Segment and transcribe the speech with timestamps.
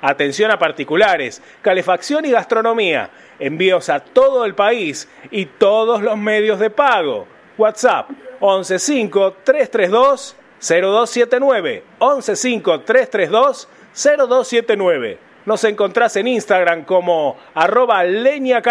[0.00, 3.10] Atención a particulares, calefacción y gastronomía.
[3.38, 7.26] Envíos a todo el país y todos los medios de pago.
[7.56, 15.18] WhatsApp 115 332 0279 115 332 0279.
[15.46, 18.62] Nos encontrás en Instagram como arroba leña.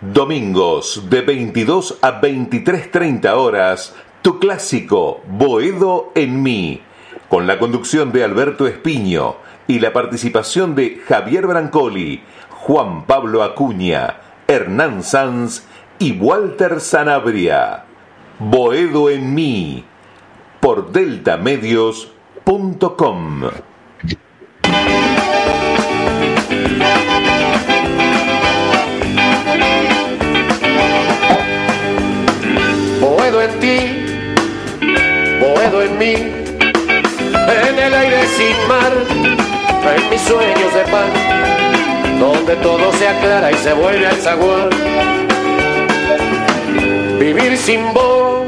[0.00, 6.82] Domingos de 22 a 23.30 horas, tu clásico Boedo en mí,
[7.28, 14.16] con la conducción de Alberto Espiño y la participación de Javier Brancoli, Juan Pablo Acuña,
[14.46, 15.64] Hernán Sanz
[15.98, 17.84] y Walter Sanabria.
[18.38, 19.82] Boedo en mí,
[20.60, 23.40] por deltamedios.com.
[33.00, 33.78] Boedo en ti,
[35.40, 36.45] boedo en mí,
[37.48, 38.92] en el aire sin mar,
[39.96, 44.70] en mis sueños de pan, donde todo se aclara y se vuelve al zaguán.
[47.18, 48.46] Vivir sin vos,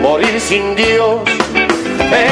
[0.00, 1.20] morir sin Dios.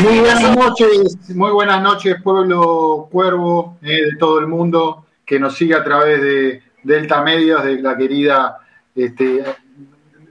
[0.03, 5.55] Muy buenas noches, muy buenas noches, pueblo cuervo eh, de todo el mundo que nos
[5.57, 8.59] sigue a través de Delta Medios, de la querida,
[8.95, 9.45] este,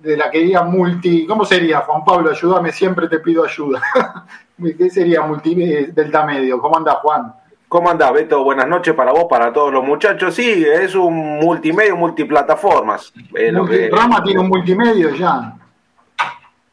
[0.02, 2.32] de la querida multi, ¿cómo sería Juan Pablo?
[2.32, 3.82] Ayúdame, siempre te pido ayuda.
[4.78, 6.60] ¿Qué sería multi eh, Delta Medio?
[6.60, 7.34] ¿Cómo anda Juan?
[7.68, 8.44] ¿Cómo andás, Beto?
[8.44, 10.34] Buenas noches para vos, para todos los muchachos.
[10.34, 13.12] Sí, es un multimedio, multiplataformas.
[13.36, 15.54] Eh, lo Multi- que- Rama tiene un multimedio ya.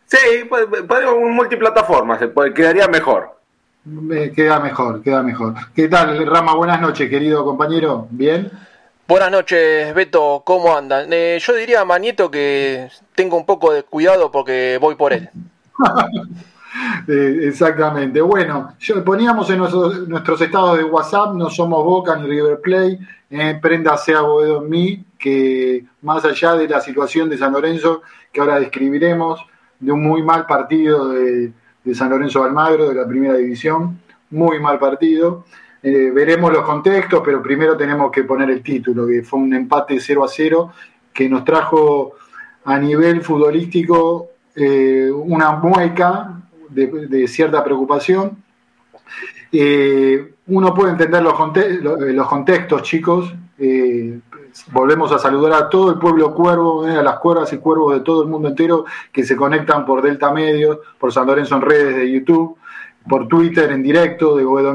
[0.06, 2.20] Sí, pues, podemos un multiplataformas,
[2.54, 3.36] quedaría mejor.
[3.84, 5.54] Me queda mejor, queda mejor.
[5.74, 6.54] ¿Qué tal, Rama?
[6.54, 8.06] Buenas noches, querido compañero.
[8.10, 8.50] ¿Bien?
[9.06, 11.12] Buenas noches, Beto, ¿cómo andan?
[11.12, 15.28] Eh, yo diría a Manieto que tenga un poco de cuidado porque voy por él.
[17.06, 18.20] Eh, exactamente.
[18.20, 22.98] Bueno, yo, poníamos en nuestros, estados de WhatsApp, no somos Boca ni River Play,
[23.30, 28.02] eh, prenda sea Boedo en mí, que más allá de la situación de San Lorenzo,
[28.32, 29.44] que ahora describiremos,
[29.78, 31.52] de un muy mal partido de,
[31.84, 35.44] de San Lorenzo de Almagro, de la primera división, muy mal partido.
[35.82, 40.00] Eh, veremos los contextos, pero primero tenemos que poner el título, que fue un empate
[40.00, 40.72] 0 a 0,
[41.12, 42.14] que nos trajo
[42.64, 48.36] a nivel futbolístico eh, una mueca de, cierta preocupación.
[49.52, 53.32] Eh, uno puede entender los, eh, contextos, chicos.
[53.58, 54.18] Eh,
[54.72, 58.22] volvemos a saludar a todo el pueblo cuervo, a las cuervas y cuervos de todo
[58.22, 62.10] el mundo entero que se conectan por Delta Medios, por San Lorenzo en redes de
[62.10, 62.56] YouTube,
[63.08, 64.74] por Twitter en directo de Boedo.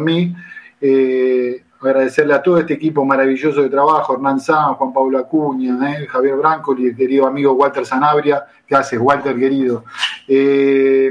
[1.82, 6.36] Agradecerle a todo este equipo maravilloso de trabajo, Hernán San, Juan Pablo Acuña, eh, Javier
[6.36, 8.46] Branco y el querido amigo Walter Sanabria.
[8.68, 9.86] ¿Qué haces, Walter, querido?
[10.28, 11.10] Eh,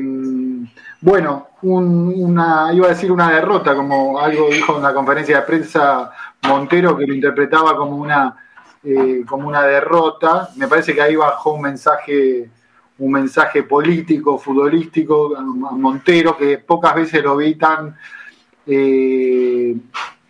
[1.00, 5.46] bueno, un- una, iba a decir una derrota, como algo dijo en la conferencia de
[5.46, 6.10] prensa
[6.46, 8.36] Montero, que lo interpretaba como una,
[8.84, 10.50] eh, como una derrota.
[10.56, 12.50] Me parece que ahí bajó un mensaje,
[12.98, 17.96] un mensaje político, futbolístico a Montero, que pocas veces lo vi tan,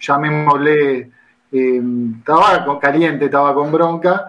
[0.01, 1.11] llamémosle,
[1.53, 1.83] eh,
[2.19, 4.29] estaba con- caliente, estaba con bronca,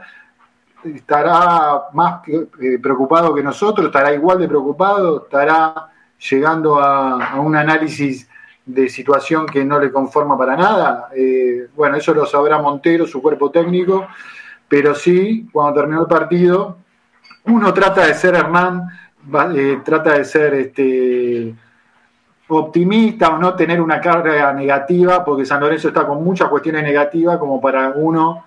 [0.84, 5.90] estará más eh, preocupado que nosotros, estará igual de preocupado, estará
[6.30, 8.30] llegando a, un análisis
[8.66, 11.10] de situación que no le conforma para nada.
[11.16, 14.08] Eh, bueno, eso lo sabrá Montero, su cuerpo técnico,
[14.68, 16.78] pero sí, cuando terminó el partido,
[17.46, 18.88] uno trata de ser Hernán,
[19.56, 21.56] eh, trata de ser este
[22.50, 27.38] optimista o no tener una carga negativa, porque San Lorenzo está con muchas cuestiones negativas
[27.38, 28.46] como para uno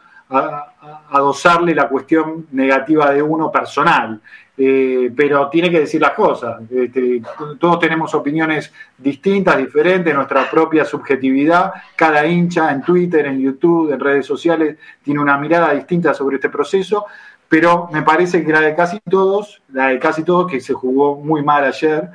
[1.11, 4.21] adosarle la cuestión negativa de uno personal.
[4.57, 6.61] Eh, pero tiene que decir las cosas.
[6.71, 7.23] Este,
[7.59, 11.73] todos tenemos opiniones distintas, diferentes, nuestra propia subjetividad.
[11.97, 16.51] Cada hincha en Twitter, en YouTube, en redes sociales, tiene una mirada distinta sobre este
[16.51, 17.07] proceso.
[17.49, 21.17] Pero me parece que la de casi todos, la de casi todos, que se jugó
[21.17, 22.11] muy mal ayer,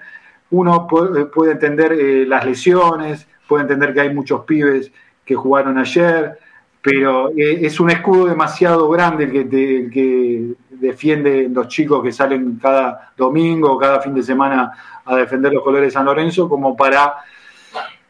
[0.51, 4.91] uno puede, entender eh, las lesiones, puede entender que hay muchos pibes
[5.25, 6.37] que jugaron ayer,
[6.81, 12.59] pero eh, es un escudo demasiado grande el que, que defiende los chicos que salen
[12.61, 14.71] cada domingo, cada fin de semana
[15.03, 17.15] a defender los colores de San Lorenzo, como para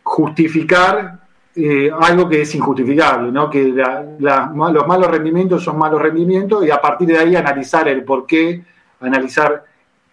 [0.04, 1.20] justificar
[1.56, 3.50] eh, algo que es injustificable, ¿no?
[3.50, 3.74] que
[4.20, 8.64] los malos rendimientos son malos rendimientos y a partir de ahí analizar el por qué,
[9.02, 9.64] analizar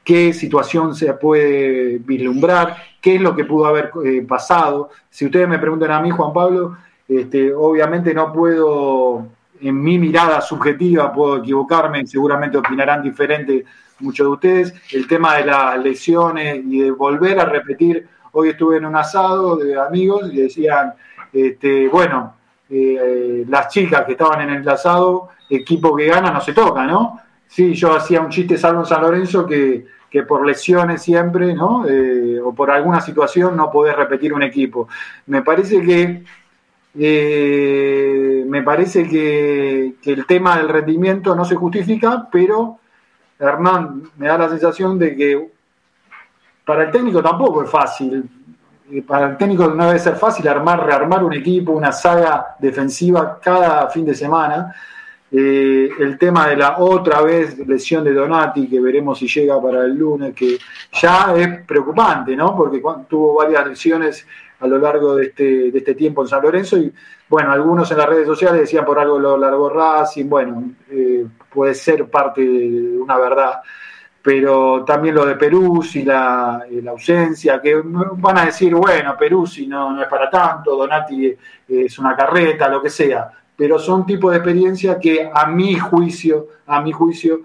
[0.05, 4.91] qué situación se puede vislumbrar, qué es lo que pudo haber eh, pasado.
[5.09, 6.77] Si ustedes me preguntan a mí, Juan Pablo,
[7.09, 9.27] este, obviamente no puedo,
[9.61, 13.65] en mi mirada subjetiva, puedo equivocarme, seguramente opinarán diferente
[14.01, 14.75] muchos de ustedes.
[14.93, 19.57] El tema de las lesiones y de volver a repetir, hoy estuve en un asado
[19.57, 20.93] de amigos y decían,
[21.33, 22.35] este, bueno,
[22.69, 27.21] eh, las chicas que estaban en el asado, equipo que gana no se toca, ¿no?
[27.47, 31.89] Sí, yo hacía un chiste salvo en San Lorenzo que, que por lesiones siempre, ¿no?
[31.89, 34.87] Eh, o por alguna situación no podés repetir un equipo.
[35.27, 36.23] Me parece que
[36.97, 42.79] eh, me parece que, el tema del rendimiento no se justifica, pero
[43.41, 45.51] Hernán me da la sensación de que
[46.65, 48.25] para el técnico tampoco es fácil.
[48.93, 53.41] Eh, para el técnico no debe ser fácil armar, rearmar un equipo, una saga defensiva
[53.43, 54.77] cada fin de semana.
[55.37, 59.85] Eh, el tema de la otra vez lesión de Donati, que veremos si llega para
[59.85, 60.59] el lunes, que
[60.93, 62.57] ya es preocupante, ¿no?
[62.57, 64.25] Porque tuvo varias lesiones
[64.61, 66.93] a lo largo de este, de este tiempo en San Lorenzo y
[67.29, 71.75] bueno, algunos en las redes sociales decían por algo lo largo Racing, bueno, eh, puede
[71.75, 73.61] ser parte de una verdad,
[74.23, 79.67] pero también lo de y la, la, ausencia, que van a decir, bueno, Perú si
[79.67, 81.37] no, no es para tanto, Donati
[81.67, 86.49] es una carreta, lo que sea, pero son tipos de experiencias que a mi juicio,
[86.67, 87.41] a mi juicio,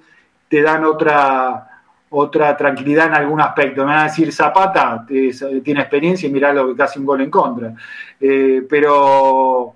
[0.47, 1.69] te dan otra
[2.09, 3.81] otra tranquilidad en algún aspecto.
[3.81, 7.29] Me van a decir Zapata, tiene experiencia y mirá lo que casi un gol en
[7.29, 7.73] contra.
[8.19, 9.73] Eh, pero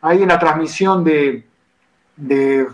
[0.00, 1.44] hay en la transmisión de,
[2.16, 2.66] de,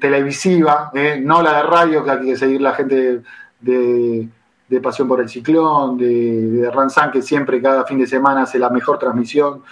[0.00, 3.22] televisiva, eh, no la de radio, que hay que seguir la gente
[3.60, 4.28] de,
[4.82, 8.70] Pasión por el Ciclón, de, de Ranzán, que siempre cada fin de semana hace la
[8.70, 9.62] mejor transmisión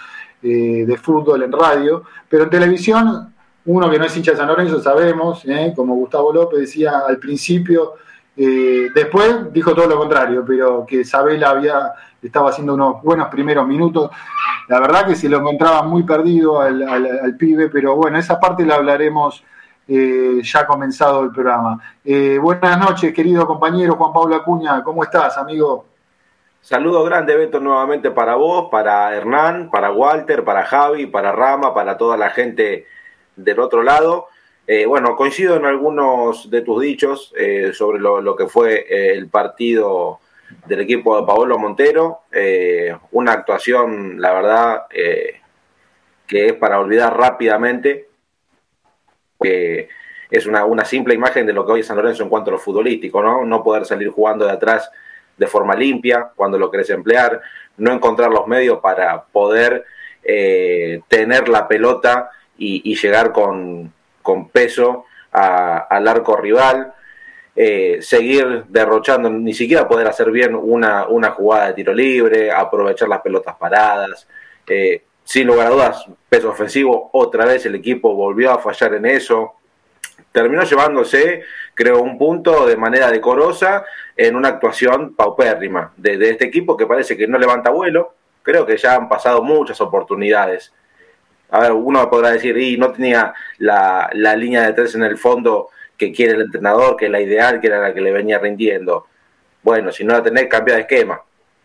[0.43, 3.33] eh, de fútbol en radio, pero en televisión,
[3.65, 5.43] uno que no es hincha de San Lorenzo, sabemos,
[5.75, 7.93] como Gustavo López decía al principio,
[8.35, 13.67] eh, después dijo todo lo contrario, pero que Isabel había, estaba haciendo unos buenos primeros
[13.67, 14.09] minutos.
[14.67, 18.75] La verdad que se lo encontraba muy perdido al, pibe, pero bueno, esa parte la
[18.75, 19.43] hablaremos
[19.87, 21.79] eh, ya comenzado el programa.
[22.03, 25.92] Eh, buenas noches, querido compañero Juan Pablo Acuña, ¿cómo estás, amigo?
[26.63, 31.97] Saludos grande, Beto, nuevamente para vos, para Hernán, para Walter, para Javi, para Rama, para
[31.97, 32.87] toda la gente
[33.35, 34.27] del otro lado.
[34.65, 39.27] Eh, bueno, coincido en algunos de tus dichos eh, sobre lo, que fue eh, el
[39.27, 40.21] partido
[40.65, 42.21] del equipo de Paolo Montero.
[43.11, 48.07] una actuación, la verdad, que es para olvidar rápidamente,
[49.37, 49.89] que
[50.31, 52.53] es una, una, simple imagen de lo que hoy es San Lorenzo en cuanto a
[52.53, 53.43] lo futbolístico, ¿no?
[53.43, 54.89] No poder salir jugando de atrás
[55.37, 57.41] de forma limpia cuando lo querés emplear,
[57.77, 59.85] no encontrar los medios para poder
[60.23, 63.91] tener la pelota y llegar con,
[64.21, 66.93] con peso al arco rival,
[67.55, 73.09] eh, seguir derrochando, ni siquiera poder hacer bien una, una, jugada de tiro libre, aprovechar
[73.09, 74.27] las pelotas paradas.
[74.65, 79.05] Eh, sin lugar a dudas, peso ofensivo, otra vez el equipo volvió a fallar en
[79.05, 79.53] eso.
[80.31, 81.43] Terminó llevándose,
[81.75, 87.17] creo, un punto de manera decorosa en una actuación paupérrima de, este equipo que parece
[87.17, 88.13] que no levanta vuelo.
[88.41, 90.73] Creo que ya han pasado muchas oportunidades
[91.53, 95.69] a ver, uno podrá decir, y no tenía la, línea de tres en el fondo
[95.95, 99.05] que quiere el entrenador, que es la ideal, que era la que le venía rindiendo.
[99.61, 101.21] Bueno, si no la tenés, cambia de esquema.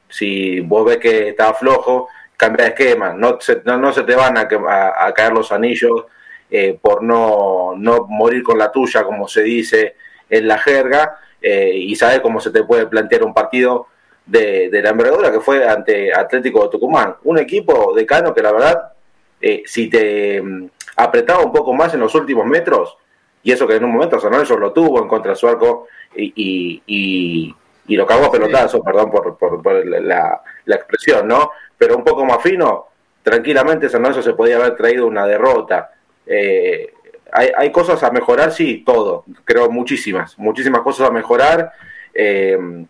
[0.07, 3.15] Si vos ves que está flojo, cambia de esquema.
[3.15, 6.05] No se, no, se te van a, caer los anillos
[6.51, 9.97] eh, por no, no morir con la tuya, como se dice
[10.29, 13.87] en la jerga, eh, y sabes cómo se te puede plantear un partido
[14.27, 17.17] de, de la envergadura que fue ante Atlético de Tucumán.
[17.25, 18.93] Un equipo de Cano que la verdad
[19.41, 22.97] eh, si te mm, apretaba un poco más en los últimos metros,
[23.43, 25.87] y eso que en un momento San Lorenzo lo tuvo en contra de su arco
[26.15, 27.55] y, y,
[27.87, 31.53] y, lo cagó a pelotazo, perdón por, por, la, la, expresión, ¿no?
[31.77, 32.89] Pero un poco más fino,
[33.23, 35.93] tranquilamente San Lorenzo se podía haber traído una derrota.
[36.27, 36.93] Eh,
[37.33, 41.73] hay, cosas a mejorar, sí, todo, creo muchísimas, muchísimas cosas a mejorar.
[42.15, 42.87] Eh,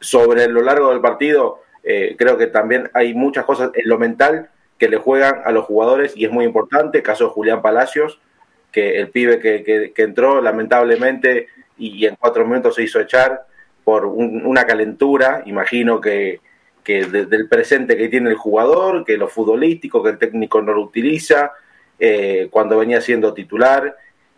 [0.00, 4.50] sobre lo largo del partido, eh, creo que también hay muchas cosas en lo mental
[4.78, 8.20] que le juegan a los jugadores y es muy importante, caso de Julián Palacios,
[8.70, 13.46] que el pibe que, entró lamentablemente y, en cuatro minutos se hizo echar
[13.82, 16.40] por una calentura, imagino que,
[16.84, 20.82] que del presente que tiene el jugador, que lo futbolístico, que el técnico no lo
[20.82, 21.52] utiliza,
[21.98, 23.96] eh, cuando venía siendo titular.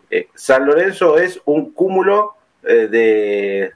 [0.09, 3.71] Eh, San Lorenzo es un cúmulo eh, de,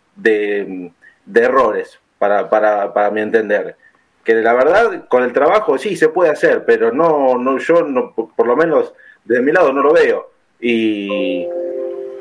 [1.26, 3.76] de, errores, para, para, para mi entender.
[4.24, 8.14] Que la verdad, con el trabajo sí se puede hacer, pero no, no yo no,
[8.14, 10.32] por lo menos de mi lado no lo veo.
[10.60, 11.48] Y,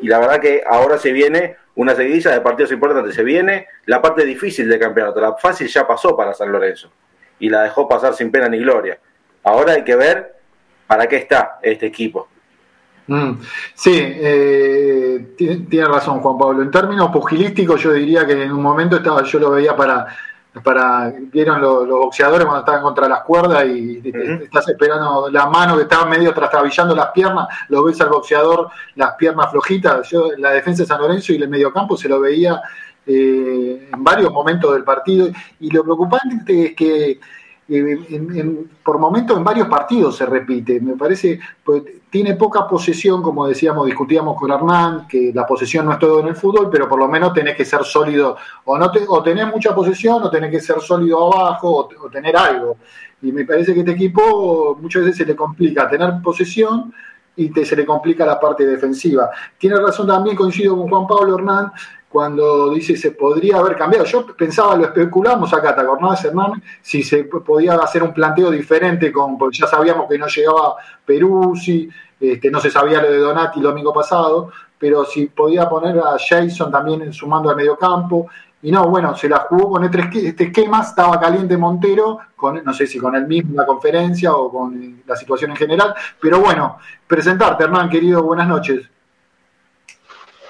[0.01, 3.15] y la verdad que ahora se viene una seguidilla de partidos importantes.
[3.15, 5.21] Se viene la parte difícil del campeonato.
[5.21, 6.91] La fácil ya pasó para San Lorenzo
[7.39, 8.99] y la dejó pasar sin pena ni gloria.
[9.43, 10.34] Ahora hay que ver
[10.95, 12.29] para qué está este equipo.
[13.09, 13.33] Mm,
[13.75, 16.63] sí, eh, tiene, razón Juan Pablo.
[16.63, 20.07] En términos pugilísticos yo diría que en un momento estaba, yo lo veía para,
[20.63, 24.03] para vieron los, boxeadores cuando estaban contra las cuerdas y
[24.45, 29.15] estás esperando la mano que estaba medio trastabillando las piernas, lo ves al boxeador las
[29.17, 30.09] piernas flojitas.
[30.09, 32.63] Yo la defensa de San Lorenzo y el mediocampo se lo veía
[33.05, 37.19] eh, en varios momentos del partido y lo preocupante es que
[38.83, 40.81] por momentos en varios partidos se repite.
[40.81, 45.93] Me parece, pues, tiene poca posesión, como decíamos, discutíamos con Hernán, que la posesión no
[45.93, 48.91] es todo en el fútbol, pero por lo menos tenés que ser sólido, o no
[49.09, 52.77] o tenés mucha posesión, o tenés que ser sólido abajo, o, tener algo.
[53.23, 56.93] Y me parece que este equipo muchas veces se le complica tener posesión
[57.37, 59.31] y te, se le complica la parte defensiva.
[59.59, 61.73] Tiene razón también, coincido con Juan Pablo Hernán,
[62.15, 64.05] cuando dice se podría haber cambiado.
[64.05, 66.63] Yo pensaba, lo especulamos acá, ¿te acordás, Hernán?
[66.81, 71.89] Si se podía hacer un planteo diferente, con, porque ya sabíamos que no llegaba Peruzzi,
[72.21, 76.17] este, no se sabía lo de Donati el domingo pasado, pero si podía poner a
[76.17, 78.29] Jason también sumando al mediocampo.
[78.63, 82.73] Y no, bueno, se la jugó con este, este esquema, estaba caliente Montero, con, no
[82.73, 86.79] sé si con el mismo la conferencia o con la situación en general, pero bueno,
[87.09, 88.89] presentarte, Hernán, querido, buenas noches.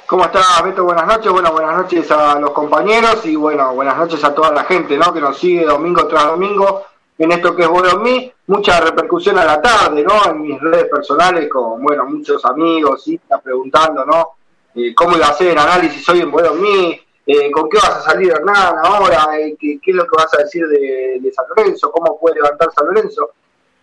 [0.07, 0.85] ¿Cómo está Beto?
[0.85, 1.33] Buenas noches.
[1.33, 5.15] Bueno, buenas noches a los compañeros y bueno, buenas noches a toda la gente ¿no?
[5.15, 6.85] que nos sigue domingo tras domingo
[7.17, 8.31] en esto que es Bueno Mí.
[8.49, 10.27] Mucha repercusión a la tarde, ¿no?
[10.27, 14.33] En mis redes personales con, bueno, muchos amigos, y está preguntando, ¿no?
[14.75, 17.01] Eh, ¿Cómo iba a hacer el análisis hoy en Bueno Mí?
[17.27, 19.39] Eh, ¿Con qué vas a salir Hernán ahora?
[19.39, 21.91] Eh, ¿qué, es lo que vas a decir de, de San Lorenzo?
[21.91, 23.31] ¿Cómo puede levantar San Lorenzo?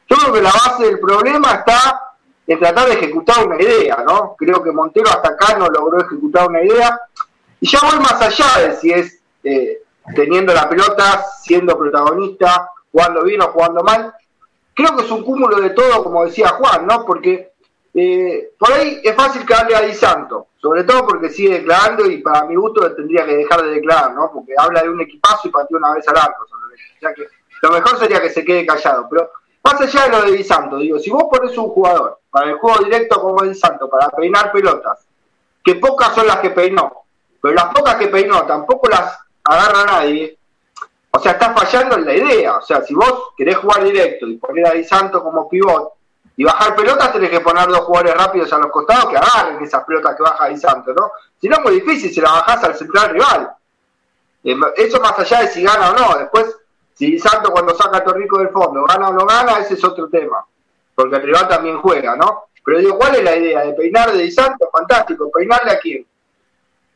[0.08, 2.11] Yo creo que la base del problema está
[2.48, 4.36] en tratar de ejecutar una idea, ¿no?
[4.38, 7.00] Creo que Montero hasta acá no logró ejecutar una idea.
[7.60, 9.84] Y ya voy más allá de si es eh,
[10.16, 14.14] teniendo la pelota, siendo protagonista, jugando bien o jugando mal.
[14.74, 17.06] Creo que es un cúmulo de todo, como decía Juan, ¿no?
[17.06, 17.52] Porque
[17.94, 22.20] eh, por ahí es fácil hable a Di Santo, sobre todo porque sigue declarando y
[22.20, 24.32] para mi gusto tendría que dejar de declarar, ¿no?
[24.32, 26.46] Porque habla de un equipazo y pateó una vez al arco.
[26.46, 27.28] O que
[27.62, 29.08] lo mejor sería que se quede callado.
[29.10, 29.30] Pero
[29.64, 32.58] más allá de lo de Di Santo, digo, si vos pones un jugador para el
[32.58, 35.06] juego directo como Di Santo, para peinar pelotas,
[35.64, 37.04] que pocas son las que peinó,
[37.42, 40.38] pero las pocas que peinó tampoco las agarra nadie,
[41.12, 42.58] o sea, estás fallando en la idea.
[42.58, 45.94] O sea, si vos querés jugar directo y poner a Di Santo como pivot
[46.38, 49.84] y bajar pelotas, tenés que poner dos jugadores rápidos a los costados que agarren esas
[49.84, 51.12] pelotas que baja Di Santo, ¿no?
[51.40, 53.52] Si no es muy difícil si la bajás al central rival.
[54.44, 56.18] Eh, eso más allá de si gana o no.
[56.18, 56.46] Después
[57.02, 60.08] si Santo cuando saca a Torrico del fondo gana o no gana, ese es otro
[60.08, 60.46] tema.
[60.94, 62.44] Porque el rival también juega, ¿no?
[62.64, 63.62] Pero digo, ¿cuál es la idea?
[63.62, 64.32] ¿De peinar de?
[64.72, 65.32] Fantástico.
[65.32, 66.06] ¿Peinarle a quién?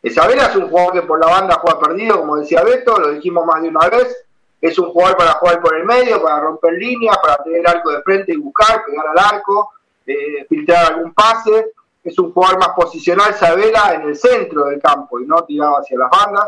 [0.03, 3.47] Isabela es un jugador que por la banda juega perdido, como decía Beto, lo dijimos
[3.47, 4.15] más de una vez.
[4.61, 8.03] Es un jugador para jugar por el medio, para romper líneas, para tener arco de
[8.03, 9.71] frente y buscar, pegar al arco,
[10.05, 11.71] eh, filtrar algún pase.
[12.03, 15.97] Es un jugador más posicional, Isabela, en el centro del campo y no tirado hacia
[15.97, 16.47] las bandas.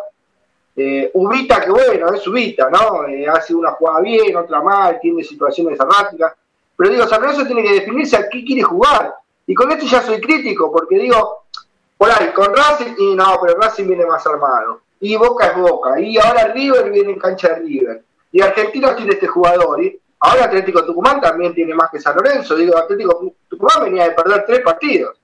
[0.79, 3.07] Eh, Ubita, que bueno, es Ubita, ¿no?
[3.07, 6.34] Eh, hace una jugada bien, otra mal, tiene situaciones erráticas.
[6.75, 9.15] Pero digo, San Lorenzo tiene que definirse a qué quiere jugar.
[9.48, 11.46] Y con esto ya soy crítico, porque digo,
[11.98, 14.81] por ahí, con Racing, y no, pero Racing viene más armado.
[15.00, 16.00] Y Boca es Boca.
[16.00, 18.03] Y ahora River viene en cancha de River.
[18.31, 19.84] Y Argentino tiene este jugador.
[19.84, 22.55] Y ahora Atlético Tucumán también tiene más que San Lorenzo.
[22.55, 25.17] Digo, Atlético Tucumán venía de perder tres partidos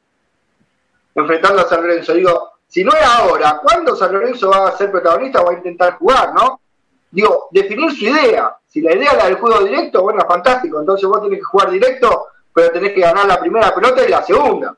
[1.13, 2.13] enfrentando a San Lorenzo.
[2.13, 5.58] Digo, si no es ahora, ¿cuándo San Lorenzo va a ser protagonista o va a
[5.58, 6.60] intentar jugar, no?
[7.12, 8.58] Digo, definir su idea.
[8.68, 10.80] Si la idea es la del juego directo, bueno, fantástico.
[10.80, 14.24] Entonces vos tenés que jugar directo, pero tenés que ganar la primera pelota y la
[14.24, 14.75] segunda.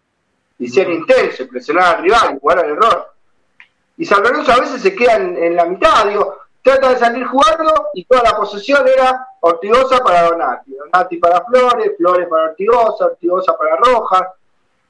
[0.59, 3.13] Y ser intenso, presionar al rival, jugar al error.
[3.95, 7.91] Y San Lorenzo a veces se queda en, la mitad, digo, trata de salir jugando
[7.93, 13.57] y toda la posesión era Ortigosa para Donati, Donati para Flores, Flores para Ortigosa, Ortigosa
[13.57, 14.27] para Rojas.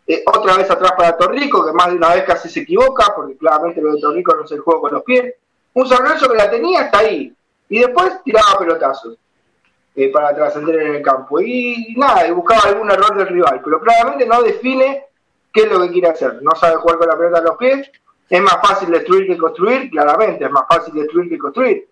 [0.08, 3.38] Eh, otra vez atrás para Torrico, que más de una vez casi se equivoca, porque
[3.38, 5.34] claramente lo de Torrico no es el juego con los pies.
[5.74, 7.34] Un San que la tenía hasta ahí,
[7.70, 9.18] y después tiraba pelotazos
[9.96, 11.42] eh, para trascender en el campo.
[11.42, 15.06] Y nada, buscaba algún error del rival, pero claramente no define
[15.52, 16.40] qué es lo que quiere hacer.
[16.42, 17.90] No sabe jugar con la pelota a los pies.
[18.30, 21.88] Es más fácil destruir que construir, claramente, es más fácil destruir que construir.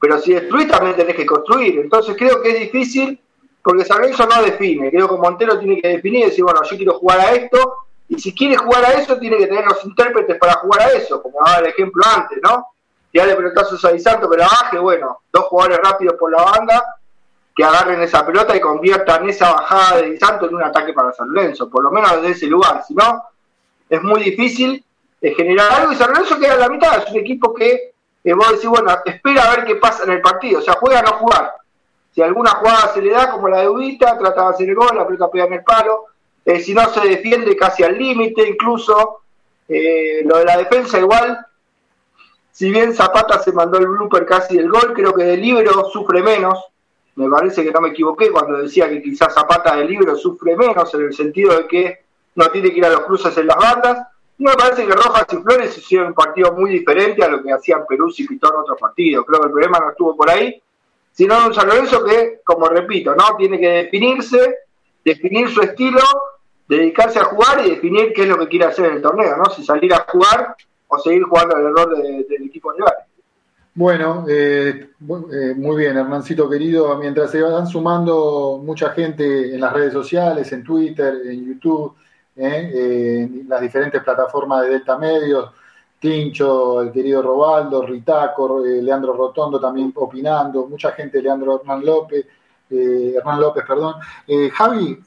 [0.00, 1.80] Pero si destruís también tenés que construir.
[1.80, 3.20] Entonces creo que es difícil
[3.68, 4.90] porque San Lorenzo no define.
[4.90, 7.74] Creo que Montero tiene que definir y decir, bueno, yo quiero jugar a esto.
[8.08, 11.20] Y si quiere jugar a eso, tiene que tener los intérpretes para jugar a eso,
[11.20, 12.68] como daba el ejemplo antes, ¿no?
[13.12, 16.82] Tirarle pelotazos a Di Santo, pero baje, bueno, dos jugadores rápidos por la banda
[17.54, 21.28] que agarren esa pelota y conviertan esa bajada de Santo en un ataque para San
[21.28, 22.82] Lorenzo, por lo menos desde ese lugar.
[22.88, 23.22] Si no,
[23.86, 24.82] es muy difícil
[25.20, 27.02] eh, generar algo y San Lorenzo queda en la mitad.
[27.04, 27.92] Es un equipo que
[28.24, 31.00] eh, vos decís, bueno, espera a ver qué pasa en el partido, o sea, juega
[31.00, 31.52] o no jugar.
[32.14, 34.96] Si alguna jugada se le da, como la de Ubita, trata de hacer el gol,
[34.96, 36.06] la pelota pega en el palo.
[36.44, 39.20] Eh, si no, se defiende casi al límite, incluso.
[39.68, 41.38] lo de la defensa, igual,
[42.50, 46.22] si bien Zapata se mandó el blooper casi del gol, creo que del libro sufre
[46.22, 46.58] menos
[47.18, 50.94] me parece que no me equivoqué cuando decía que quizás Zapata del libro sufre menos
[50.94, 52.04] en el sentido de que
[52.36, 54.06] no tiene que ir a los cruces en las bandas.
[54.38, 57.52] Y me parece que Rojas y Flores hicieron un partido muy diferente a lo que
[57.52, 59.26] hacían Perú y Pitón en otros partidos.
[59.26, 60.62] Creo que el problema no estuvo por ahí,
[61.18, 61.68] sino un San
[62.06, 64.58] que, como repito, no tiene que definirse,
[65.04, 66.00] definir su estilo,
[66.68, 69.46] dedicarse a jugar y definir qué es lo que quiere hacer en el torneo, ¿no?
[69.46, 70.54] Si salir a jugar
[70.86, 72.94] o seguir jugando al error del equipo rival.
[73.74, 76.96] Bueno, eh, eh, muy bien, Hernancito querido.
[76.98, 81.96] Mientras se van sumando mucha gente en las redes sociales, en Twitter, en YouTube,
[82.36, 85.50] eh, en las diferentes plataformas de Delta Medios,
[85.98, 92.26] Tincho, el querido Robaldo, Ritaco, Leandro Rotondo también opinando, mucha gente, Leandro Hernán López,
[92.70, 93.94] Hernán López, perdón.
[94.52, 94.98] Javi,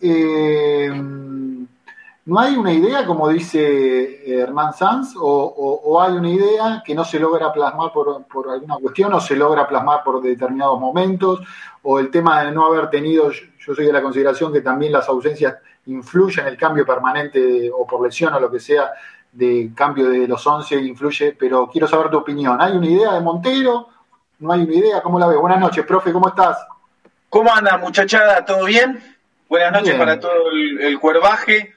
[2.24, 7.03] ¿No hay una idea, como dice eh, Hernán Sanz, o, hay una idea que no
[7.03, 11.41] se logra plasmar por, alguna cuestión o se logra plasmar por determinados momentos,
[11.81, 15.10] o el tema de no haber tenido, yo soy de la consideración que también las
[15.10, 15.55] ausencias
[15.88, 18.91] influyen en el cambio permanente o por lesión o lo que sea
[19.31, 22.61] de cambio de los 11 influye, pero quiero saber tu opinión.
[22.61, 23.87] ¿Hay una idea de Montero?
[24.39, 25.01] ¿No hay una idea?
[25.01, 25.37] ¿Cómo la ves?
[25.37, 26.57] Buenas noches, profe, ¿cómo estás?
[27.29, 28.44] ¿Cómo anda, muchachada?
[28.44, 29.01] ¿Todo bien?
[29.48, 31.75] Buenas noches para todo el cuervaje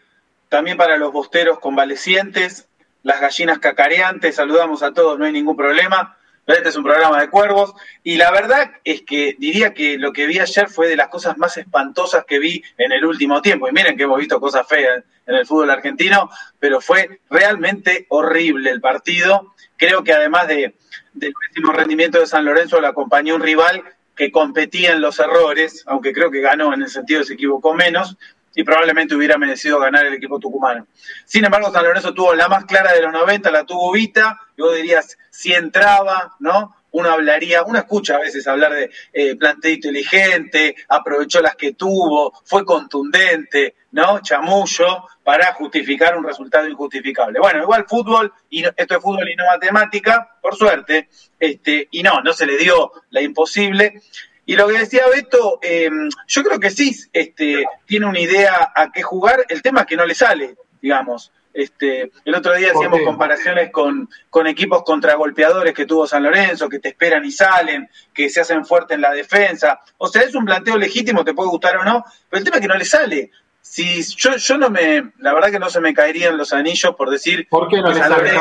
[0.55, 2.69] también para los bosteros convalecientes,
[3.03, 6.17] las gallinas cacareantes, saludamos a todos, no hay ningún problema.
[6.47, 10.27] Este es un programa de cuervos y la verdad es que diría que lo que
[10.27, 13.67] vi ayer fue de las cosas más espantosas que vi en el último tiempo.
[13.67, 16.29] Y miren que hemos visto cosas feas en el fútbol argentino,
[16.59, 19.55] pero fue realmente horrible el partido.
[19.79, 20.75] Creo que además de,
[21.15, 23.83] del último rendimiento de San Lorenzo lo acompañó un rival
[24.15, 27.75] que competía en los errores, aunque creo que ganó en el sentido de se equivocó
[27.75, 28.17] menos,
[28.55, 30.87] y probablemente hubiera merecido ganar el equipo tucumano.
[31.25, 34.63] Sin embargo, San Lorenzo tuvo la más clara de los 90, la tuvo Vita, y
[34.63, 36.77] vos dirías, si entraba, ¿no?
[36.93, 42.33] Uno hablaría, uno escucha a veces hablar de eh, planteo inteligente, aprovechó las que tuvo,
[42.45, 44.21] fue contundente, ¿no?
[44.21, 47.41] Chamullo, para justificar un resultado injustificable.
[47.41, 51.09] Bueno, igual fútbol, y esto es fútbol y no matemática, por suerte,
[51.41, 54.01] este, y no, no se le dio la imposible.
[54.47, 55.91] Y lo que decía Beto, eh,
[56.27, 59.97] yo creo que sí este, tiene una idea a qué jugar, el tema es que
[59.97, 61.33] no le sale, digamos.
[61.55, 66.81] Este, el otro día hacíamos comparaciones con, con equipos contragolpeadores que tuvo San Lorenzo, que
[66.81, 69.81] te esperan y salen, que se hacen fuerte en la defensa.
[69.99, 72.63] O sea, es un planteo legítimo, te puede gustar o no, pero el tema es
[72.63, 73.31] que no le sale.
[73.63, 77.09] Si yo, yo no me, la verdad que no se me caerían los anillos por
[77.09, 78.33] decir ¿Por qué no le sale?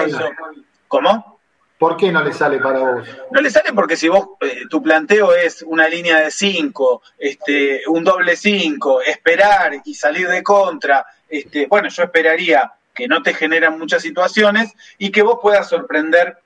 [0.88, 1.33] ¿Cómo?
[1.84, 3.06] ¿Por qué no le sale para vos?
[3.30, 7.82] No le sale porque si vos, eh, tu planteo es una línea de 5, este,
[7.90, 13.34] un doble 5, esperar y salir de contra, este, bueno, yo esperaría que no te
[13.34, 16.38] generan muchas situaciones y que vos puedas sorprender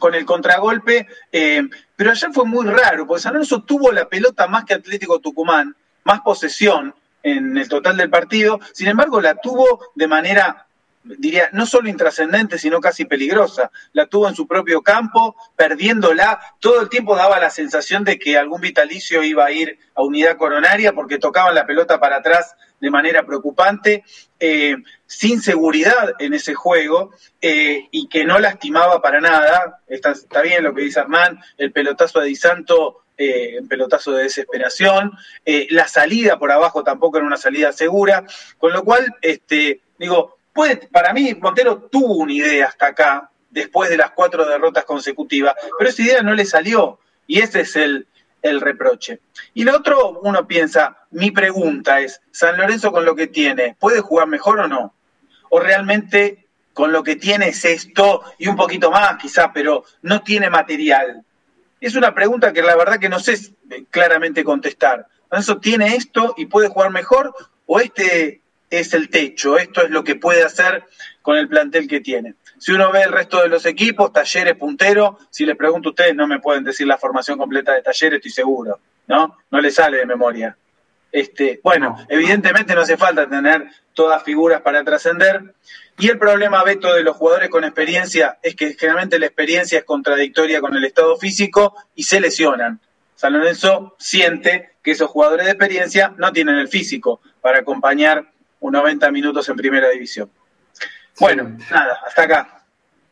[0.00, 1.62] con el contragolpe, eh,
[1.94, 5.76] pero ayer fue muy raro, porque San Lorenzo tuvo la pelota más que Atlético Tucumán,
[6.02, 10.66] más posesión en el total del partido, sin embargo la tuvo de manera
[11.04, 13.70] diría, no solo intrascendente, sino casi peligrosa.
[13.92, 16.40] La tuvo en su propio campo, perdiéndola.
[16.58, 20.36] Todo el tiempo daba la sensación de que algún vitalicio iba a ir a unidad
[20.36, 24.04] coronaria porque tocaban la pelota para atrás de manera preocupante,
[24.40, 29.80] eh, sin seguridad en ese juego eh, y que no lastimaba para nada.
[29.86, 33.00] Está, está, bien lo que dice Hernán, el pelotazo de Di Santo.
[33.16, 35.12] Eh, pelotazo de desesperación,
[35.70, 38.24] la salida por abajo tampoco era una salida segura,
[38.58, 40.36] con lo cual, este, digo,
[40.92, 45.90] para mí, Montero tuvo una idea hasta acá, después de las cuatro derrotas consecutivas, pero
[45.90, 48.06] esa idea no le salió y ese es el,
[48.42, 49.20] el reproche.
[49.52, 54.00] Y lo otro, uno piensa, mi pregunta es, San Lorenzo con lo que tiene, ¿puede
[54.00, 54.94] jugar mejor o no?
[55.56, 60.22] o realmente con lo que tiene es esto y un poquito más quizá, pero no
[60.22, 61.24] tiene material?
[61.80, 63.38] Es una pregunta que la verdad que no sé
[63.88, 65.06] claramente contestar.
[65.30, 67.32] ¿Eso tiene esto y puede jugar mejor
[67.66, 68.40] o este
[68.78, 70.84] es el techo, esto es lo que puede hacer
[71.22, 72.34] con el plantel que tiene?
[72.58, 76.14] Si uno ve el resto de los equipos, Talleres puntero, si les pregunto a ustedes
[76.14, 79.38] no me pueden decir la formación completa de Talleres, estoy seguro, ¿no?
[79.50, 80.56] No le sale de memoria.
[81.12, 85.54] Este, bueno, evidentemente no hace falta tener todas figuras para trascender.
[85.96, 89.84] Y el problema, Beto, de los jugadores con experiencia es que generalmente la experiencia es
[89.84, 92.80] contradictoria con el estado físico y se lesionan.
[93.14, 98.32] San Lorenzo siente que esos jugadores de experiencia no tienen el físico para acompañar
[98.64, 100.30] un 90 minutos en primera división.
[101.20, 102.64] Bueno, nada, hasta acá.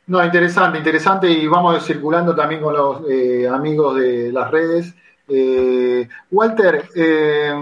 [0.07, 4.95] No, interesante, interesante y vamos circulando también con los eh, amigos de las redes.
[5.29, 7.53] Eh, Walter, eh,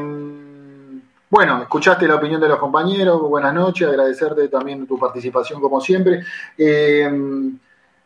[1.28, 6.24] bueno, escuchaste la opinión de los compañeros, buenas noches, agradecerte también tu participación como siempre.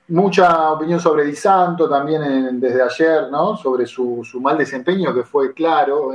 [0.09, 3.57] Mucha opinión sobre Di Santo también desde ayer, ¿no?
[3.57, 6.13] Sobre su, mal desempeño que fue claro,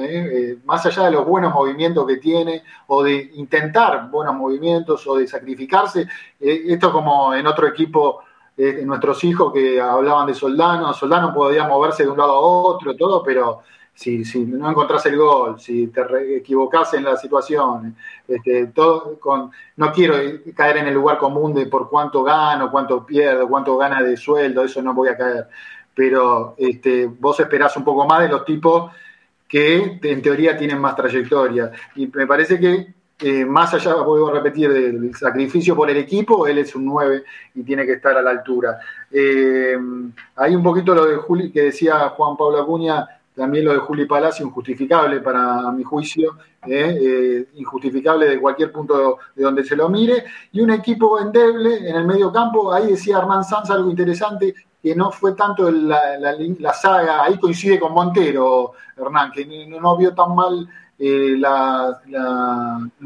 [0.66, 5.28] más allá de los buenos movimientos que tiene o de intentar buenos movimientos o de
[5.28, 6.08] sacrificarse,
[6.40, 8.22] esto como en otro equipo
[8.62, 12.94] eh, nuestros hijos que hablaban de Soldano, Soldano podía moverse de un lado a otro,
[12.94, 13.62] todo, pero
[14.00, 19.52] si, si no encontrás el gol, si te equivocás en la situación, este, todo con,
[19.76, 20.16] no quiero
[20.56, 24.64] caer en el lugar común de por cuánto gano, cuánto pierdo, cuánto gana de sueldo,
[24.64, 25.48] eso no voy a caer.
[25.94, 28.90] Pero este, vos esperás un poco más de los tipos
[29.46, 31.70] que en teoría tienen más trayectoria.
[31.98, 36.48] Y me parece que eh, más allá, vuelvo a repetir, del sacrificio por el equipo,
[36.48, 38.80] él es un 9 y tiene que estar a la altura.
[39.12, 39.78] Eh,
[40.38, 44.06] hay un poquito lo de Juli, que decía Juan Pablo Acuña, también lo de Juli
[44.06, 46.36] Palacio, injustificable para mi juicio,
[46.68, 51.96] eh, injustificable de cualquier punto de donde se lo mire, y un equipo endeble en
[51.96, 56.74] el medio campo, ahí decía Hernán Sanz algo interesante, que no fue tanto la, la,
[56.74, 60.68] saga, ahí coincide con Montero, Hernán, que no, no vio tan mal
[61.00, 61.98] eh, la,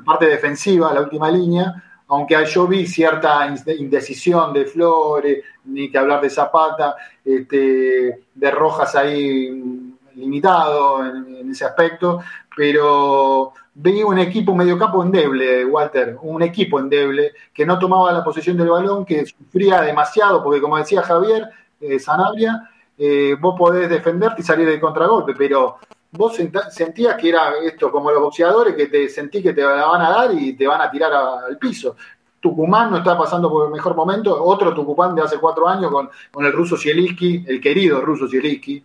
[0.04, 1.76] parte defensiva, la última línea,
[2.08, 8.96] aunque yo vi cierta indecisión de Flores, ni que hablar de Zapata, este, de Rojas
[8.96, 9.83] ahí
[10.16, 12.22] limitado en, ese aspecto,
[12.56, 18.24] pero vi un equipo medio campo endeble, Walter, un equipo endeble que no tomaba la
[18.24, 21.50] posesión del balón, que sufría demasiado, porque como decía Javier
[21.80, 25.78] eh, Sanabria, eh, vos podés defenderte y salir de contragolpe, pero
[26.12, 30.02] vos sentías que era esto como los boxeadores que te sentí que te la van
[30.02, 31.96] a dar y te van a tirar al piso.
[32.40, 36.10] Tucumán no está pasando por el mejor momento, otro Tucumán de hace cuatro años con,
[36.32, 38.84] con el ruso Zielinski, el querido ruso Zielinski.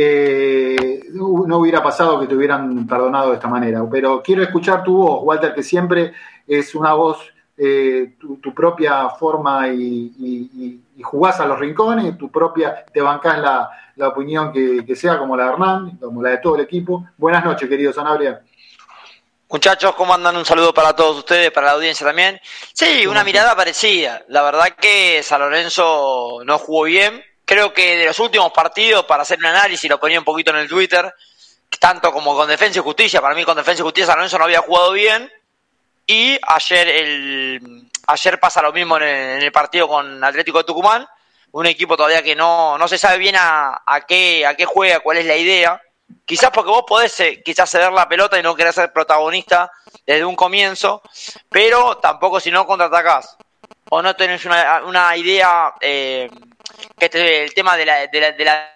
[0.00, 4.98] Eh, no hubiera pasado que te hubieran perdonado de esta manera, pero quiero escuchar tu
[4.98, 6.12] voz, Walter, que siempre
[6.46, 7.18] es una voz,
[7.56, 13.68] eh, tu, propia forma y, y, jugás a los rincones, tu propia, te bancás la,
[13.96, 17.04] la opinión que, sea, como la de Hernán, como la de todo el equipo.
[17.16, 18.40] Buenas noches, querido Sanabria.
[19.50, 20.36] Muchachos, ¿cómo andan?
[20.36, 22.38] Un saludo para todos ustedes, para la audiencia también.
[22.72, 24.22] Sí, una mirada parecida.
[24.28, 27.20] La verdad que San Lorenzo no jugó bien.
[27.48, 30.58] Creo que de los últimos partidos, para hacer un análisis, lo ponía un poquito en
[30.58, 31.14] el Twitter,
[31.80, 34.44] tanto como con Defensa y Justicia, para mí con Defensa y Justicia San Lorenzo no
[34.44, 35.32] había jugado bien.
[36.06, 41.08] Y ayer, el, ayer pasa lo mismo en el partido con Atlético de Tucumán
[41.52, 45.00] un equipo todavía que no, no se sabe bien a, a, qué, a qué juega,
[45.00, 45.80] cuál es la idea.
[46.24, 49.70] Quizás porque vos podés eh, quizás ceder la pelota y no querés ser protagonista
[50.06, 51.02] desde un comienzo,
[51.48, 53.36] pero tampoco si no contraatacás
[53.90, 56.30] o no tenés una, una idea, eh,
[56.98, 58.74] que el tema de la, de la, de la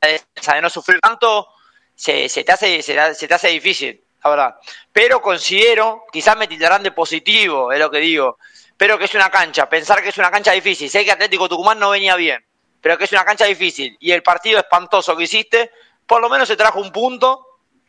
[0.00, 1.48] defensa, de no sufrir tanto,
[1.94, 4.54] se, se, te hace, se, se te hace difícil, la verdad.
[4.92, 8.38] Pero considero, quizás me tildarán de positivo, es lo que digo,
[8.76, 11.78] pero que es una cancha, pensar que es una cancha difícil, sé que Atlético Tucumán
[11.78, 12.44] no venía bien,
[12.80, 15.70] pero que es una cancha difícil y el partido espantoso que hiciste,
[16.06, 17.46] por lo menos se trajo un punto.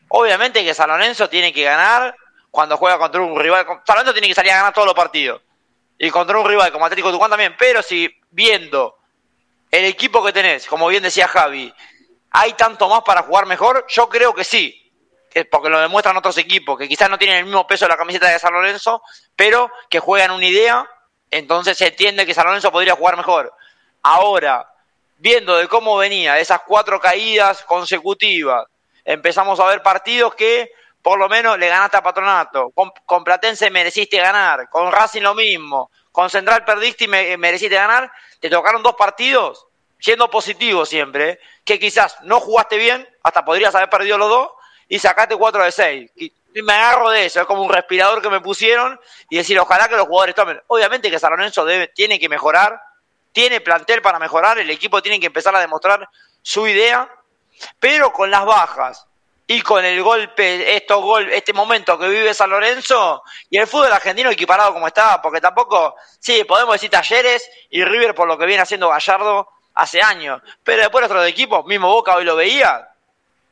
[0.07, 2.15] Obviamente que San Lorenzo tiene que ganar
[2.51, 3.65] cuando juega contra un rival.
[3.85, 5.41] San Lorenzo tiene que salir a ganar todos los partidos.
[5.97, 7.55] Y contra un rival como Atlético Tucumán también.
[7.57, 8.94] Pero si viendo
[9.77, 11.73] el equipo que tenés, como bien decía Javi,
[12.31, 14.81] hay tanto más para jugar mejor, yo creo que sí
[15.43, 18.29] porque lo demuestran otros equipos que quizás no tienen el mismo peso de la camiseta
[18.29, 19.01] de San Lorenzo,
[19.35, 20.89] pero que juegan una idea,
[21.29, 23.53] entonces se entiende que San Lorenzo podría jugar mejor.
[24.01, 24.65] Ahora,
[25.17, 28.65] viendo de cómo venía esas cuatro caídas consecutivas,
[29.03, 34.17] empezamos a ver partidos que por lo menos le ganaste a Patronato, con, Platense mereciste
[34.17, 39.64] ganar, con Racing lo mismo, con Central perdiste y mereciste ganar, te tocaron dos partidos,
[40.05, 44.49] siendo positivo siempre, que quizás no jugaste bien, hasta podrías haber perdido los dos,
[44.87, 46.11] y sacate 4 de 6.
[46.15, 48.99] Y me agarro de eso, es como un respirador que me pusieron
[49.31, 50.61] y decir, ojalá que los jugadores tomen.
[50.67, 52.79] Obviamente que San Lorenzo debe, tiene que mejorar,
[53.31, 56.07] tiene plantel para mejorar, el equipo tiene que empezar a demostrar
[56.43, 57.09] su idea,
[57.79, 59.07] pero con las bajas
[59.47, 63.91] y con el golpe, estos gol, este momento que vive San Lorenzo y el fútbol
[63.91, 68.45] argentino equiparado como está, porque tampoco, sí, podemos decir Talleres y River por lo que
[68.45, 72.89] viene haciendo Gallardo hace años, pero después otros equipos, mismo Boca hoy lo veía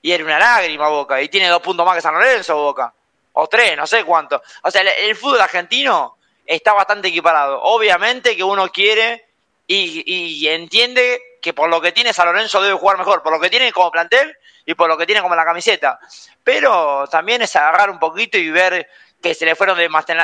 [0.02, 2.94] y era una lágrima Boca y tiene dos puntos más que San Lorenzo Boca,
[3.34, 4.42] o tres, no sé cuánto.
[4.64, 7.62] O sea, el, el fútbol argentino está bastante equiparado.
[7.62, 9.26] Obviamente que uno quiere
[9.68, 13.40] y, y entiende que por lo que tiene San Lorenzo debe jugar mejor, por lo
[13.40, 16.00] que tiene como plantel y por lo que tiene como la camiseta.
[16.44, 18.88] Pero también es agarrar un poquito y ver
[19.22, 19.78] que se le fueron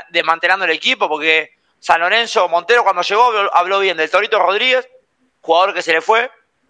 [0.10, 4.88] desmantelando el equipo, porque San Lorenzo, Montero cuando llegó habló bien del Torito Rodríguez,
[5.42, 6.30] jugador que se le fue,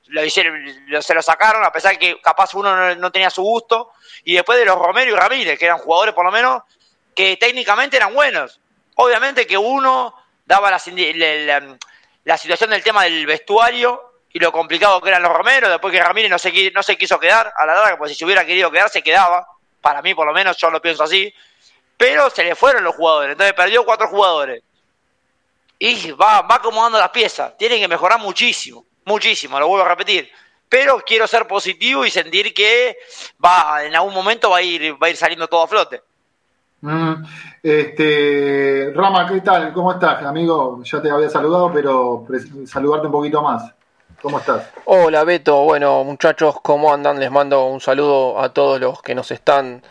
[0.10, 0.64] lo hicieron,
[1.02, 3.92] se lo sacaron, a pesar que capaz uno no, tenía su gusto,
[4.24, 6.64] y después de los Romero y Ramírez, que eran jugadores por lo menos
[7.16, 8.60] que técnicamente eran buenos.
[8.96, 11.78] Obviamente que uno daba la,
[12.24, 16.02] la, situación del tema del vestuario y lo complicado que eran los Romero, después que
[16.02, 18.72] Ramírez no se, no se quiso quedar a la larga, porque si se hubiera querido
[18.72, 19.48] quedar se quedaba,
[19.82, 21.34] para mí por lo menos yo lo pienso así,
[21.98, 24.64] pero se le fueron los jugadores, entonces perdió cuatro jugadores.
[25.80, 30.30] Y va, va acomodando las piezas, tiene que mejorar muchísimo, muchísimo, lo vuelvo a repetir.
[30.68, 32.98] Pero quiero ser positivo y sentir que
[33.44, 36.02] va, en algún momento va a ir, va a ir saliendo todo a flote.
[36.82, 37.14] Mm,
[37.64, 39.74] este, Rama, ¿qué tal?
[39.74, 40.82] ¿Cómo estás, amigo?
[40.84, 42.26] Ya te había saludado, pero
[42.66, 43.74] saludarte un poquito más.
[44.22, 44.70] ¿Cómo estás?
[44.84, 47.20] Hola Beto, bueno muchachos, ¿cómo andan?
[47.20, 49.82] Les mando un saludo a todos los que nos están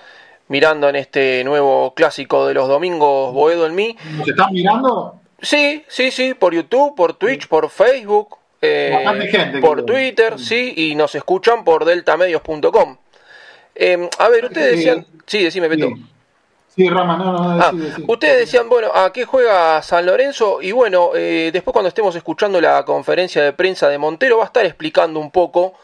[0.48, 3.96] mirando en este nuevo clásico de los domingos Boedo en mí.
[4.18, 5.17] ¿Nos están mirando?
[5.40, 10.94] Sí, sí, sí, por YouTube, por Twitch, por Facebook, eh, gente, por Twitter, sí, y
[10.94, 12.96] nos escuchan por deltamedios.com.
[13.74, 15.06] Eh, a ver, ustedes decían...
[15.26, 15.90] Sí, decime Beto.
[16.74, 17.72] Sí, Rama, no, no, ah,
[18.06, 20.62] Ustedes decían, bueno, ¿a qué juega San Lorenzo?
[20.62, 24.46] Y bueno, eh, después cuando estemos escuchando la conferencia de prensa de Montero va a
[24.46, 25.74] estar explicando un poco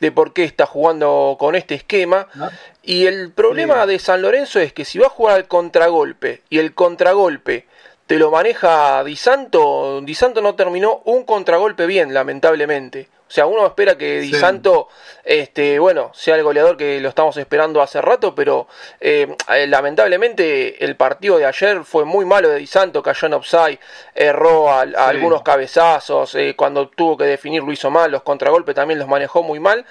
[0.00, 2.28] de por qué está jugando con este esquema.
[2.38, 2.50] Ah.
[2.82, 6.58] Y el problema de San Lorenzo es que si va a jugar al contragolpe y
[6.58, 7.66] el contragolpe
[8.06, 13.08] te lo maneja Di Santo, Di Santo no terminó un contragolpe bien, lamentablemente.
[13.26, 14.88] O sea, uno espera que Di Santo,
[15.24, 18.68] este, bueno, sea el goleador que lo estamos esperando hace rato, pero
[19.00, 23.34] eh, eh, lamentablemente el partido de ayer fue muy malo de Di Santo, cayó en
[23.34, 23.80] offside,
[24.14, 28.98] erró a, algunos cabezazos, eh, cuando tuvo que definir lo hizo mal, los contragolpes también
[28.98, 29.84] los manejó muy mal.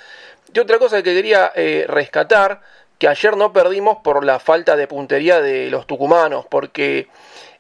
[0.54, 1.52] Y otra cosa que quería
[1.88, 2.62] rescatar,
[3.00, 7.08] que ayer no perdimos por la falta de puntería de los tucumanos, porque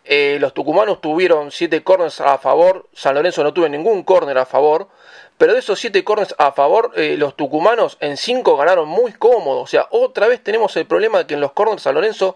[0.06, 4.90] los tucumanos tuvieron siete corners a favor, San Lorenzo no tuvo ningún corner a favor,
[5.38, 9.62] pero de esos siete corners a favor, eh, los tucumanos en cinco ganaron muy cómodo.
[9.62, 12.36] O sea, otra vez tenemos el problema de que en los corners San Lorenzo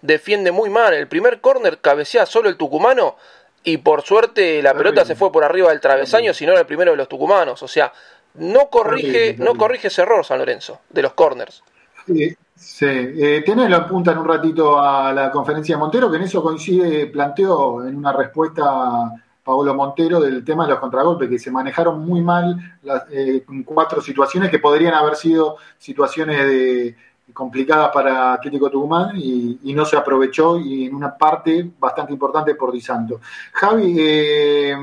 [0.00, 0.94] defiende muy mal.
[0.94, 3.16] El primer corner cabecea solo el tucumano
[3.64, 6.96] y por suerte la pelota se fue por arriba del travesaño, sino el primero de
[6.96, 7.62] los tucumanos.
[7.62, 7.92] O sea,
[8.34, 11.62] no corrige, no corrige ese error San Lorenzo de los corners.
[12.06, 12.86] Sí, sí.
[12.86, 16.42] Eh, tenés la punta en un ratito a la conferencia de Montero, que en eso
[16.42, 22.04] coincide, planteó en una respuesta Pablo Montero del tema de los contragolpes, que se manejaron
[22.04, 26.96] muy mal las, eh, cuatro situaciones que podrían haber sido situaciones de,
[27.32, 32.72] complicadas para Atlético Tucumán y, no se aprovechó y en una parte bastante importante por
[32.72, 33.20] Di Santo.
[33.52, 34.76] Javi, eh,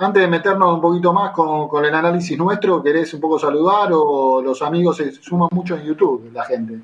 [0.00, 4.42] antes de meternos un poquito más con, el análisis nuestro, ¿querés un poco saludar o
[4.42, 6.78] los amigos se suman mucho en YouTube, la gente?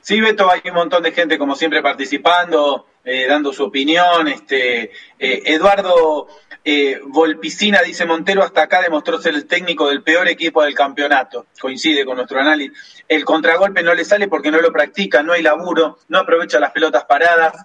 [0.00, 2.86] Sí, Beto, hay un montón de gente como siempre participando.
[3.10, 4.28] Eh, dando su opinión.
[4.28, 6.28] Este, eh, Eduardo
[6.62, 11.46] eh, Volpicina dice Montero hasta acá demostró ser el técnico del peor equipo del campeonato.
[11.58, 13.02] Coincide con nuestro análisis.
[13.08, 16.72] El contragolpe no le sale porque no lo practica, no hay laburo, no aprovecha las
[16.72, 17.64] pelotas paradas.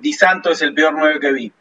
[0.00, 1.52] Di Santo es el peor nueve que vi.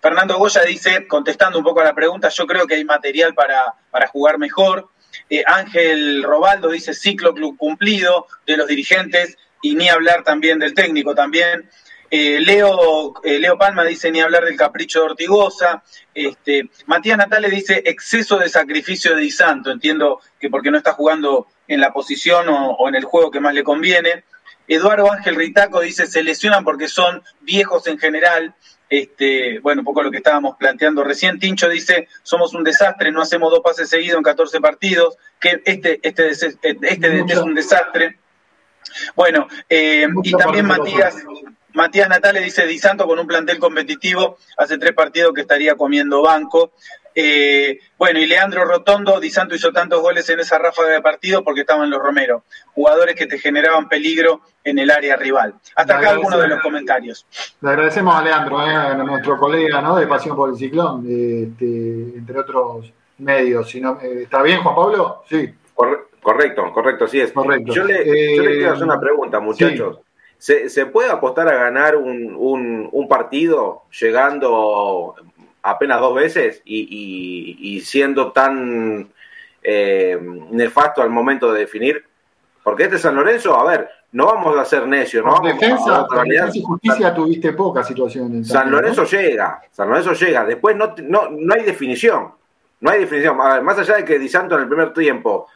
[0.00, 3.74] Fernando Goya dice, contestando un poco a la pregunta, yo creo que hay material para,
[3.90, 4.88] para jugar mejor.
[5.46, 11.14] Ángel Robaldo dice ciclo club cumplido de los dirigentes y ni hablar también del técnico
[11.14, 11.68] también.
[12.12, 15.84] Eh, Leo, eh, Leo Palma dice ni hablar del capricho de Ortigosa.
[16.12, 19.70] Este, Matías Natale dice exceso de sacrificio de Di Santo.
[19.70, 23.54] Entiendo que porque no está jugando en la posición o, en el juego que más
[23.54, 24.24] le conviene.
[24.66, 28.54] Eduardo Ángel Ritaco dice se lesionan porque son viejos en general.
[28.90, 31.38] Este, bueno, un poco lo que estábamos planteando recién.
[31.38, 36.00] Tincho dice, somos un desastre, no hacemos dos pases seguidos en 14 partidos, que este,
[36.02, 38.18] este, este, este es un desastre.
[39.14, 41.24] Bueno, eh, y también Matías,
[41.72, 46.22] Matías Natale dice Di Santo con un plantel competitivo, hace tres partidos que estaría comiendo
[46.22, 46.72] banco.
[47.14, 51.42] Eh, bueno, y Leandro Rotondo, Di Santo hizo tantos goles en esa ráfaga de partido
[51.42, 52.44] porque estaban los Romero,
[52.74, 55.54] jugadores que te generaban peligro en el área rival.
[55.74, 57.26] Hasta acá algunos de los comentarios.
[57.60, 59.96] Le agradecemos a Leandro, eh, a nuestro colega ¿no?
[59.96, 63.68] de Pasión por el Ciclón, este, entre otros medios.
[63.68, 65.22] Si no, eh, ¿Está bien, Juan Pablo?
[65.28, 65.54] Sí.
[66.22, 67.32] Correcto, correcto, así es.
[67.32, 67.72] Correcto.
[67.72, 70.00] Yo le, yo le quiero hacer una pregunta, muchachos.
[70.36, 75.14] ¿Se, ¿Se, puede apostar a ganar un, un, un partido llegando
[75.62, 79.10] apenas dos veces y, y, siendo tan
[79.62, 80.18] eh,
[80.50, 82.04] nefasto al momento de definir.
[82.62, 85.40] Porque este San Lorenzo, a ver, no vamos a ser necios, ¿no?
[85.40, 88.48] defensa, defensa y justicia tuviste pocas situaciones.
[88.48, 90.44] San, Lorenzo llega, San Lorenzo llega.
[90.44, 92.32] Después no, no, no hay definición.
[92.80, 93.36] No hay definición.
[93.36, 95.46] más allá de que Di Santo en el primer tiempo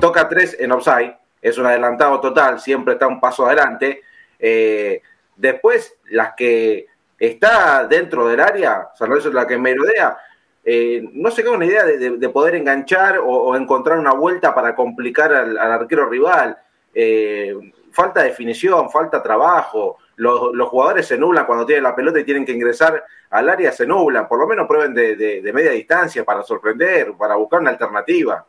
[0.00, 4.02] toca tres en offside, es un adelantado total, siempre está un paso adelante.
[4.38, 5.02] Eh,
[5.36, 6.86] después, las que
[7.18, 10.16] está dentro del área, San Lorenzo es la que merodea,
[10.64, 15.32] eh, no se queda una idea de, poder enganchar o, encontrar una vuelta para complicar
[15.32, 16.56] al, arquero rival.
[16.94, 17.54] Eh,
[17.92, 19.98] falta definición, falta trabajo.
[20.16, 23.86] Los, jugadores se nublan cuando tienen la pelota y tienen que ingresar al área, se
[23.86, 24.26] nublan.
[24.26, 28.44] Por lo menos prueben de, media distancia para sorprender, para buscar una alternativa.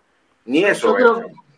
[0.45, 0.95] Ni eso.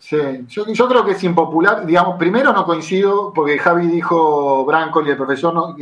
[0.09, 0.17] Sí,
[0.47, 1.85] yo, creo que es impopular.
[1.85, 5.75] Digamos, primero no coincido, porque Javi dijo, Branco y el profesor, ¿no?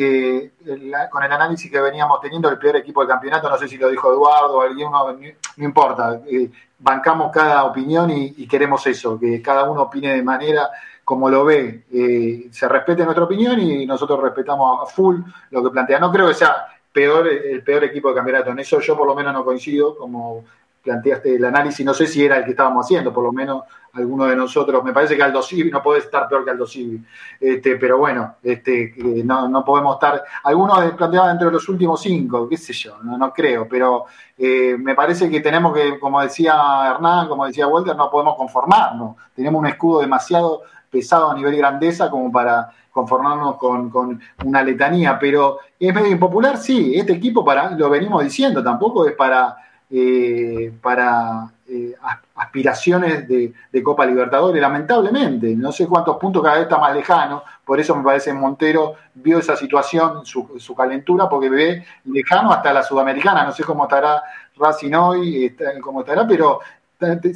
[1.12, 3.88] con el análisis que veníamos teniendo, el peor equipo del campeonato, no sé si lo
[3.88, 6.22] dijo Eduardo o alguien, no, no importa.
[6.26, 10.72] Eh, bancamos cada opinión y, queremos eso, que cada uno opine de manera
[11.04, 11.84] como lo ve.
[11.94, 15.18] Eh, se respete nuestra opinión y nosotros respetamos a full
[15.52, 16.00] lo que plantea.
[16.00, 18.50] No creo que sea peor el peor equipo del campeonato.
[18.50, 20.46] En eso yo por lo menos no coincido, como
[20.86, 24.26] planteaste el análisis, no sé si era el que estábamos haciendo, por lo menos alguno
[24.26, 27.02] de nosotros, me parece que Aldo Civi no puede estar peor que Aldo Civi,
[27.40, 28.94] este, pero bueno, este,
[29.26, 33.34] no, no podemos estar, algunos planteaban entre los últimos cinco, qué sé yo, no, no
[33.34, 34.06] creo, pero
[34.38, 36.54] eh, me parece que tenemos que, como decía
[36.94, 42.12] Hernán, como decía Walter, no podemos conformarnos, tenemos un escudo demasiado pesado a nivel grandeza
[42.12, 47.72] como para conformarnos con, con, una letanía, pero es medio impopular, sí, este equipo para,
[47.72, 49.58] lo venimos diciendo, tampoco es para
[49.90, 51.94] eh, para eh,
[52.36, 55.56] aspiraciones de, Copa Libertadores, lamentablemente.
[55.56, 59.40] No sé cuántos puntos cada vez está más lejano, por eso me parece Montero vio
[59.40, 63.44] esa situación, su, calentura, porque ve lejano hasta la Sudamericana.
[63.44, 64.24] No sé cómo estará
[64.58, 66.60] Racing hoy, cómo estará, pero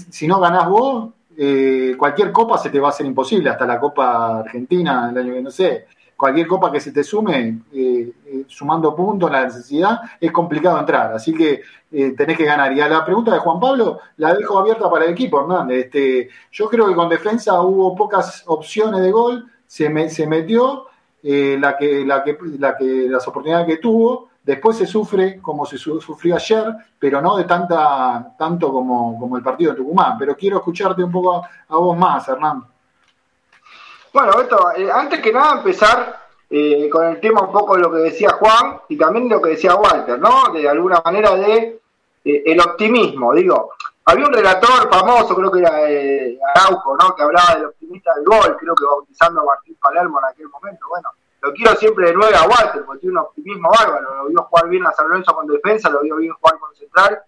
[0.09, 3.79] si no ganás vos, eh, cualquier copa se te va a hacer imposible, hasta la
[3.79, 5.87] Copa Argentina, el año que no sé
[6.19, 11.13] cualquier copa que se te sume, eh, eh, sumando puntos, la necesidad, es complicado entrar.
[11.13, 11.61] Así que
[11.93, 12.73] eh, tenés que ganar.
[12.73, 15.85] Y a la pregunta de Juan Pablo, la dejo abierta para el equipo, Hernández.
[15.85, 20.87] Este, yo creo que con defensa hubo pocas opciones de gol, se, me, se metió
[21.23, 24.27] la que, la que, la que, las oportunidades que tuvo.
[24.43, 26.65] Después se sufre como se sufrió ayer,
[26.99, 30.17] pero no de tanta, tanto como, como el partido de Tucumán.
[30.19, 32.65] Pero quiero escucharte un poco a, vos más, Hernán.
[34.19, 37.89] Bueno, esto, eh, antes que nada empezar eh, con el tema un poco de lo
[37.89, 40.51] que decía Juan y también lo que decía Walter, ¿no?
[40.51, 41.79] De alguna manera de
[42.25, 43.71] eh, el optimismo, digo.
[44.03, 45.71] Había un relator famoso, creo que era
[46.53, 47.15] Araujo, ¿no?
[47.15, 50.85] Que hablaba del optimista del gol, creo que bautizando a Martín Palermo en aquel momento.
[50.89, 51.07] Bueno,
[51.39, 54.15] lo quiero siempre de nuevo a Walter, porque tiene un optimismo bárbaro.
[54.15, 57.21] Lo vio jugar bien a San Lorenzo con defensa, lo vio bien jugar con Central,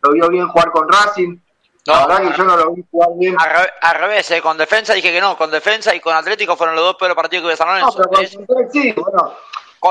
[0.00, 1.38] lo vio bien jugar con Racing
[1.86, 3.36] no, la yo no lo vi jugar bien.
[3.80, 6.84] Al, revés, eh, con defensa dije que no, con defensa y con Atlético fueron los
[6.84, 7.98] dos peores partidos que vi San Lorenzo.
[7.98, 9.34] No, pero sí, bueno.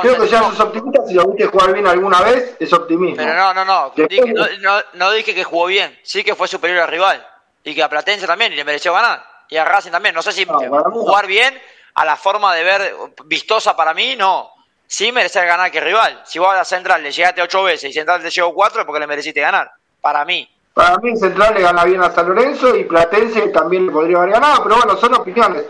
[0.02, 3.16] Creo que ya sos optimista, si lo viste jugar bien alguna vez, es optimismo.
[3.16, 6.82] Pero no, no, no, dije, no, no, dije que jugó bien, sí que fue superior
[6.82, 7.26] al rival.
[7.64, 9.24] Y que a Platense también, y le mereció ganar.
[9.50, 11.60] Y a Racing también, no sé si jugar bien
[11.94, 14.52] a la forma de ver vistosa para mí, no.
[14.88, 16.22] Sí merecer ganar que rival.
[16.26, 18.86] Si vos a la Central le llegaste ocho veces y Central te llegó cuatro, es
[18.86, 19.72] porque le mereciste ganar.
[20.02, 20.48] Para mí.
[20.76, 24.32] Para mí Central le gana bien a San Lorenzo y Platense también le podría haber
[24.32, 25.64] ganado, pero bueno, son opiniones.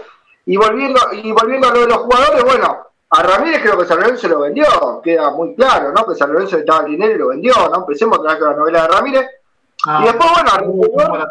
[0.47, 3.99] Y volviendo, y volviendo a lo de los jugadores, bueno, a Ramírez creo que San
[3.99, 4.65] Lorenzo lo vendió,
[5.03, 6.07] queda muy claro, ¿no?
[6.07, 7.81] Que San Lorenzo le estaba el dinero y lo vendió, ¿no?
[7.81, 9.27] Empecemos otra vez con la novela de Ramírez.
[9.85, 9.99] Ah.
[10.01, 11.23] y después, bueno,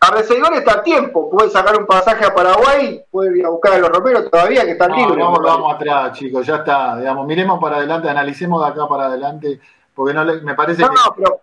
[0.00, 3.74] a Receidor, está a tiempo, puede sacar un pasaje a Paraguay, puede ir a buscar
[3.74, 5.22] a los romeros todavía que están libres.
[5.22, 9.60] Vamos, vamos atrás, chicos, ya está, digamos, miremos para adelante, analicemos de acá para adelante,
[9.94, 11.40] porque no me parece no, No, pero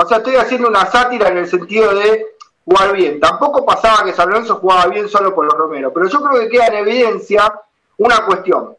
[0.00, 2.26] o sea, estoy haciendo una sátira en el sentido de
[2.64, 3.20] jugar bien.
[3.20, 6.48] Tampoco pasaba que San Lorenzo jugaba bien solo por los Romeros, pero yo creo que
[6.48, 7.52] queda en evidencia
[7.98, 8.76] una cuestión.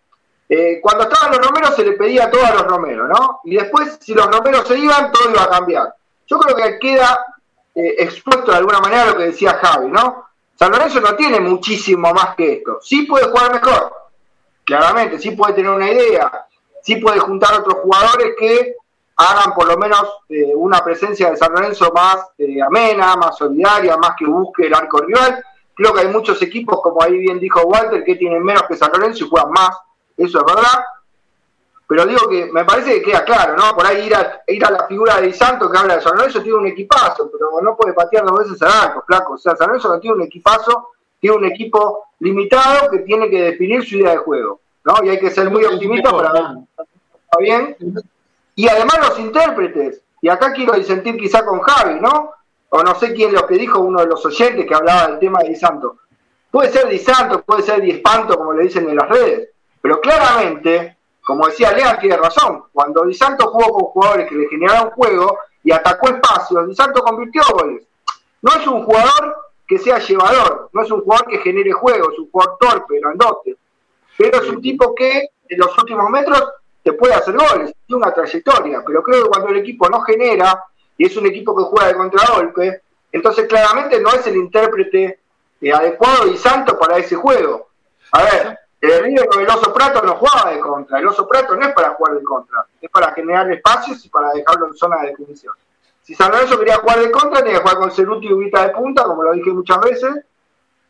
[0.50, 3.42] Eh, cuando estaban los Romeros se le pedía todo a los Romeros, ¿no?
[3.46, 5.94] Y después, si los Romeros se iban, todo iba a cambiar.
[6.28, 7.26] Yo creo que queda
[7.76, 10.26] eh, expuesto de alguna manera lo que decía Javi, ¿no?
[10.58, 12.80] San Lorenzo no tiene muchísimo más que esto.
[12.82, 13.94] Sí puede jugar mejor,
[14.64, 16.48] claramente, sí puede tener una idea,
[16.82, 18.76] sí puede juntar otros jugadores que
[19.22, 23.98] hagan por lo menos eh, una presencia de San Lorenzo más eh, amena, más solidaria,
[23.98, 25.44] más que busque el arco rival.
[25.74, 28.92] Creo que hay muchos equipos, como ahí bien dijo Walter, que tienen menos que San
[28.92, 29.78] Lorenzo y juegan más,
[30.18, 30.84] eso es verdad.
[31.88, 33.76] Pero digo que me parece que queda claro, ¿no?
[33.76, 36.16] Por ahí ir a, ir a la figura de Di Santo que habla de San
[36.16, 39.34] Lorenzo tiene un equipazo, pero no puede patear dos veces al arco, flaco.
[39.34, 43.42] O sea, San Lorenzo no tiene un equipazo, tiene un equipo limitado que tiene que
[43.42, 45.04] definir su idea de juego, ¿no?
[45.04, 46.44] Y hay que ser muy optimista para ver.
[46.78, 47.76] ¿Está bien?
[48.56, 52.32] Y además los intérpretes, y acá quiero disentir quizá con Javi, ¿no?
[52.70, 55.40] O no sé quién lo que dijo uno de los oyentes que hablaba del tema
[55.40, 55.98] de Di Santo.
[56.50, 59.50] Puede ser Di Santo, puede ser Di Espanto, como le dicen en las redes,
[59.82, 62.64] pero claramente, como decía Lean, tiene razón.
[62.72, 67.02] Cuando Di Santo jugó con jugadores que le generaron juego y atacó espacios, Di Santo
[67.02, 67.84] convirtió goles.
[68.42, 69.36] No es un jugador
[69.68, 73.56] que sea llevador, no es un jugador que genere juego, es un jugador torpe, grandote,
[74.18, 76.44] pero es un tipo que en los últimos metros
[76.84, 80.64] te puede hacer goles, tiene una trayectoria, pero creo que cuando el equipo no genera
[80.98, 85.20] y es un equipo que juega de contragolpe, entonces claramente no es el intérprete
[85.62, 87.70] eh, adecuado y santo para ese juego.
[88.12, 91.56] A ver, el River con el Oso Prato no jugaba de contra, el Oso Prato
[91.56, 95.02] no es para jugar de contra, es para generar espacios y para dejarlo en zona
[95.02, 95.54] de definición.
[96.02, 98.74] Si San Lorenzo quería jugar de contra, tenía que jugar con Ceruti y Ubita de
[98.74, 100.26] punta, como lo dije muchas veces,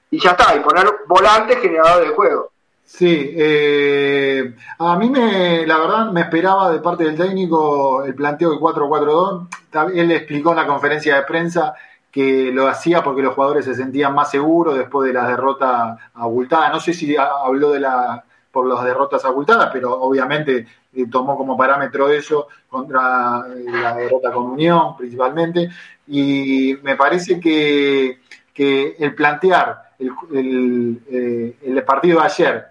[0.10, 2.51] y ya está, y poner volantes generadores de juego.
[2.94, 8.52] Sí, eh, a mí me, la verdad me esperaba de parte del técnico el planteo
[8.52, 9.48] de 4-4-2.
[9.96, 11.74] Él explicó en la conferencia de prensa
[12.12, 16.74] que lo hacía porque los jugadores se sentían más seguros después de las derrotas abultadas.
[16.74, 21.58] No sé si habló de la por las derrotas abultadas, pero obviamente eh, tomó como
[21.58, 25.70] parámetro eso contra eh, la derrota con Unión principalmente.
[26.08, 28.20] Y me parece que,
[28.54, 32.71] que el plantear el, el, el partido de ayer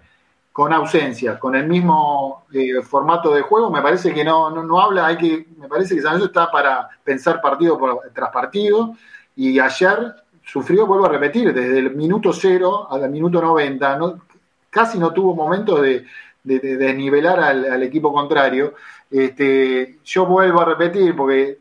[0.51, 5.07] con ausencia, con el mismo eh, formato de juego, me parece que no, no, habla,
[5.07, 7.79] hay que, me parece que San Lorenzo está para pensar partido
[8.13, 8.95] tras partido,
[9.35, 14.21] y ayer sufrió, vuelvo a repetir, desde el minuto cero al minuto 90, no,
[14.69, 16.05] casi no tuvo momentos de,
[16.43, 18.73] de, desnivelar al, equipo contrario.
[19.09, 21.59] Este, yo vuelvo a repetir, porque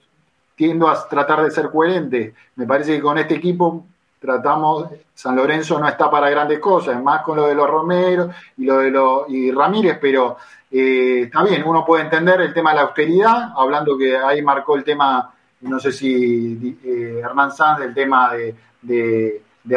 [0.57, 3.87] tiendo a tratar de ser coherente, me parece que con este equipo
[4.21, 8.65] tratamos, San Lorenzo no está para grandes cosas, más con lo de los Romero y
[8.65, 10.37] lo de los y Ramírez, pero
[10.71, 14.77] eh, está bien, uno puede entender el tema de la austeridad, hablando que ahí marcó
[14.77, 19.77] el tema, no sé si eh, Hernán Sanz, el tema de, de, de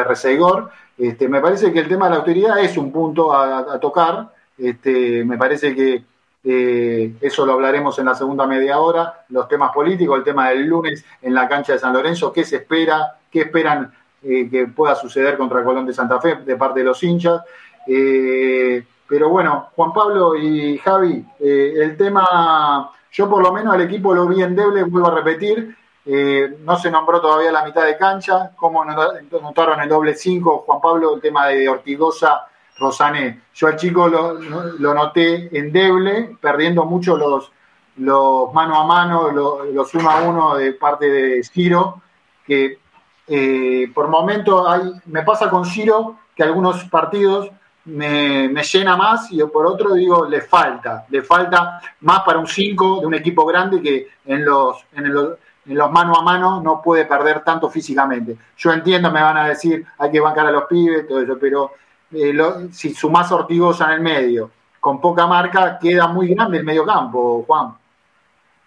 [0.98, 5.24] este, me parece que el tema de la austeridad es un punto a, tocar, este,
[5.24, 6.04] me parece que
[6.44, 10.68] eh, eso lo hablaremos en la segunda media hora, los temas políticos, el tema del
[10.68, 14.95] lunes en la cancha de San Lorenzo, qué se espera, qué esperan eh, que pueda
[14.95, 17.41] suceder contra Colón de Santa Fe de parte de los hinchas.
[17.86, 23.82] Eh, pero bueno, Juan Pablo y Javi, eh, el tema, yo por lo menos al
[23.82, 28.51] equipo lo vi endeble, vuelvo a repetir, no se nombró todavía la mitad de cancha,
[28.55, 32.47] como notaron el doble 5, Juan Pablo, el tema de Ortigosa,
[32.78, 33.41] Rosané.
[33.53, 37.51] Yo al chico lo, lo noté endeble, perdiendo mucho los,
[37.97, 42.01] los mano a mano, los, los uno a uno de parte de Ciro,
[42.45, 42.80] que
[43.28, 47.49] eh, por momento hay, me pasa con Ciro que algunos partidos
[47.86, 53.01] me, llena más y por otro digo, le falta, le falta más para un 5
[53.01, 57.41] de un equipo grande que en los, en, los mano a mano no puede perder
[57.43, 58.38] tanto físicamente.
[58.57, 61.71] Yo entiendo, me van a decir, hay que bancar a los pibes, todo eso, pero
[62.11, 62.34] eh,
[62.71, 67.43] si sumás Ortigosa en el medio, con poca marca, queda muy grande el medio campo,
[67.47, 67.74] Juan.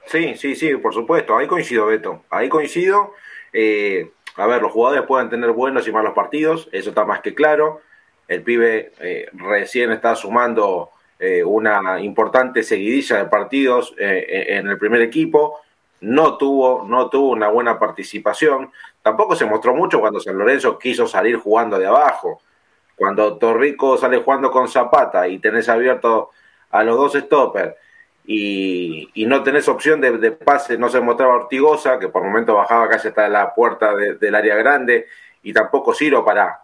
[0.07, 3.12] Sí, sí, sí, por supuesto, ahí coincido, Beto, ahí coincido.
[3.52, 7.34] Eh, a ver, los jugadores pueden tener buenos y malos partidos, eso está más que
[7.34, 7.80] claro.
[8.28, 14.78] El pibe eh, recién está sumando eh, una importante seguidilla de partidos eh, en el
[14.78, 15.61] primer equipo.
[16.01, 18.70] No tuvo, no tuvo una buena participación.
[19.01, 22.43] Tampoco se mostró mucho cuando San Lorenzo quiso salir jugando de abajo.
[22.95, 26.30] Cuando Torrico sale jugando con Zapata y tenés abierto
[26.70, 27.74] a los dos stoppers
[28.27, 32.89] y, no tenés opción de, pase, no se mostraba Ortigosa, que por el momento bajaba
[32.89, 35.07] casi hasta la puerta del área grande,
[35.43, 36.61] y tampoco Ciro para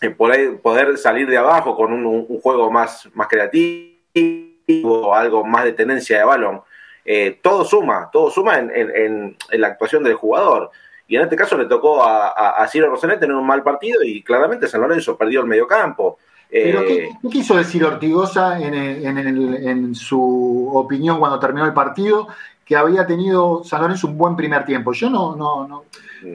[0.00, 6.18] eh, poder, salir de abajo con un, juego más, más creativo, algo más de tenencia
[6.18, 6.62] de balón.
[7.04, 10.70] Eh, todo suma, todo suma en, la actuación del jugador.
[11.08, 14.68] Y en este caso le tocó a, Ciro Rosenet tener un mal partido y claramente
[14.68, 16.18] San Lorenzo perdió el medio campo.
[16.50, 22.28] ¿Pero qué, eh, quiso decir Ortigosa en, su opinión cuando terminó el partido?
[22.64, 24.92] Que había tenido San Lorenzo un buen primer tiempo.
[24.92, 25.84] Yo no, no, no.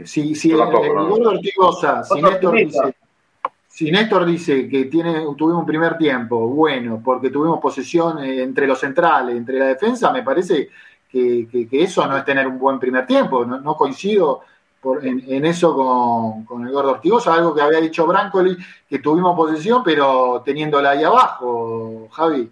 [0.06, 2.96] Si, si el, Ortigosa, si Néstor, dice,
[3.68, 8.68] si Néstor dice que tiene, tuvimos un primer tiempo bueno, porque tuvimos posesión eh, entre
[8.68, 10.70] los centrales, entre la defensa, me parece
[11.10, 13.46] que, eso no es tener un buen primer tiempo.
[13.46, 14.42] No, coincido
[15.02, 18.58] en, eso con, el gordo Ortigosa, algo que había dicho Brancoli,
[18.90, 22.50] que tuvimos posesión, pero teniéndola ahí abajo, Javi.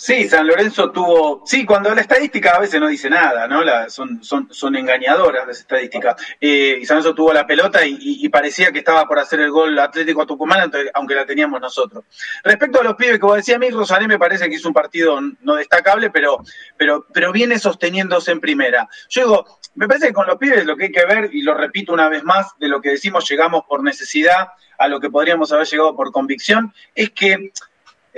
[0.00, 1.42] Sí, San Lorenzo tuvo.
[1.44, 3.60] Sí, cuando la estadística a veces no dice nada, ¿no?
[3.90, 6.16] son, son, son engañadoras las estadísticas.
[6.40, 9.78] Eh, y San Lorenzo tuvo la pelota y, parecía que estaba por hacer el gol
[9.78, 12.04] Atlético Tucumán, aunque la teníamos nosotros.
[12.42, 15.20] Respecto a los pibes, como decía a mí, Rosané me parece que hizo un partido
[15.42, 16.38] no destacable, pero,
[16.78, 18.88] pero, pero viene sosteniéndose en primera.
[19.10, 21.52] Yo digo, me parece que con los pibes lo que hay que ver, y lo
[21.52, 24.48] repito una vez más, de lo que decimos llegamos por necesidad
[24.78, 27.52] a lo que podríamos haber llegado por convicción, es que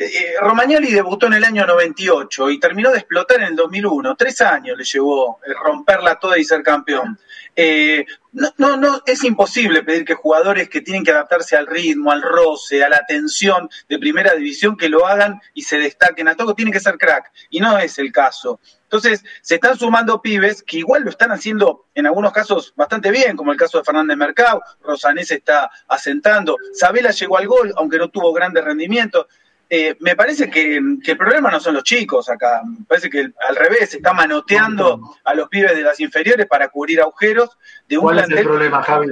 [0.03, 4.17] eh, eh, Romagnoli debutó en el año 98 y terminó de explotar en el 2001.
[4.17, 7.19] Tres años le llevó eh, romperla toda y ser campeón.
[8.57, 12.83] no, no, es imposible pedir que jugadores que tienen que adaptarse al ritmo, al roce,
[12.83, 16.73] a la tensión de primera división, que lo hagan y se destaquen a todo, tienen
[16.73, 17.31] que ser crack.
[17.51, 18.59] Y no es el caso.
[18.93, 23.39] Entonces, se están sumando pibes que igual lo están haciendo en algunos casos bastante bien,
[23.39, 28.11] como el caso de Fernández Mercado, Rosanés está asentando, Sabela llegó al gol, aunque no
[28.11, 29.29] tuvo grandes rendimientos.
[29.75, 33.57] Eh, me parece que, el problema no son los chicos acá, me parece que al
[33.57, 37.57] revés, se está manoteando a los pibes de las inferiores para cubrir agujeros
[37.89, 39.09] de un ¿Cuál es el problema, Javi?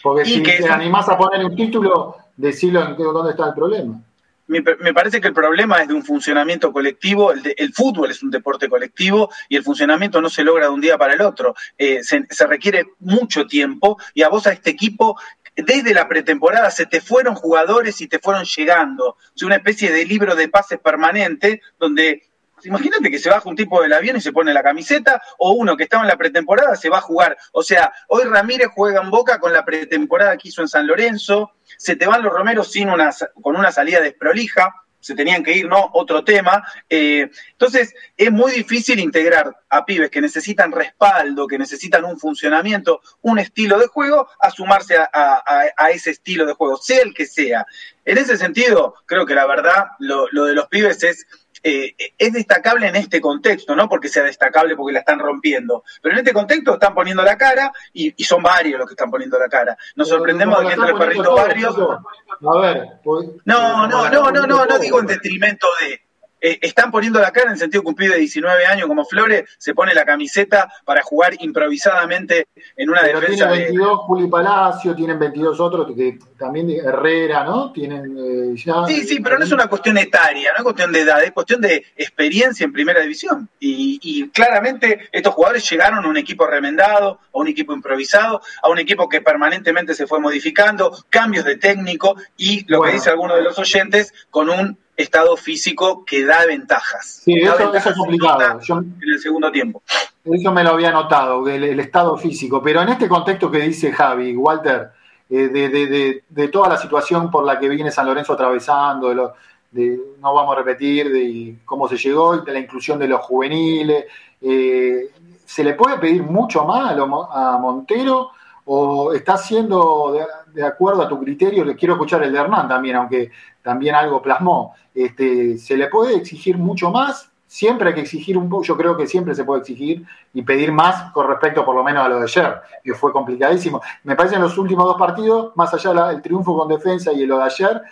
[0.00, 4.00] Porque si te animás a poner un título, decilo en qué, dónde está el problema.
[4.46, 4.62] Me,
[4.94, 9.30] parece que el problema es de un funcionamiento colectivo, el, fútbol es un deporte colectivo
[9.48, 11.54] y el funcionamiento no se logra de un día para el otro.
[11.78, 15.16] Eh, se, se, requiere mucho tiempo y a vos a este equipo
[15.56, 19.16] desde la pretemporada se te fueron jugadores y te fueron llegando.
[19.34, 22.30] Es una especie de libro de pases permanente donde
[22.64, 25.76] Imagínate que se baja un tipo del avión y se pone la camiseta, o uno
[25.76, 27.36] que estaba en la pretemporada se va a jugar.
[27.52, 31.52] O sea, hoy Ramírez juega en Boca con la pretemporada que hizo en San Lorenzo,
[31.78, 35.66] se te van los Romeros sin una, con una salida desprolija, se tenían que ir,
[35.66, 35.90] ¿no?
[35.94, 36.64] Otro tema.
[36.88, 43.00] Eh, entonces, es muy difícil integrar a pibes que necesitan respaldo, que necesitan un funcionamiento,
[43.22, 47.66] un estilo de juego, a sumarse a, ese estilo de juego, sea el que sea.
[48.04, 51.26] En ese sentido, creo que la verdad, lo, lo de los pibes es
[51.62, 56.14] eh, es destacable en este contexto, no porque sea destacable porque la están rompiendo, pero
[56.14, 59.48] en este contexto están poniendo la cara y, son varios los que están poniendo la
[59.48, 59.76] cara.
[59.96, 62.00] Nos sorprendemos de que entre perrito barrio.
[62.48, 66.00] A ver, pues, no, no, no, no, no, no digo en detrimento de
[66.40, 69.74] eh, están poniendo la cara en el sentido cumplido de 19 años como Flores, se
[69.74, 73.48] pone la camiseta para jugar improvisadamente en una Pero defensa.
[73.48, 77.72] Tiene 22 Juli Palacio, tienen 22 otros, que también Herrera, ¿no?
[77.72, 78.86] Tienen eh, ya.
[78.86, 81.60] Sí, sí, pero no es una cuestión etaria, no es cuestión de edad, es cuestión
[81.60, 83.48] de experiencia en primera división.
[83.58, 88.68] Y, y claramente estos jugadores llegaron a un equipo remendado, a un equipo improvisado, a
[88.68, 93.34] un equipo que permanentemente se fue modificando, cambios de técnico y lo que dice alguno
[93.36, 97.22] de los oyentes, con un estado físico que da ventajas.
[97.24, 98.60] Sí, eso, es complicado.
[98.68, 99.82] en el segundo tiempo.
[100.24, 102.62] Eso me lo había notado, el, estado físico.
[102.62, 104.90] Pero en este contexto que dice Javi, Walter,
[105.30, 109.34] eh, de, toda la situación por la que viene San Lorenzo atravesando,
[109.70, 113.20] de, no vamos a repetir, de cómo se llegó y de la inclusión de los
[113.20, 114.04] juveniles,
[114.42, 115.10] eh,
[115.44, 118.30] ¿se le puede pedir mucho más a, Montero?
[118.64, 120.16] ¿O está haciendo
[120.52, 121.64] de, acuerdo a tu criterio?
[121.64, 123.30] Le quiero escuchar el de Hernán también, aunque
[123.62, 124.74] también algo plasmó.
[124.94, 127.30] Este, ¿Se le puede exigir mucho más?
[127.46, 130.70] Siempre hay que exigir un poco, yo creo que siempre se puede exigir y pedir
[130.70, 133.80] más con respecto por lo menos a lo de ayer, que fue complicadísimo.
[134.04, 137.38] Me parece en los últimos dos partidos, más allá del triunfo con defensa y lo
[137.38, 137.82] de ayer,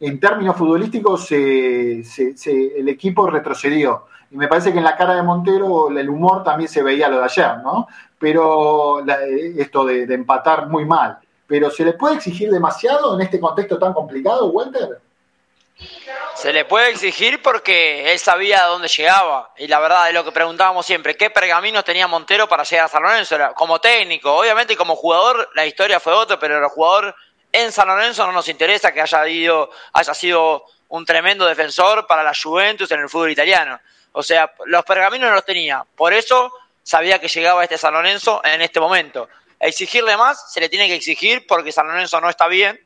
[0.00, 4.04] en términos futbolísticos el equipo retrocedió.
[4.30, 7.18] Y me parece que en la cara de Montero el humor también se veía lo
[7.18, 7.88] de ayer, ¿no?
[8.18, 9.04] Pero
[9.56, 11.18] esto de, de empatar muy mal.
[11.46, 15.00] Pero ¿se le puede exigir demasiado en este contexto tan complicado, Walter?
[16.34, 19.52] Se le puede exigir porque él sabía a dónde llegaba.
[19.56, 22.88] Y la verdad es lo que preguntábamos siempre, ¿qué pergaminos tenía Montero para llegar a
[22.88, 23.36] San Lorenzo?
[23.54, 27.14] Como técnico, obviamente como jugador la historia fue otra, pero el jugador
[27.52, 32.22] en San Lorenzo no nos interesa que haya, ido, haya sido un tremendo defensor para
[32.22, 33.80] la Juventus en el fútbol italiano.
[34.12, 35.84] O sea, los pergaminos no los tenía.
[35.96, 36.52] Por eso
[36.88, 39.28] sabía que llegaba este San Lorenzo en este momento.
[39.60, 42.80] Exigirle más se le tiene que exigir porque San Lorenzo no está bien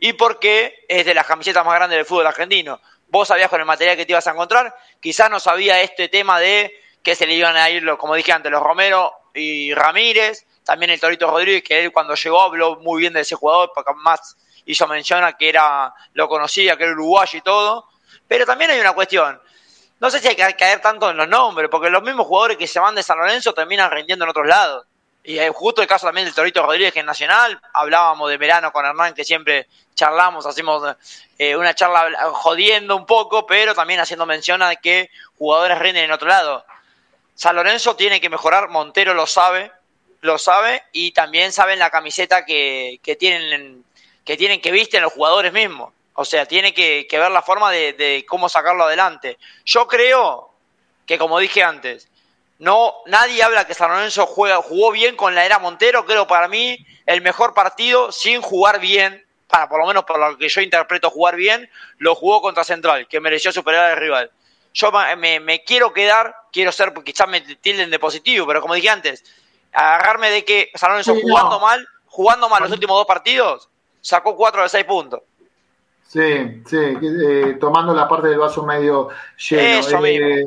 [0.00, 2.80] y porque es de las camisetas más grandes del fútbol argentino.
[3.06, 6.40] Vos sabías con el material que te ibas a encontrar, quizás no sabía este tema
[6.40, 10.90] de que se le iban a ir, como dije antes, los Romero y Ramírez, también
[10.90, 14.36] el Torito Rodríguez, que él cuando llegó habló muy bien de ese jugador, porque más
[14.66, 17.86] hizo mención a que era, lo conocía, que era uruguayo y todo.
[18.26, 19.40] Pero también hay una cuestión,
[20.00, 22.66] no sé si hay que caer tanto en los nombres, porque los mismos jugadores que
[22.66, 24.86] se van de San Lorenzo terminan rindiendo en otros lados.
[25.24, 28.72] y eh, justo el caso también del Torito Rodríguez que es nacional, hablábamos de verano
[28.72, 30.96] con Hernán que siempre charlamos, hacemos
[31.38, 36.12] eh, una charla jodiendo un poco, pero también haciendo mención a que jugadores rinden en
[36.12, 36.64] otro lado.
[37.34, 39.72] San Lorenzo tiene que mejorar, Montero lo sabe,
[40.20, 43.84] lo sabe y también saben la camiseta que, que tienen
[44.24, 45.92] que tienen que visten los jugadores mismos.
[46.20, 49.38] O sea, tiene que, ver la forma de, cómo sacarlo adelante.
[49.64, 50.50] Yo creo
[51.06, 52.08] que, como dije antes,
[52.58, 56.04] no nadie habla que San Lorenzo juega, jugó bien con la era Montero.
[56.06, 60.36] Creo para mí el mejor partido sin jugar bien, para por lo menos por lo
[60.36, 64.32] que yo interpreto jugar bien, lo jugó contra Central, que mereció superar al rival.
[64.74, 69.22] Yo me, quiero quedar, quiero ser, quizás me tilden de positivo, pero como dije antes,
[69.72, 73.68] agarrarme de que San Lorenzo jugando mal, jugando mal los últimos dos partidos,
[74.00, 75.20] sacó cuatro de seis puntos.
[76.08, 79.78] Sí, sí, eh, tomando la parte del vaso medio lleno.
[79.78, 80.46] Eso eh,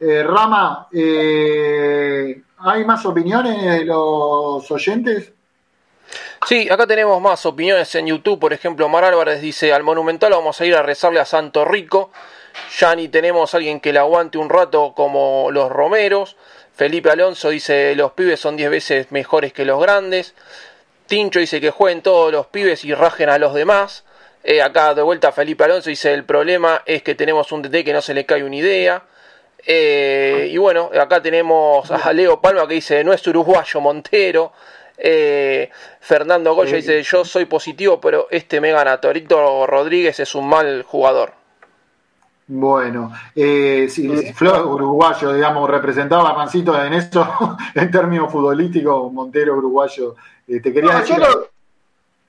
[0.00, 5.32] eh, Rama, ¿hay más opiniones de los oyentes?
[6.44, 8.40] Sí, acá tenemos más opiniones en YouTube.
[8.40, 12.10] Por ejemplo, Mar Álvarez dice: Al Monumental vamos a ir a rezarle a Santo Rico.
[12.76, 16.36] Ya ni tenemos a alguien que le aguante un rato como los Romeros.
[16.74, 20.34] Felipe Alonso dice: Los pibes son 10 veces mejores que los grandes.
[21.06, 24.02] Tincho dice que jueguen todos los pibes y rajen a los demás.
[24.48, 27.92] Eh, acá de vuelta Felipe Alonso dice, el problema es que tenemos un DT que
[27.92, 29.02] no se le cae una idea.
[29.66, 34.52] Eh, y bueno, acá tenemos a Leo Palma que dice, no es uruguayo Montero.
[34.96, 35.68] Eh,
[35.98, 39.00] Fernando Goya dice, yo soy positivo, pero este me gana.
[39.00, 41.32] Torito Rodríguez es un mal jugador.
[42.46, 49.56] Bueno, eh, si, Flor uruguayo, digamos, representaba a Mancito en eso, en términos futbolísticos, Montero
[49.56, 50.14] uruguayo,
[50.46, 51.16] te quería decir...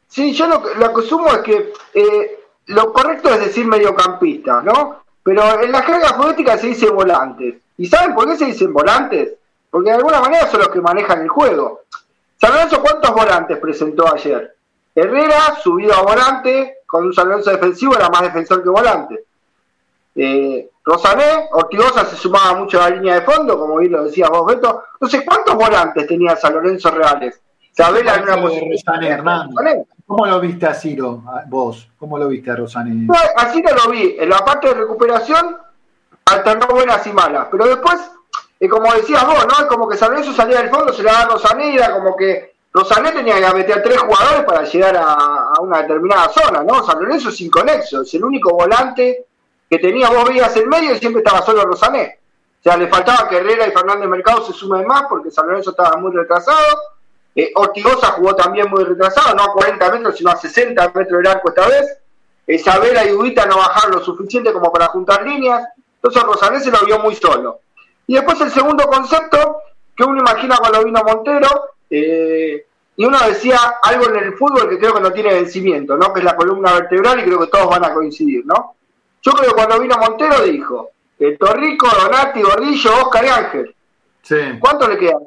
[0.08, 5.04] Sí, yo lo, lo que asumo es que eh, lo correcto es decir mediocampista, ¿no?
[5.24, 7.56] Pero en la jerga política se dice volantes.
[7.78, 9.34] ¿Y saben por qué se dicen volantes?
[9.70, 11.82] Porque de alguna manera son los que manejan el juego.
[12.40, 14.56] San Lorenzo, ¿cuántos volantes presentó ayer?
[14.96, 19.26] Herrera, subido a volante, con un San Lorenzo defensivo, era más defensor que volante.
[20.16, 24.30] Eh, Rosané, Ortigosa se sumaba mucho a la línea de fondo, como bien lo decía
[24.30, 24.86] vos, Beto.
[24.94, 27.40] Entonces, ¿cuántos volantes tenía San Lorenzo reales?
[27.72, 28.70] Sabela en una posición.
[30.08, 31.90] ¿Cómo lo viste a Ciro, vos?
[32.00, 33.08] ¿Cómo lo viste a Rosané?
[33.36, 34.16] a Ciro lo vi.
[34.18, 35.58] En la parte de recuperación
[36.24, 37.50] alternó buenas y malas.
[37.52, 38.00] Pero después,
[38.58, 39.66] eh, como decías vos, ¿no?
[39.66, 42.16] Es como que San Lorenzo salía del fondo, se le daba a Rosané era como
[42.16, 46.86] que Rosané tenía que meter a tres jugadores para llegar a, una determinada zona, ¿no?
[46.86, 49.26] San Lorenzo es inconexo, es el único volante
[49.70, 52.20] que tenía, vos veías en medio y siempre estaba solo Rosané.
[52.62, 55.72] O sea, le faltaba que Herrera y Fernández Mercado se sumen más porque San Lorenzo
[55.72, 56.78] estaba muy retrasado
[57.38, 61.28] eh, Ortigosa jugó también muy retrasado, no a 40 metros, sino a 60 metros del
[61.28, 62.00] arco esta vez.
[62.48, 65.64] Isabela y Ubita no bajaron lo suficiente como para juntar líneas.
[65.98, 67.60] Entonces Rosanés se lo vio muy solo.
[68.08, 69.58] Y después el segundo concepto
[69.96, 71.48] que uno imagina cuando vino Montero,
[71.92, 72.66] eh,
[72.96, 76.12] y uno decía algo en el fútbol que creo que no tiene vencimiento, ¿no?
[76.12, 78.44] que es la columna vertebral y creo que todos van a coincidir.
[78.48, 78.76] ¿no?
[79.22, 83.76] Yo creo que cuando vino Montero dijo, eh, Torrico, Donati, Gordillo, Oscar y Ángel.
[84.60, 85.20] ¿Cuánto le queda?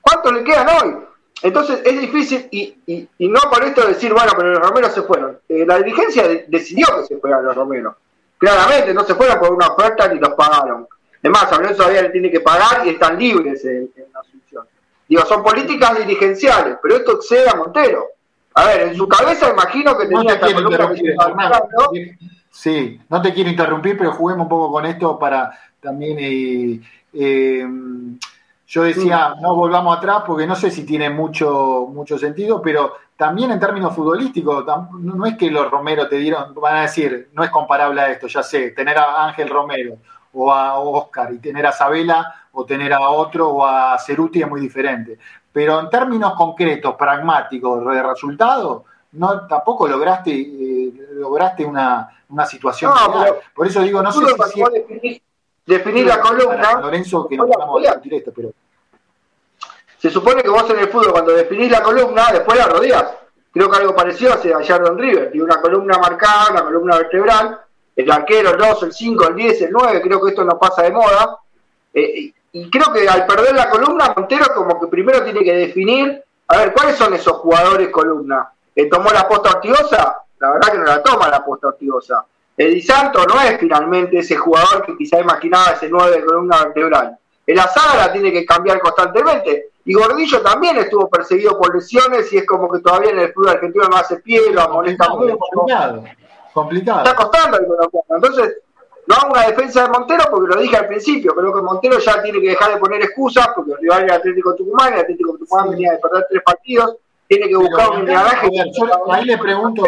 [0.00, 0.96] ¿Cuántos le quedan hoy?
[1.42, 5.38] Entonces es difícil, y, no por esto decir, bueno, pero los romeros se fueron.
[5.48, 7.94] Eh, la dirigencia decidió que se fueran los romeros.
[8.36, 10.86] Claramente, no se fueron por una oferta ni los pagaron.
[11.22, 14.66] Además, a Lorenzo todavía le tiene que pagar y están libres en, la asunción.
[15.08, 18.06] Digo, son políticas dirigenciales, pero esto excede a Montero.
[18.54, 20.92] A ver, en su cabeza imagino que tenía esta columna
[21.92, 22.16] que
[22.50, 26.80] Sí, no te quiero interrumpir, pero juguemos un poco con esto para también eh,
[27.12, 27.66] eh,
[28.70, 33.50] yo decía, no volvamos atrás porque no sé si tiene mucho, mucho sentido, pero también
[33.50, 37.50] en términos futbolísticos, no es que los Romero te dieron, van a decir, no es
[37.50, 39.96] comparable a esto, ya sé, tener a Ángel Romero
[40.34, 44.48] o a Oscar y tener a Sabela o tener a otro o a Ceruti es
[44.48, 45.18] muy diferente.
[45.52, 52.92] Pero en términos concretos, pragmáticos, de resultado, no, tampoco lograste, eh, lograste una, una situación
[53.52, 54.26] Por eso digo, no sé
[55.02, 55.22] si
[55.66, 56.80] definir la columna.
[56.80, 58.52] Lorenzo, que no vamos a discutir esto, pero.
[59.98, 63.04] Se supone que vos en el fútbol, cuando definís la columna, después la rodeás.
[63.52, 65.30] Creo que algo parecido hace a Jordan River.
[65.30, 67.60] Tiene una columna marcada, una columna vertebral.
[67.94, 70.00] El arquero, el 2, el 5, el 10, el 9.
[70.00, 71.38] Creo que esto no pasa de moda.
[71.92, 76.22] Eh, y creo que al perder la columna, Montero como que primero tiene que definir,
[76.48, 78.50] a ver, ¿cuáles son esos jugadores columna?
[78.74, 80.22] Eh, ¿Tomó la posta Ortigosa?
[80.38, 82.24] La verdad que no la toma la posta Ortigosa.
[82.60, 87.16] El Santo no es finalmente ese jugador que quizá imaginaba ese 9 de columna vertebral.
[87.46, 89.70] El Azara la tiene que cambiar constantemente.
[89.86, 93.48] Y Gordillo también estuvo perseguido por lesiones y es como que todavía en el fútbol
[93.52, 95.38] argentino no hace pie, lo amonesta mucho.
[95.38, 96.04] Complicado,
[96.52, 96.98] complicado.
[96.98, 97.66] Está costando el
[98.10, 98.58] Entonces,
[99.06, 102.22] no hago una defensa de Montero porque lo dije al principio, creo que Montero ya
[102.22, 105.70] tiene que dejar de poner excusas porque el rival era Atlético Tucumán, el Atlético Tucumán
[105.70, 106.96] venía de perder tres partidos,
[107.30, 108.48] tiene que buscar un engranaje.
[109.08, 109.84] Ahí le pregunto,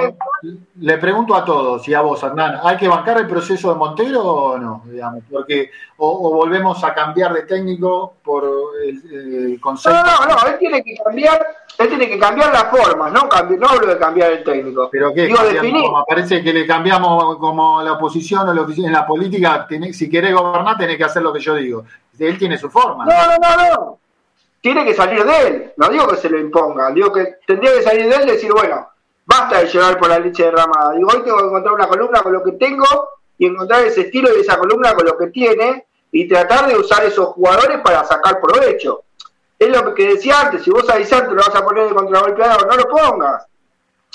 [0.77, 4.23] le pregunto a todos y a vos, Hernán, ¿hay que bancar el proceso de Montero
[4.23, 4.83] o no?
[4.85, 8.45] Digamos, porque o, o volvemos a cambiar de técnico por
[8.87, 9.99] el, el concepto.
[9.99, 11.45] No, no, no, él tiene que cambiar,
[11.79, 14.89] él tiene que cambiar las formas, no cambio, no hablo de cambiar el técnico.
[14.93, 15.83] Pero qué, Digo, definir.
[16.09, 20.09] parece que le cambiamos como la oposición o la oficina en la política, tenés- si
[20.09, 21.85] querés gobernar tenés que hacer lo que yo digo.
[22.21, 23.05] Él tiene su forma.
[23.05, 23.99] No, no, no, no.
[24.63, 25.73] Tiene que salir de él.
[25.77, 26.91] No digo que se lo imponga.
[26.93, 28.89] Digo que tendría que salir de él y decir, bueno,
[29.27, 30.93] basta de llevar por la leche derramada.
[30.93, 32.87] Digo, hoy tengo que encontrar una columna con lo que tengo
[33.39, 37.05] y encontrar ese estilo y esa columna con lo que tiene y tratar de usar
[37.05, 39.03] esos jugadores para sacar provecho.
[39.59, 41.95] Es lo que decía antes, si vos a Di Santo lo vas a poner de
[41.95, 43.47] contragolpeador, no lo pongas.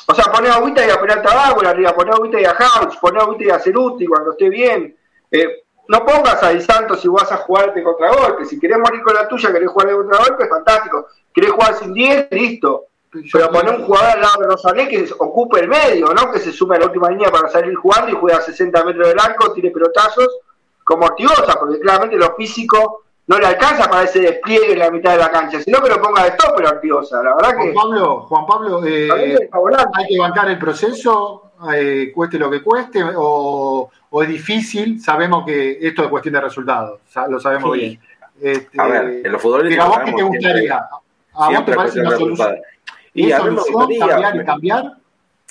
[0.07, 3.21] O sea, poner Agüita y a Peralta Bárbara arriba, poner Agüita y a House, poner
[3.21, 4.95] Agüita y a Ceruti cuando esté bien.
[5.29, 8.45] Eh, no pongas a Di Santos si vas a jugarte contragolpe.
[8.45, 11.07] Si querés morir con la tuya, querés jugar de contragolpe, fantástico.
[11.33, 12.87] Querés jugar sin 10, listo.
[13.31, 16.29] Pero poner un jugador al lado de Rosané que ocupe el medio, ¿no?
[16.31, 19.07] Que se sume a la última línea para salir jugando y juegue a 60 metros
[19.07, 20.27] del arco, tire pelotazos,
[20.83, 25.11] como Ortigosa, porque claramente lo físico no le alcanza para ese despliegue en la mitad
[25.11, 27.23] de la cancha, sino que lo ponga de stopper Ortigosa.
[27.23, 27.73] La verdad que.
[27.73, 33.03] Juan Pablo, Juan Pablo eh, hay que bancar el proceso, eh, cueste lo que cueste,
[33.15, 36.99] o, o es difícil, sabemos que esto es cuestión de resultados,
[37.29, 37.79] lo sabemos Sí.
[37.79, 37.99] bien.
[38.39, 40.75] Este, A ver, en lo futbolístico pero a vos qué te gustaría,
[41.33, 42.57] ¿a vos te parece una solución?
[43.13, 44.83] Y ¿Es a solución gustaría- cambiar y cambiar?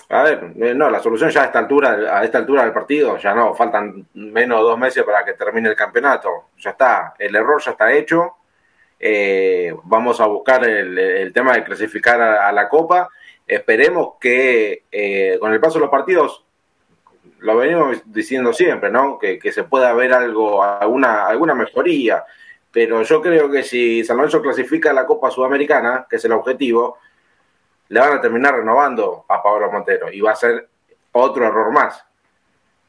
[0.09, 3.17] A ver, eh, no, la solución ya a esta altura, a esta altura del partido,
[3.19, 6.51] ya no, faltan menos de dos meses para que termine el campeonato.
[6.59, 8.35] Ya está, el error ya está hecho.
[9.01, 13.09] Eh, vamos a buscar el, el tema de clasificar a, a la Copa.
[13.47, 16.45] Esperemos que eh, con el paso de los partidos,
[17.41, 19.19] lo venimos diciendo siempre, ¿no?
[19.19, 22.25] Que, que se pueda ver algo, alguna, alguna mejoría.
[22.73, 26.33] Pero yo creo que si San Lorenzo clasifica a la Copa Sudamericana, que es el
[26.33, 26.99] objetivo,
[27.89, 30.69] le van a terminar renovando a Pablo Montero y va a ser
[31.13, 32.05] otro error más.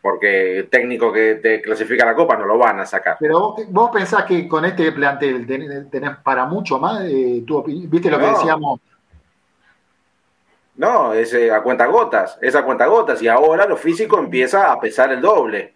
[0.02, 3.18] Porque el técnico que te clasifica a la Copa no lo van a sacar.
[3.20, 8.10] Pero vos, vos pensás que con este plantel tenés, para mucho más, eh, tu viste
[8.10, 8.80] lo que decíamos,
[10.78, 14.72] No, es eh, a cuenta gotas, es a cuenta gotas y ahora lo físico empieza
[14.72, 15.74] a pesar el doble.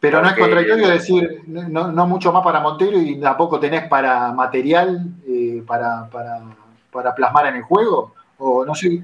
[0.00, 4.32] pero no es contradictorio decir no, no mucho más para Montero y tampoco tenés para
[4.32, 6.40] material eh, para, para,
[6.90, 9.02] para plasmar en el juego, o no sé,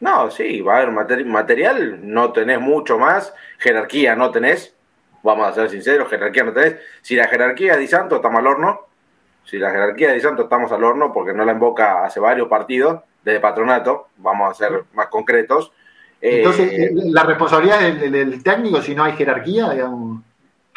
[0.00, 4.74] No, sí, va a haber materi- material, no tenés mucho más, jerarquía no tenés,
[5.22, 6.76] vamos a ser sinceros, jerarquía no tenés.
[7.00, 8.80] Si la jerarquía de Santo estamos al horno,
[9.44, 13.00] si la jerarquía de Santo estamos al horno, porque no la invoca hace varios partidos
[13.24, 15.72] desde patronato, vamos a ser más concretos.
[16.20, 20.22] eh, Entonces, eh, la responsabilidad del, del- del técnico si no hay jerarquía, digamos.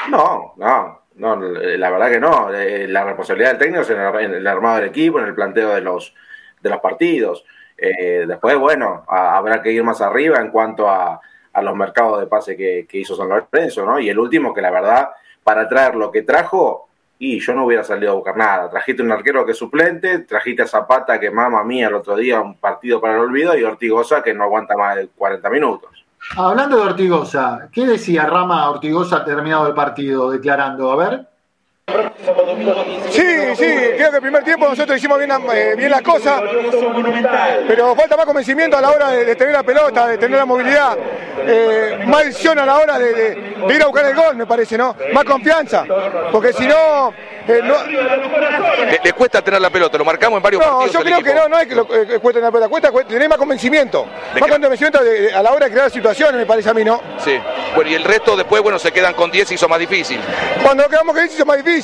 [0.09, 2.53] No, no, no, la verdad que no.
[2.53, 5.33] Eh, La responsabilidad del técnico es en el, en el armado del equipo, en el
[5.35, 6.13] planteo de los,
[6.61, 7.45] de los partidos.
[7.77, 11.19] Eh, después, bueno, a- habrá que ir más arriba en cuanto a,
[11.53, 13.99] a los mercados de pase que, que hizo San Lorenzo, ¿no?
[13.99, 15.09] Y el último, que la verdad,
[15.43, 18.69] para traer lo que trajo, y yo no hubiera salido a buscar nada.
[18.69, 22.41] Trajiste un arquero que es suplente, trajiste a Zapata, que mama mía el otro día,
[22.41, 26.05] un partido para el olvido, y Ortigosa, que no aguanta más de 40 minutos.
[26.35, 30.91] Hablando de Ortigosa, ¿qué decía Rama Ortigosa terminado el partido declarando?
[30.91, 31.34] A ver.
[33.11, 33.21] Sí,
[33.55, 33.65] sí,
[33.95, 36.41] creo que el primer tiempo nosotros hicimos bien, eh, bien las cosas,
[37.67, 40.45] pero falta más convencimiento a la hora de, de tener la pelota, de tener la
[40.45, 40.97] movilidad,
[41.45, 44.45] eh, más decisión a la hora de, de- de ir a buscar el gol, me
[44.45, 44.95] parece, ¿no?
[45.13, 45.85] Más confianza,
[46.31, 47.13] porque si no...
[47.47, 47.75] eh, no
[48.85, 50.93] Le, le cuesta tener la pelota, lo marcamos en varios no, partidos.
[50.93, 53.13] yo creo que no, no es que lo eh, que cueste la pelota, cuesta, cuesta
[53.13, 54.05] tener más convencimiento,
[54.39, 54.99] más convencimiento
[55.35, 57.01] a la hora de crear situaciones, me parece a mí, ¿no?
[57.23, 57.39] Sí.
[57.75, 60.19] Bueno, y el resto después, bueno, se quedan con 10 y hizo más difícil.
[60.63, 61.74] Cuando quedamos con 10 es más difícil.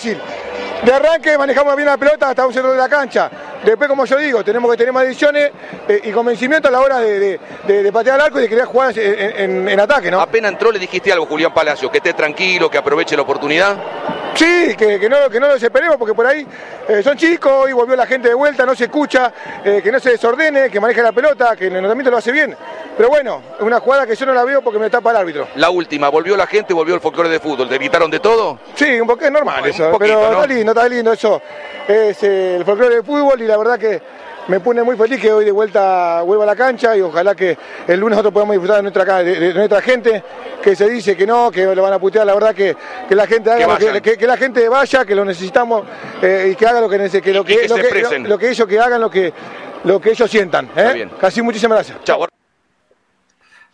[0.85, 3.29] De arranque manejamos bien la pelota hasta un centro de la cancha.
[3.63, 5.51] Después, como yo digo, tenemos que tener más decisiones
[5.87, 8.97] eh, y convencimiento a la hora de, de- patear al arco y de querer jugar
[8.97, 10.19] en, en- en ataque, ¿no?
[10.19, 13.77] Apenas entró, le dijiste algo, Julián Palacio, que esté tranquilo, que aproveche la oportunidad.
[14.35, 16.45] Sí, que, que no, que no lo desesperemos porque por ahí
[16.87, 19.31] eh, son chicos y volvió la gente de vuelta, no se escucha,
[19.63, 22.55] eh, que no se desordene, que maneje la pelota, que el entrenamiento lo hace bien.
[22.95, 25.47] Pero bueno, es una jugada que yo no la veo porque me tapa el árbitro.
[25.55, 27.69] La última, volvió la gente, volvió el folclore de fútbol.
[27.69, 28.59] ¿Te gritaron de todo?
[28.75, 30.43] Sí, un poco es normal eso, poquito, pero ¿no?
[30.43, 31.41] está lindo, está lindo eso.
[31.87, 34.01] Es eh, el folclore del fútbol y la verdad que
[34.51, 37.57] me pone muy feliz que hoy de vuelta vuelva a la cancha y ojalá que
[37.87, 40.23] el lunes nosotros podamos disfrutar de nuestra, ca- de, de nuestra gente
[40.61, 42.75] que se dice que no, que le van a putear, la verdad que,
[43.07, 44.01] que la gente haga Que lo que, vayan.
[44.03, 45.85] que- que la gente vaya, que lo necesitamos
[46.21, 48.49] eh, y que haga lo que que lo que, que lo que, lo- lo que
[48.49, 49.33] ellos que hagan lo que
[49.85, 50.69] lo que ellos sientan.
[50.75, 50.91] ¿eh?
[50.93, 51.11] bien.
[51.19, 52.03] Casi muchísimas gracias.
[52.03, 52.27] Chao.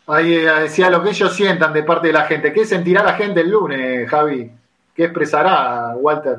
[0.07, 2.53] Ahí eh, decía lo que ellos sientan de parte de la gente.
[2.53, 4.49] ¿Qué sentirá la gente el lunes, Javi?
[4.95, 6.37] ¿Qué expresará Walter?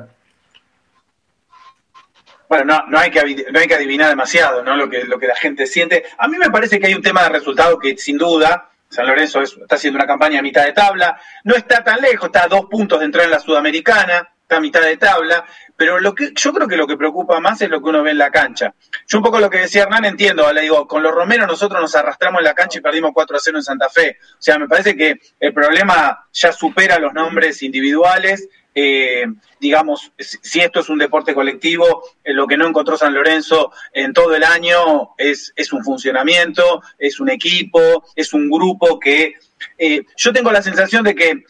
[2.49, 4.75] Bueno, no, no, hay que, no hay que adivinar demasiado ¿no?
[4.75, 6.03] lo, que, lo que la gente siente.
[6.17, 9.41] A mí me parece que hay un tema de resultado que sin duda San Lorenzo
[9.41, 12.65] está haciendo una campaña a mitad de tabla, no está tan lejos, está a dos
[12.65, 15.45] puntos de entrar en la Sudamericana, está a mitad de tabla,
[15.77, 18.11] pero lo que yo creo que lo que preocupa más es lo que uno ve
[18.11, 18.73] en la cancha.
[19.07, 21.95] Yo un poco lo que decía Hernán entiendo, le digo, con los Romero nosotros nos
[21.95, 24.17] arrastramos en la cancha y perdimos 4 a 0 en Santa Fe.
[24.21, 28.49] O sea, me parece que el problema ya supera los nombres individuales
[28.81, 29.25] eh,
[29.59, 34.13] digamos, si esto es un deporte colectivo, eh, lo que no encontró San Lorenzo en
[34.13, 39.35] todo el año es, es un funcionamiento, es un equipo, es un grupo que
[39.77, 41.43] eh, yo tengo la sensación de que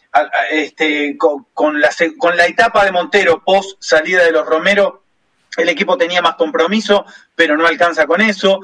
[0.50, 5.04] este, con, la, con la etapa de Montero post salida de los Romero,
[5.56, 7.06] el equipo tenía más compromiso,
[7.36, 8.60] pero no alcanza con eso.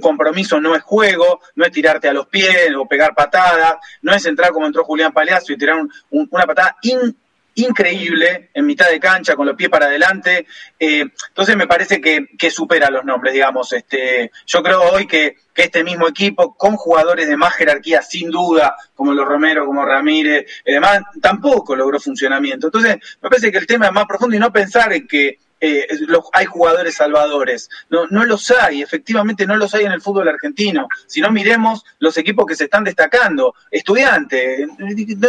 [0.00, 4.24] Compromiso no es juego, no es tirarte a los pies o pegar patadas, no es
[4.24, 5.76] entrar como entró Julián Palacio y tirar
[6.10, 6.76] una patada
[7.56, 10.46] increíble en mitad de cancha, con los pies para adelante.
[10.78, 13.72] Eh, entonces me parece que, supera los nombres, digamos.
[13.72, 18.76] Este, yo creo hoy que, este mismo equipo, con jugadores de más jerarquía, sin duda,
[18.94, 22.66] como los Romero, como Ramírez, además, tampoco logró funcionamiento.
[22.66, 25.86] Entonces, me parece que el tema es más profundo y no pensar en que eh,
[26.32, 27.70] hay jugadores salvadores.
[27.88, 30.88] No, no los hay, efectivamente no los hay en el fútbol argentino.
[31.06, 33.54] Si no miremos los equipos que se están destacando.
[33.70, 34.66] Estudiante,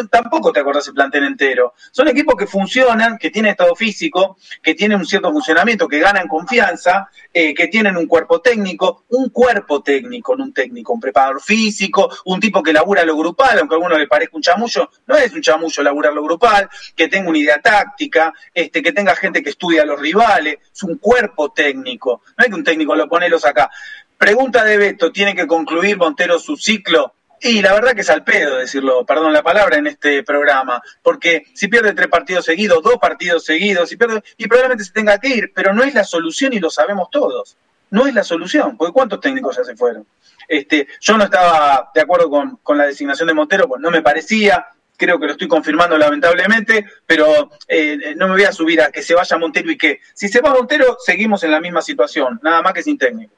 [0.09, 1.73] tampoco te acordás el plantel entero.
[1.91, 6.28] Son equipos que funcionan, que tienen estado físico, que tienen un cierto funcionamiento, que ganan
[6.28, 11.41] confianza, eh, que tienen un cuerpo técnico, un cuerpo técnico, no un técnico, un preparador
[11.41, 15.15] físico, un tipo que labura lo grupal, aunque a alguno le parezca un chamullo, no
[15.15, 19.41] es un chamullo laburar lo grupal, que tenga una idea táctica, este, que tenga gente
[19.41, 22.22] que estudia los rivales vale, es un cuerpo técnico.
[22.38, 23.70] No hay que un técnico lo ponelos acá.
[24.18, 27.13] Pregunta de Beto, ¿tiene que concluir Montero su ciclo?
[27.39, 31.45] Y la verdad que es al pedo decirlo, perdón la palabra, en este programa, porque
[31.53, 35.30] si pierde tres partidos seguidos, dos partidos seguidos, y, pierde, y probablemente se tenga que
[35.30, 37.55] ir, pero no es la solución y lo sabemos todos.
[37.91, 40.05] No es la solución, porque ¿cuántos técnicos ya se fueron?
[40.47, 44.01] Este, yo no estaba de acuerdo con, con la designación de Montero, pues no me
[44.01, 44.65] parecía,
[44.97, 49.03] creo que lo estoy confirmando lamentablemente, pero eh, no me voy a subir a que
[49.03, 52.61] se vaya Montero y que si se va Montero seguimos en la misma situación, nada
[52.63, 53.33] más que sin técnico.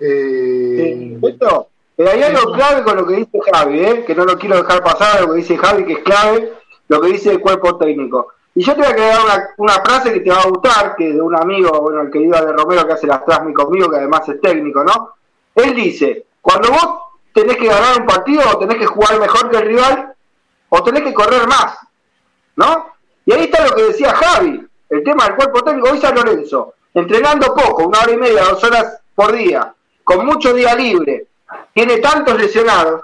[0.00, 1.68] Eh, esto,
[1.98, 5.22] hay algo clave con lo que dice Javi, eh, que no lo quiero dejar pasar,
[5.22, 6.52] lo que dice Javi, que es clave,
[6.88, 8.32] lo que dice el cuerpo técnico.
[8.56, 11.08] Y yo te voy a quedar una, una frase que te va a gustar, que
[11.08, 13.96] es de un amigo, bueno, el querido de Romero que hace las trasmi conmigo, que
[13.96, 15.10] además es técnico, ¿no?
[15.54, 16.88] Él dice, cuando vos
[17.32, 20.13] tenés que ganar un partido o tenés que jugar mejor que el rival,
[20.76, 21.78] o tenés que correr más,
[22.56, 22.94] ¿no?
[23.24, 25.90] Y ahí está lo que decía Javi, el tema del cuerpo técnico.
[25.90, 29.72] Hoy San Lorenzo, entrenando poco, una hora y media, dos horas por día,
[30.02, 31.28] con mucho día libre,
[31.72, 33.02] tiene tantos lesionados,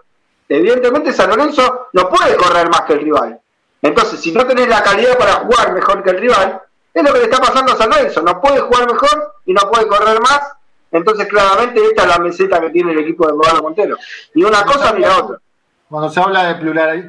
[0.49, 3.41] evidentemente San Lorenzo no puede correr más que el rival.
[3.81, 6.61] Entonces, si no tenés la calidad para jugar mejor que el rival,
[6.93, 8.21] es lo que le está pasando a San Lorenzo.
[8.21, 10.41] No puede jugar mejor y no puede correr más.
[10.91, 13.97] Entonces, claramente, esta es la meseta que tiene el equipo de Eduardo Montero.
[14.35, 15.39] Y una cosa ni la otra
[15.91, 16.55] cuando se habla de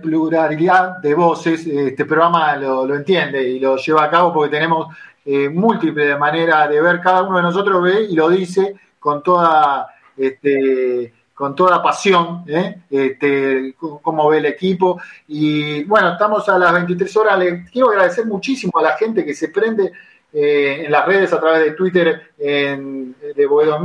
[0.02, 4.88] pluralidad de voces, este programa lo, entiende y lo lleva a cabo porque tenemos
[5.24, 9.88] eh, múltiples maneras de ver, cada uno de nosotros ve y lo dice con toda,
[10.18, 12.82] este, con toda pasión, ¿eh?
[12.90, 15.00] este, cómo ve el equipo.
[15.28, 19.36] Y bueno, estamos a las 23 horas, le quiero agradecer muchísimo a la gente que
[19.36, 19.92] se prende
[20.34, 23.80] eh, en las redes a través de Twitter en, de Boedo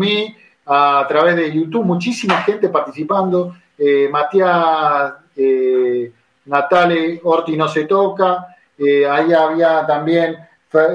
[0.65, 3.55] a través de YouTube, muchísima gente participando.
[3.79, 6.13] Eh, Matías eh,
[6.47, 10.37] Natale Orti no se toca, eh, ahí había también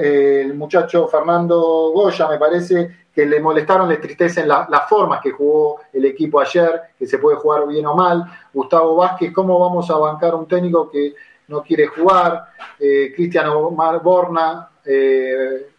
[0.00, 5.80] el muchacho Fernando Goya, me parece, que le molestaron, le tristecen las formas que jugó
[5.92, 8.24] el equipo ayer, que se puede jugar bien o mal.
[8.52, 11.14] Gustavo Vázquez, ¿cómo vamos a bancar un técnico que
[11.48, 12.46] no quiere jugar?
[12.78, 14.70] Cristiano Borna,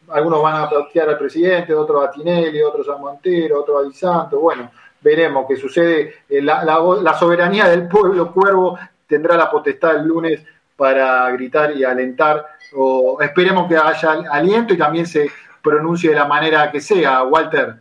[0.09, 3.93] algunos van a plantear al presidente, otros a Tinelli, otros a Montero, otros a Di
[3.93, 4.69] Santo, bueno
[5.03, 6.23] veremos qué sucede.
[6.29, 10.41] Eh, la, soberanía del pueblo cuervo tendrá la potestad el lunes
[10.75, 15.29] para gritar y alentar, o esperemos que haya aliento y también se
[15.61, 17.75] pronuncie de la manera que sea, Walter.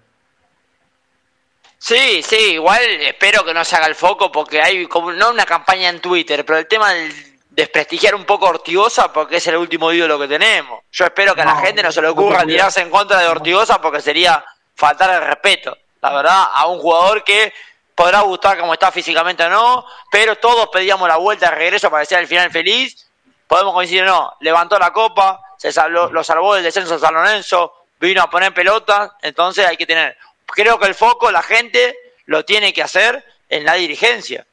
[1.79, 5.47] Sí, sí, igual espero que no se haga el foco porque hay como no una
[5.47, 7.13] campaña en Twitter, pero el tema del
[7.51, 10.83] desprestigiar un poco a Ortigosa porque es el último ídolo que tenemos.
[10.93, 13.81] Yo espero que a la gente no se le ocurra tirarse en contra de Ortigosa
[13.81, 14.45] porque sería
[14.75, 17.53] faltar el respeto la verdad, a un jugador que
[17.95, 22.03] podrá gustar como está físicamente o no, pero todos pedíamos la vuelta de regreso para
[22.03, 23.09] que sea el final feliz.
[23.47, 27.15] Podemos coincidir o no, levantó la copa, se salvó, lo salvó del descenso de San
[27.15, 31.97] Lorenzo, vino a poner pelota, entonces hay que tener, creo que el foco, la gente
[32.27, 34.45] lo tiene que hacer en la dirigencia.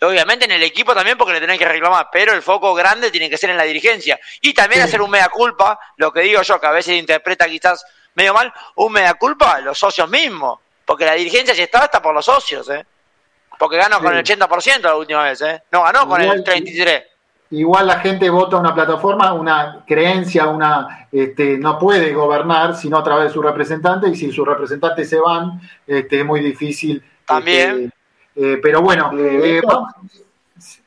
[0.00, 3.30] Obviamente en el equipo también porque le tenés que reclamar, pero el foco grande tiene
[3.30, 4.20] que ser en la dirigencia.
[4.42, 7.84] Y también hacer un mea culpa, lo que digo yo, que a veces interpreta quizás
[8.14, 10.60] medio mal, un mea culpa a los socios mismos.
[10.84, 12.84] Porque la dirigencia si está, está por los socios, ¿eh?
[13.58, 15.62] Porque ganó con el 80% la última vez, ¿eh?
[15.70, 17.04] No ganó con el 33%.
[17.50, 23.04] Igual la gente vota una plataforma, una creencia, una este, no puede gobernar sino a
[23.04, 27.02] través de su representante y si sus representantes se van, este, es muy difícil.
[27.24, 27.92] También.
[28.34, 29.92] Este, eh, pero bueno, eh, vamos,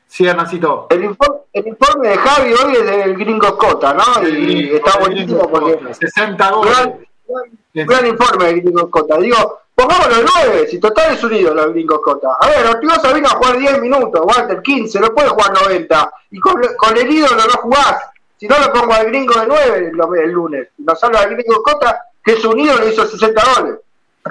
[0.06, 0.88] sí, Hernancito.
[0.90, 4.28] El informe, el informe, de Javi hoy es del gringo Cota, ¿no?
[4.28, 6.76] y está buenísimo porque 60 goles.
[7.72, 9.16] Gran, gran informe del gringo Cota.
[9.18, 12.30] Digo, Pongámoslo los 9, si total es unido los gringos Cota.
[12.40, 16.12] A ver, Ortigosa vino a jugar 10 minutos, Walter 15, no puede jugar 90.
[16.32, 16.60] Y con,
[16.96, 18.10] el ídolo no jugás.
[18.36, 19.92] Si no lo pongo al gringo de 9
[20.24, 20.70] el, lunes.
[20.76, 23.78] Y nos habla del gringo Cota, que es un ídolo hizo 60 goles.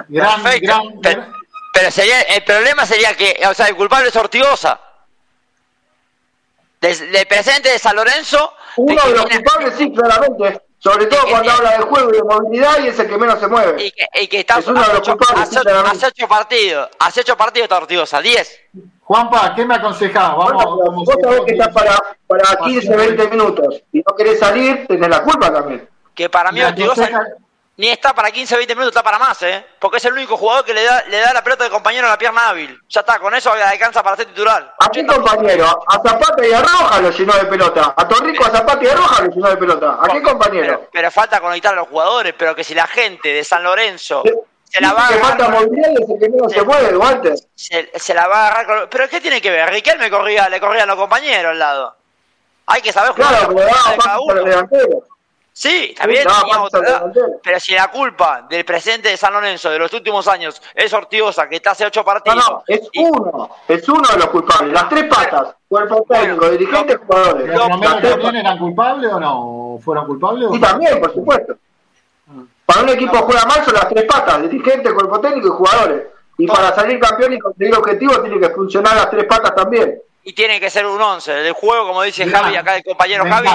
[0.08, 1.32] Gran, gran,
[1.72, 4.78] pero, sería, el problema sería que, o sea, el culpable es Ortigosa.
[6.78, 8.52] De, presente de San Lorenzo.
[8.76, 10.60] Uno de, los culpables, sí, claramente.
[10.78, 13.48] Sobre todo cuando habla de juego y de movilidad y es el que menos se
[13.48, 13.84] mueve.
[13.84, 18.60] Y que, y que está hace, ocho, hace, ocho partidos, hace ocho partidos Tortigosa, 10.
[19.02, 20.36] Juanpa, ¿qué me aconsejás?
[20.36, 24.86] Vamos, vamos, vos sabés que estás para, para 15, 20 minutos y no querés salir,
[24.86, 25.88] tenés la culpa también.
[26.14, 27.08] Que para mí Ortigosa
[27.78, 29.64] ni está para 15, 20 minutos, está para más, ¿eh?
[29.78, 32.10] Porque es el único jugador que le da, le da la pelota de compañero a
[32.10, 32.76] la pierna hábil.
[32.88, 34.74] Ya está, con eso alcanza para ser titular.
[34.80, 35.84] ¿A compañero?
[35.86, 37.94] A Zapata y a Roja lo llenó de pelota.
[37.96, 39.98] A Torrico, a Zapata y a Roja lo llenó de pelota.
[40.00, 40.88] ¿A qué compañero?
[40.92, 44.24] Pero, falta conectar a los jugadores, pero que si la gente de San Lorenzo
[44.64, 45.68] se la va a agarrar.
[45.68, 47.38] que no se.
[47.54, 48.66] Se, se, la va a agarrar.
[48.66, 48.88] Con...
[48.90, 49.70] ¿Pero qué tiene que ver?
[49.70, 51.94] Riquelme corría, le corrían los compañeros al lado.
[52.66, 53.54] Hay que saber jugar claro,
[54.26, 55.17] pero uno.
[55.58, 56.24] Sí, está bien,
[57.42, 61.48] pero si la culpa del presidente de San Lorenzo de los últimos años es Ortigosa,
[61.48, 62.48] que está hace ocho partidos.
[62.48, 64.72] No, es uno, es uno de los culpables.
[64.72, 67.48] Las tres patas, cuerpo técnico, dirigentes, jugadores.
[67.48, 69.80] ¿Los también eran culpables o no?
[69.84, 70.48] ¿Fueron culpables?
[70.52, 71.56] Sí, también, por supuesto.
[72.64, 76.06] Para un equipo juega mal son las tres patas, dirigente, cuerpo técnico y jugadores.
[76.38, 80.34] Y para salir campeón y conseguir objetivos tiene que funcionar las tres patas también y
[80.34, 81.48] tiene que ser un 11.
[81.48, 83.48] El juego, como dice Javi, acá el compañero Javi,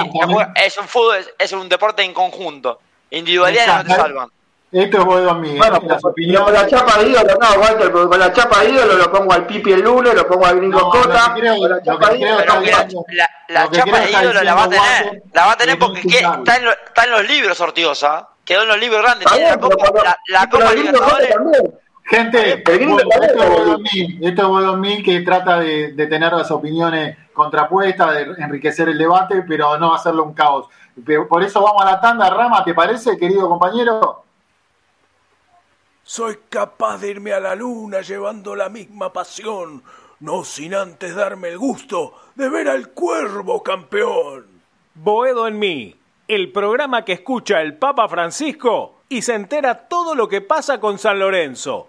[0.56, 2.80] es un fútbol, es, un deporte en conjunto.
[3.10, 4.28] Individualidades no te salvan.
[4.72, 5.56] Esto es bueno a mí.
[5.56, 9.12] Bueno, con la chapa de ídolo, no, Walter, porque con la chapa de ídolo lo
[9.12, 11.36] pongo al Pipi el lunes, lo pongo al Gringo Cota.
[11.36, 12.44] la chapa de ídolo,
[13.46, 15.22] la, chapa de ídolo la va a tener.
[15.32, 18.30] La va a tener porque está, en, está en los libros, Ortigosa.
[18.44, 19.28] Quedó en los libros grandes.
[19.30, 21.36] Tiene la Copa, la, Copa Libertadores.
[22.06, 29.42] Gente, esto es Bodomil que trata de, tener las opiniones contrapuestas, de enriquecer el debate,
[29.48, 30.68] pero no hacerlo un caos.
[31.28, 34.22] Por eso vamos a la tanda, Rama, ¿te parece, querido compañero?
[36.02, 39.82] Soy capaz de irme a la luna llevando la misma pasión,
[40.20, 44.46] no sin antes darme el gusto de ver al cuervo campeón.
[44.94, 45.96] Boedo en mí,
[46.28, 50.98] el programa que escucha el Papa Francisco y se entera todo lo que pasa con
[50.98, 51.88] San Lorenzo.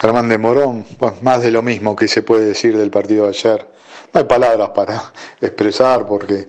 [0.00, 3.30] Germán de Morón, pues más de lo mismo que se puede decir del partido de
[3.30, 3.68] ayer.
[4.12, 6.48] No hay palabras para expresar porque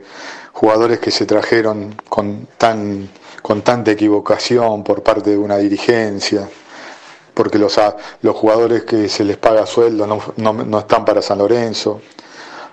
[0.53, 3.09] jugadores que se trajeron con, tan,
[3.41, 6.49] con tanta equivocación por parte de una dirigencia,
[7.33, 7.79] porque los,
[8.21, 12.01] los jugadores que se les paga sueldo no, no, están para San Lorenzo,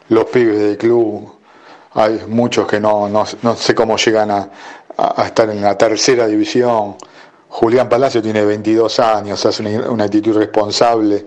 [0.09, 1.35] los pibes del club,
[1.93, 4.51] hay muchos que no, no, no sé cómo llegan a,
[4.97, 6.97] a, estar en la tercera división.
[7.55, 11.24] Julián Palacio tiene 22 años, hace una, actitud responsable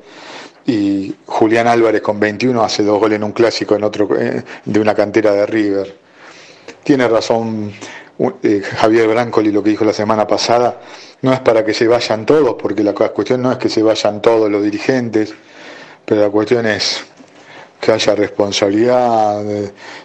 [0.65, 4.80] y Julián Álvarez con 21 hace dos goles en un clásico en otro eh, de
[4.82, 5.95] una cantera de River.
[6.84, 7.71] Tiene razón
[8.43, 10.82] eh, Javier Brancoli lo que dijo la semana pasada,
[11.21, 14.21] no es para que se vayan todos, porque la cuestión no es que se vayan
[14.21, 15.34] todos los dirigentes,
[16.03, 17.05] pero la cuestión es
[17.80, 19.45] que haya responsabilidad,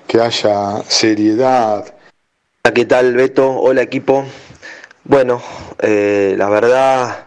[0.06, 1.92] que haya seriedad,
[2.70, 3.50] ¿Qué tal Beto?
[3.50, 4.24] Hola equipo.
[5.04, 5.42] Bueno,
[5.80, 7.26] eh, la verdad,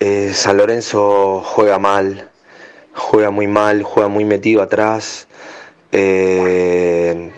[0.00, 2.30] eh, San Lorenzo juega mal,
[2.94, 5.28] juega muy mal, juega muy metido atrás.
[5.92, 7.30] Eh,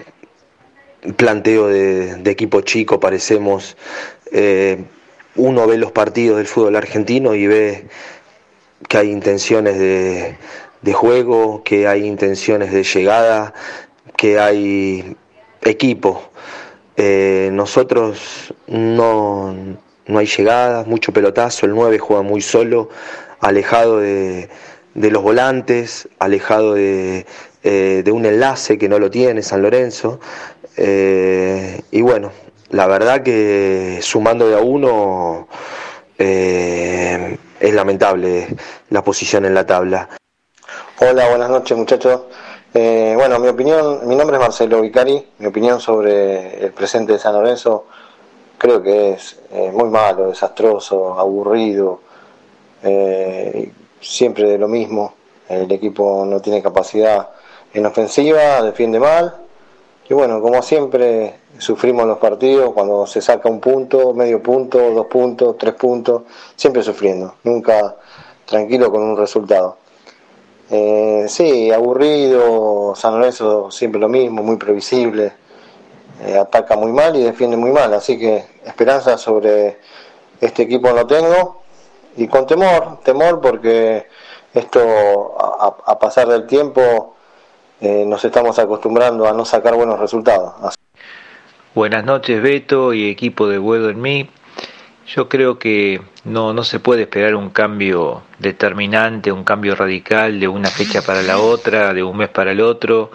[1.16, 3.76] planteo de, equipo chico, parecemos.
[5.36, 7.88] uno ve los partidos del fútbol argentino y ve
[8.88, 10.38] que hay intenciones de,
[10.80, 13.52] de juego, que hay intenciones de llegada,
[14.16, 15.14] que hay
[15.60, 16.30] equipo
[17.00, 19.54] eh, nosotros no,
[20.08, 22.88] no hay llegadas, mucho pelotazo, el 9 juega muy solo,
[23.38, 24.48] alejado de,
[24.94, 27.24] los volantes, alejado de,
[27.62, 30.18] eh, de, un enlace que no lo tiene San Lorenzo.
[30.76, 32.32] Eh, y bueno,
[32.70, 35.46] la verdad que sumando de a uno
[36.18, 38.48] es lamentable
[38.90, 40.08] la posición en la tabla.
[40.98, 42.22] Hola, buenas noches muchachos.
[42.74, 47.18] Eh, bueno, mi opinión, mi nombre es Marcelo Vicari, mi opinión sobre el presente de
[47.18, 47.86] San Lorenzo
[48.58, 52.00] creo que es eh, muy malo, desastroso, aburrido,
[52.82, 55.14] eh, siempre de lo mismo,
[55.48, 57.30] el equipo no tiene capacidad
[57.72, 59.34] en ofensiva, defiende mal
[60.08, 65.06] y bueno, como siempre sufrimos los partidos cuando se saca un punto, medio punto, dos
[65.06, 66.22] puntos, tres puntos,
[66.56, 67.96] siempre sufriendo, nunca
[68.44, 69.77] tranquilo con un resultado.
[70.70, 75.32] Eh, sí, aburrido, San Lorenzo siempre lo mismo, muy previsible,
[76.20, 79.78] eh, ataca muy mal y defiende muy mal, así que esperanza sobre
[80.40, 81.62] este equipo no tengo
[82.16, 84.06] y con temor, temor porque
[84.52, 87.14] esto a, pasar del tiempo
[87.80, 90.74] eh, nos estamos acostumbrando a no sacar buenos resultados.
[91.74, 94.28] Buenas noches Beto y equipo de Buedo en mí.
[95.14, 100.48] Yo creo que no, no se puede esperar un cambio determinante, un cambio radical de
[100.48, 103.10] una fecha para la otra, de un mes para el otro.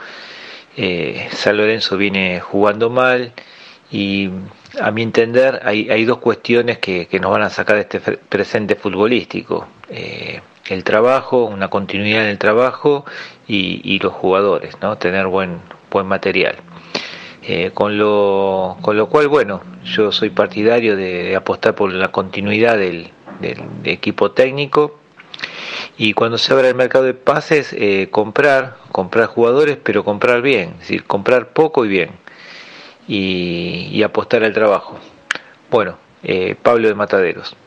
[0.76, 3.34] Eh, San Lorenzo viene jugando mal
[3.92, 4.32] y
[4.82, 8.76] a mi entender hay, hay dos cuestiones que, nos van a sacar de este presente
[8.76, 9.68] futbolístico.
[9.90, 13.06] Eh, el trabajo, una continuidad en el trabajo
[13.48, 14.98] y, y los jugadores, ¿no?
[14.98, 15.60] tener buen,
[15.92, 16.56] buen material.
[17.46, 22.78] Eh, con, lo, con lo cual, bueno, yo soy partidario de, apostar por la continuidad
[22.78, 23.12] del,
[23.84, 24.98] equipo técnico
[25.98, 30.70] y cuando se abra el mercado de pases, eh, comprar, comprar jugadores, pero comprar bien,
[30.74, 32.12] es decir, comprar poco y bien
[33.10, 34.98] y, apostar al trabajo.
[35.70, 37.58] Bueno, eh, Pablo de Mataderos.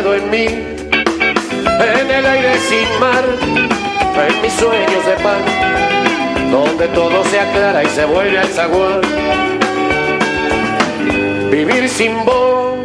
[0.00, 7.38] En mí, en el aire sin mar, en mis sueños de pan, donde todo se
[7.38, 9.02] aclara y se vuelve al zaguán.
[11.50, 12.78] Vivir sin vos,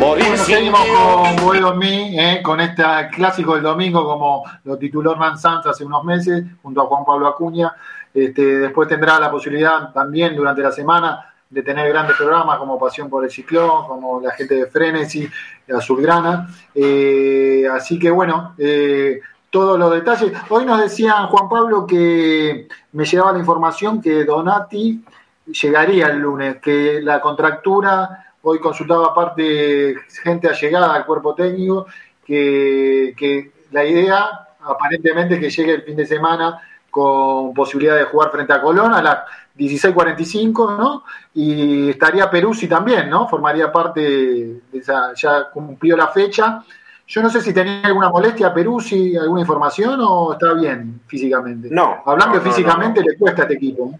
[0.00, 2.82] morir sin seguimos con Boedo en mí, eh, con este
[3.12, 7.28] clásico del domingo, como lo tituló Hernán Sanz hace unos meses, junto a Juan Pablo
[7.28, 7.72] Acuña.
[8.12, 13.10] Este, después tendrá la posibilidad también durante la semana de tener grandes programas como Pasión
[13.10, 15.28] por el Ciclón, como la gente de Frenesi,
[15.76, 16.48] Azulgrana.
[16.72, 19.20] Eh, así que bueno, eh,
[19.50, 20.32] todos los detalles.
[20.48, 25.04] Hoy nos decía Juan Pablo que me llegaba la información que Donati
[25.46, 31.86] llegaría el lunes, que la contractura, hoy consultaba aparte gente allegada al cuerpo técnico,
[32.24, 36.60] que, que la idea aparentemente que llegue el fin de semana
[36.90, 39.18] con posibilidad de jugar frente a Colón a las
[39.58, 41.04] 16.45, ¿no?
[41.34, 43.28] Y estaría Peruzzi también, ¿no?
[43.28, 46.62] Formaría parte de esa, ya cumplió la fecha.
[47.06, 51.68] Yo no sé si tenía alguna molestia Peruzzi, alguna información o está bien físicamente.
[51.70, 52.02] No.
[52.06, 53.98] Hablando físicamente le cuesta a este equipo.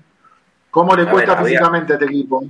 [0.71, 2.45] ¿Cómo le A cuesta ver, había- físicamente a este equipo?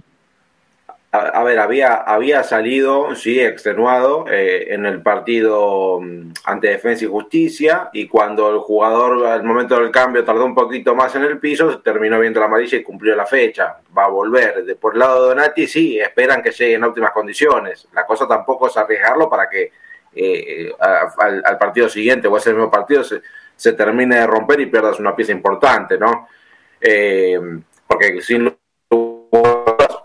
[1.13, 7.09] A, ver, había, había salido, sí, extenuado eh, en el partido mm, ante Defensa y
[7.09, 11.41] Justicia y cuando el jugador al momento del cambio tardó un poquito más en el
[11.41, 13.79] piso, terminó viendo la amarilla y cumplió la fecha.
[13.97, 14.65] Va a volver.
[14.65, 17.89] De, por el lado de Donati, sí, esperan que llegue en óptimas condiciones.
[17.93, 19.73] La cosa tampoco es arriesgarlo para que
[20.15, 23.21] eh, al, al partido siguiente o ese mismo partido se,
[23.61, 26.29] se termine de romper y pierdas una pieza importante, ¿no?
[26.81, 27.39] Eh,
[27.87, 28.57] porque sin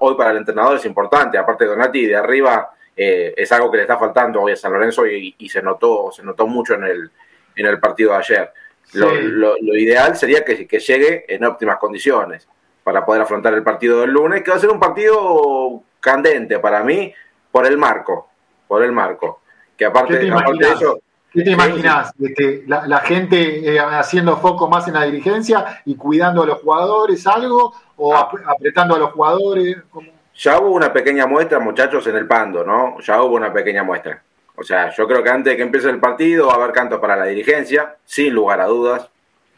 [0.06, 1.38] hoy para el entrenador es importante.
[1.38, 4.72] Aparte de Donati, de arriba eh, es algo que le está faltando hoy a San
[4.72, 7.12] Lorenzo y, y se notó se notó mucho en el,
[7.56, 8.52] en el partido de ayer.
[8.94, 9.16] Lo, Sí.
[9.22, 12.48] lo- lo ideal sería que, que llegue en óptimas condiciones
[12.84, 16.84] para poder afrontar el partido del lunes, que va a ser un partido candente para
[16.84, 17.12] mí
[17.52, 18.30] por el marco,
[18.68, 19.42] por el marco.
[19.76, 21.00] Que ¿Qué aparte, te aparte de eso,
[21.36, 22.14] ¿Qué te imaginas?
[22.20, 26.62] Este, la, la gente eh, haciendo foco más en la dirigencia y cuidando a los
[26.62, 27.74] jugadores, algo?
[27.98, 28.22] ¿O Ah.
[28.22, 29.78] ap- apretando a los jugadores?
[29.92, 30.08] ¿Cómo?
[30.38, 33.00] Ya hubo una pequeña muestra, muchachos, en el Pando, ¿no?
[33.02, 34.22] Ya hubo una pequeña muestra.
[34.56, 37.00] O sea, yo creo que antes de que empiece el partido va a haber cantos
[37.00, 39.10] para la dirigencia, sin lugar a dudas,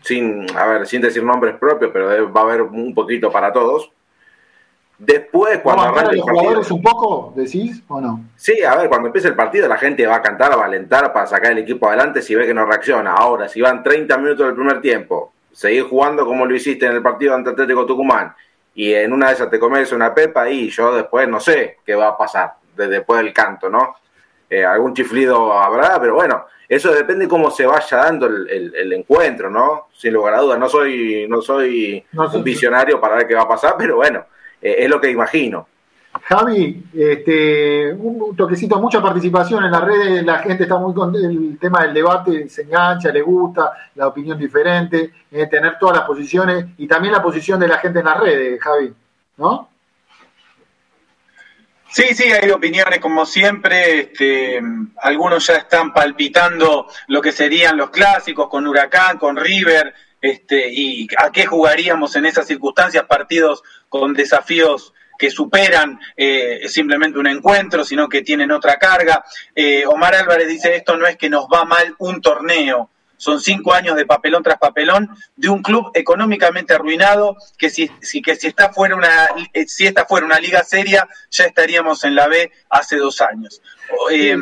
[0.02, 3.54] sin, a ver, sin decir nombres propios, pero debe- va a haber un poquito para
[3.54, 3.92] todos.
[5.00, 8.22] Después, ¿Va cuando bancar a arranque el los partido, jugadores un poco, decís, o no?
[8.36, 11.14] Sí, a ver, cuando empiece el partido la gente va a cantar, va a alentar
[11.14, 13.14] para sacar el equipo adelante si ve que no reacciona.
[13.14, 17.02] Ahora, si van 30 minutos del primer tiempo, seguir jugando como lo hiciste en el
[17.04, 18.34] partido ante Atlético Tucumán
[18.74, 21.94] y en una de esas te comes una pepa y yo después no sé qué
[21.96, 23.96] va a pasar de- después del canto, ¿no?
[24.50, 28.94] Eh, algún chiflido habrá, pero bueno, eso depende cómo se vaya dando el, el- el
[28.94, 29.88] encuentro, ¿no?
[29.94, 33.44] Sin lugar a dudas, no soy, no soy No un visionario para ver qué va
[33.44, 34.26] a pasar, pero bueno,
[34.62, 35.68] eh, es lo que imagino.
[36.24, 41.58] Javi, este, un toquecito, mucha participación en las redes, la gente está muy con el
[41.60, 46.66] tema del debate, se engancha, le gusta, la opinión diferente, eh, tener todas las posiciones
[46.78, 48.94] y también la posición de la gente en las redes, Javi,
[49.38, 49.70] ¿no?
[51.90, 54.02] Sí, sí, hay opiniones como siempre.
[54.02, 54.62] Este,
[55.02, 61.08] algunos ya están palpitando lo que serían los clásicos con Huracán, con River, este, y
[61.18, 67.84] a qué jugaríamos en esas circunstancias, partidos con desafíos que superan eh, simplemente un encuentro,
[67.84, 69.24] sino que tienen otra carga.
[69.56, 73.74] Eh, Omar Álvarez dice, esto no es que nos va mal un torneo, son cinco
[73.74, 77.90] años de papelón tras papelón de un club económicamente arruinado que si,
[78.22, 82.28] que si fuera una eh, si esta fuera una liga seria ya estaríamos en la
[82.28, 83.62] B hace dos años.
[84.12, 84.36] Eh,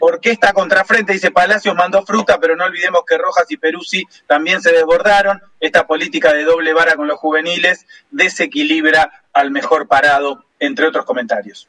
[0.00, 4.72] orquesta contrafrente dice Palacios mandó fruta, pero no olvidemos que Rojas y Peruzzi también se
[4.72, 5.40] desbordaron.
[5.60, 11.68] Esta política de doble vara con los juveniles desequilibra al mejor parado, entre otros comentarios.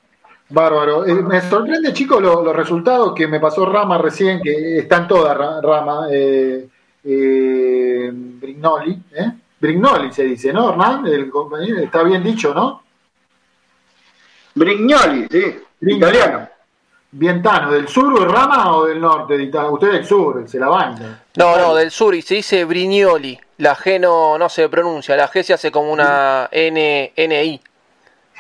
[0.49, 1.05] Bárbaro.
[1.07, 5.35] Eh, me sorprende, chicos, lo- los resultados que me pasó Rama recién, que están todas
[5.35, 6.07] Ra- Rama.
[6.11, 6.67] Eh,
[7.03, 9.31] eh, Brignoli, ¿eh?
[9.59, 11.07] Brignoli se dice, ¿no, Hernán?
[11.07, 12.83] El compañero, está bien dicho, ¿no?
[14.53, 15.57] Brignoli, sí.
[15.81, 16.47] Italiano.
[17.17, 19.69] Vientano, ¿del sur o Rama o del norte de Italia?
[19.69, 21.23] Usted del sur, se la banca.
[21.37, 23.39] No, no, del sur y se dice Brignoli.
[23.59, 27.61] La G no, no se pronuncia, la G se hace como una N, NI.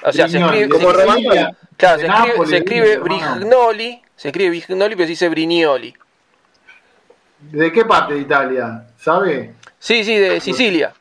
[0.03, 1.55] O sea, se escribe, como se, Romagnoli.
[1.77, 2.99] claro, se escribe, se.
[2.99, 5.95] Brignoli, se escribe Brignoli, pero se dice Brignoli.
[7.39, 8.87] ¿De qué parte de Italia?
[8.97, 9.53] ¿Sabe?
[9.79, 10.93] Sí, sí, de Sicilia.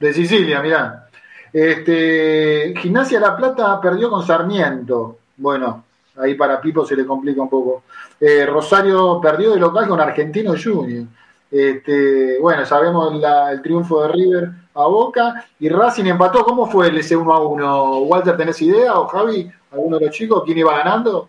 [0.00, 1.06] De Sicilia, mirá.
[1.52, 5.18] Este, Gimnasia La Plata perdió con Sarmiento.
[5.36, 5.84] Bueno,
[6.18, 7.82] ahí para Pipo se le complica un poco.
[8.20, 11.06] Eh, Rosario perdió de local con Argentino Junior.
[11.50, 16.44] Este, bueno, sabemos la- el triunfo de River a Boca y Racing empató.
[16.44, 17.98] ¿Cómo fue el ese 1 a 1?
[18.00, 18.94] Walter, ¿tenés idea?
[18.94, 19.50] ¿O Javi?
[19.70, 20.42] ¿Alguno de los chicos?
[20.46, 21.28] ¿Quién iba ganando?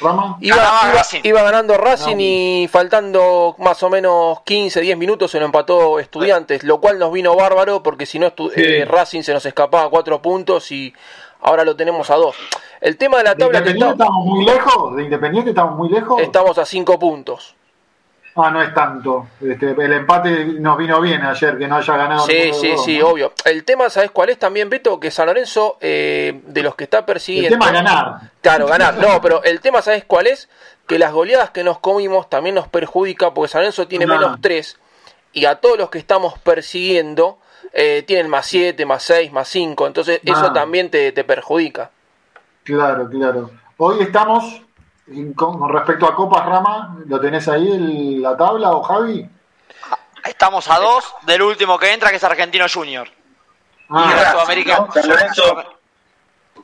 [0.00, 0.36] ¿Rama?
[0.40, 5.46] Iba, iba- iba ganando Racing y faltando más o menos 15, 10 minutos se lo
[5.46, 8.50] empató Estudiantes, lo cual nos vino bárbaro porque si no Sí.
[8.56, 10.92] eh, Racing se nos escapaba a 4 puntos y
[11.40, 12.36] ahora lo tenemos a 2.
[12.80, 14.96] El tema de la ¿De tabla que Independiente está- estamos muy lejos?
[14.96, 16.20] ¿De Independiente estamos muy lejos?
[16.22, 17.54] estamos a 5 puntos.
[18.36, 19.26] Ah, no es tanto.
[19.40, 22.24] Este, el empate nos vino bien ayer, que no haya ganado.
[22.26, 23.08] Sí, sí, dos, sí, ¿no?
[23.08, 23.32] obvio.
[23.44, 25.00] El tema, ¿sabes cuál es también, Beto?
[25.00, 27.48] Que San Lorenzo, eh, de los que está persiguiendo.
[27.48, 28.20] El tema es ganar.
[28.40, 28.94] Claro, ganar.
[28.98, 30.48] No, pero el tema, ¿sabes cuál es?
[30.86, 34.14] Que las goleadas que nos comimos también nos perjudica porque San Lorenzo tiene No.
[34.14, 34.78] menos 3
[35.32, 37.38] y a todos los que estamos persiguiendo
[37.72, 39.86] eh, tienen más 7, más 6, más 5.
[39.88, 41.90] Entonces, eso también te, te perjudica.
[42.74, 43.50] Claro, claro.
[43.78, 44.62] Hoy estamos,
[45.08, 49.28] en- con, con respecto a Copas Rama, ¿lo tenés ahí el- la tabla o Javi?
[50.24, 53.08] Estamos a dos del último que entra, que es Argentino Junior.
[53.88, 54.86] Ah, y Sudamericano.
[54.86, 54.92] ¿no?
[54.92, 55.64] San Lorenzo,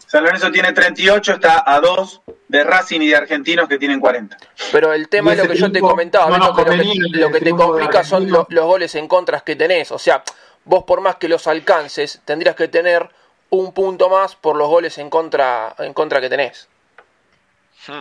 [0.06, 4.36] San Lorenzo tiene 38, está a 2 de Racing y de Argentinos que tienen 40.
[4.70, 7.50] Pero el tema es lo que yo te comentaba, no que lo que, lo te
[7.50, 8.46] complica son Argentino.
[8.50, 9.90] lo- los goles en contras que tenés.
[9.90, 10.22] O sea,
[10.64, 13.08] vos por más que los alcances, tendrías que tener
[13.50, 16.68] un punto más por los goles en contra, en contra que tenés.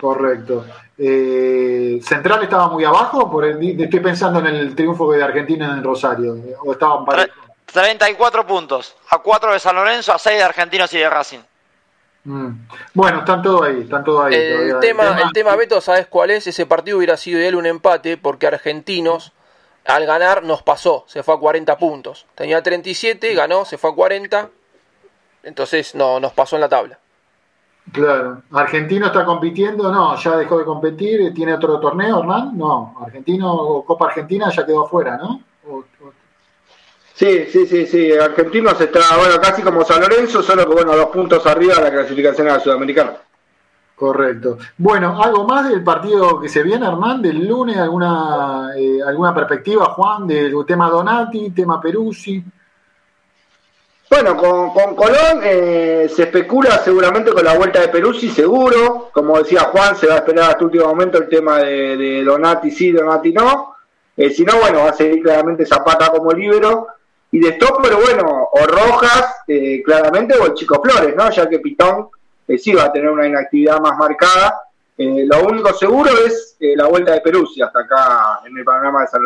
[0.02, 0.66] Correcto.
[0.98, 3.30] Eh, ¿Central estaba muy abajo?
[3.30, 6.36] Por el, estoy pensando en el triunfo de Argentina en Rosario.
[6.64, 7.36] ¿O estaban parejos?
[7.72, 8.96] 34 puntos.
[9.10, 11.40] A 4 de San Lorenzo, a 6 de Argentinos y de Racing.
[12.24, 12.68] Mm.
[12.94, 14.34] Bueno, están todos ahí, están todos ahí.
[14.34, 16.48] El tema, el tema, Beto, ¿sabes cuál es?
[16.48, 19.34] Ese partido hubiera sido ideal un empate porque Argentinos
[19.86, 22.26] al ganar nos pasó, se fue a 40 puntos.
[22.34, 24.50] Tenía 37, ganó, se fue a 40.
[25.46, 27.00] Entonces no, nos pasó en la tabla.
[27.92, 28.42] Claro.
[28.52, 29.92] ¿Argentino está compitiendo?
[29.92, 31.34] No, ya dejó de competir.
[31.34, 32.58] ¿Tiene otro torneo, Hernán?
[32.58, 32.96] No.
[33.06, 35.42] Argentino, Copa Argentina ya quedó afuera, ¿no?
[37.14, 38.12] Sí, sí, sí, sí.
[38.12, 41.92] Argentinos está, bueno, casi como San Lorenzo, solo que, bueno, dos puntos arriba de la
[41.92, 43.14] clasificación a la Sudamericana.
[43.96, 44.58] Correcto.
[44.78, 47.22] Bueno, ¿algo más del partido que se viene, Hernán?
[47.22, 47.78] ¿Del lunes?
[47.78, 52.44] ¿Alguna, eh, alguna perspectiva, Juan, del tema Donati, tema Peruzzi?
[54.08, 59.10] Bueno, con, con Colón eh, se especula seguramente con la vuelta de Peruzzi, seguro.
[59.12, 62.70] Como decía Juan, se va a esperar hasta último momento el tema de, de Donati
[62.70, 63.76] sí, Donati no.
[64.16, 66.88] Eh, si no, bueno, va a seguir claramente Zapata como libero.
[67.32, 71.30] Y de pero bueno, o Rojas, eh, claramente, o el Chico Flores, ¿no?
[71.32, 72.10] Ya que Pitón
[72.58, 74.62] sí va a tener una inactividad más marcada.
[74.98, 79.22] lo único seguro es la vuelta de Peruzzi hasta acá en el panorama de San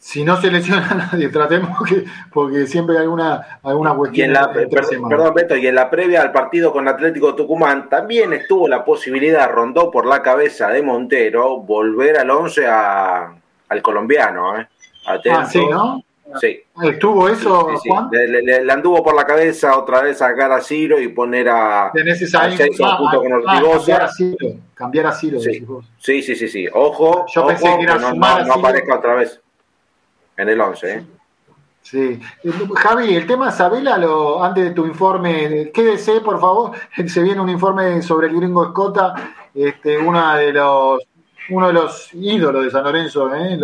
[0.00, 4.24] si no se lesiona a nadie, tratemos que, porque siempre hay alguna, alguna cuestión.
[4.24, 8.32] Y en la, perdón, Beto, y en la previa al partido con Atlético Tucumán también
[8.32, 13.34] estuvo la posibilidad, rondó por la cabeza de Montero, volver al 11 a,
[13.68, 14.58] al colombiano.
[14.58, 14.66] ¿eh?
[15.06, 16.02] Ah, sí, ¿no?
[16.40, 16.60] Sí.
[16.82, 18.08] ¿Estuvo eso, Juan?
[18.10, 22.96] Le, anduvo por la cabeza otra vez sacar a Ciro y poner a, a Jason
[22.96, 24.48] junto con ah, cambiar a Ciro.
[24.72, 25.66] Cambiar a Ciro sí.
[25.98, 26.66] sí, sí, sí, sí.
[26.72, 29.42] Ojo, Yo pensé que era no, no, no aparezca otra vez
[30.40, 30.92] en el 11.
[30.92, 31.04] ¿eh?
[31.82, 32.20] Sí.
[32.76, 36.72] Javi, el tema Sabela, lo, antes de tu informe, quédese, por favor.
[37.06, 39.14] Se viene un informe sobre el gringo Escota,
[39.54, 41.02] este, una de los,
[41.50, 43.58] uno de los ídolos de San Lorenzo, ¿eh?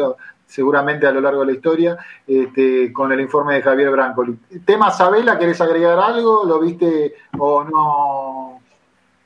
[0.46, 1.96] seguramente a lo largo de la historia,
[2.26, 4.38] este, con el informe de Javier Brancoli.
[4.64, 6.44] ¿Tema Sabela, querés agregar algo?
[6.44, 8.55] ¿Lo viste o no?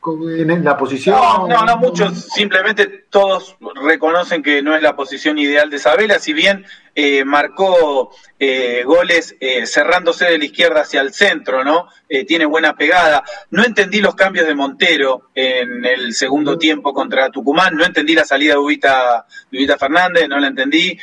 [0.06, 1.16] En la posición.
[1.16, 6.18] No, no, no muchos, simplemente todos reconocen que no es la posición ideal de Sabela,
[6.18, 6.64] si bien
[6.94, 11.88] eh, marcó eh, goles eh, cerrándose de la izquierda hacia el centro, ¿no?
[12.26, 13.22] tiene buena pegada.
[13.50, 18.24] No entendí los cambios de Montero en el segundo tiempo contra Tucumán, no entendí la
[18.24, 19.26] salida de Ubita,
[19.78, 20.98] Fernández, no la entendí.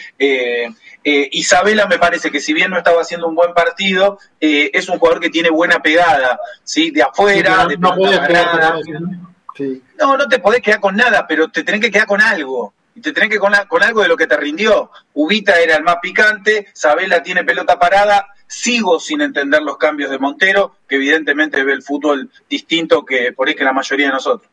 [1.32, 5.22] Isabela me parece que si bien no estaba haciendo un buen partido, es un jugador
[5.22, 6.92] que tiene buena pegada, ¿sí?
[6.92, 7.96] De afuera, de no,
[10.00, 13.02] no, no te podés quedar con nada, pero te tenés que quedar con algo y
[13.02, 14.90] te tenés que con, con algo de lo que te rindió.
[15.14, 20.18] Ubita era el más picante, Sabela tiene pelota parada, sigo sin entender los cambios de
[20.18, 24.50] Montero, que evidentemente ve el fútbol distinto que por ahí que la mayoría de nosotros.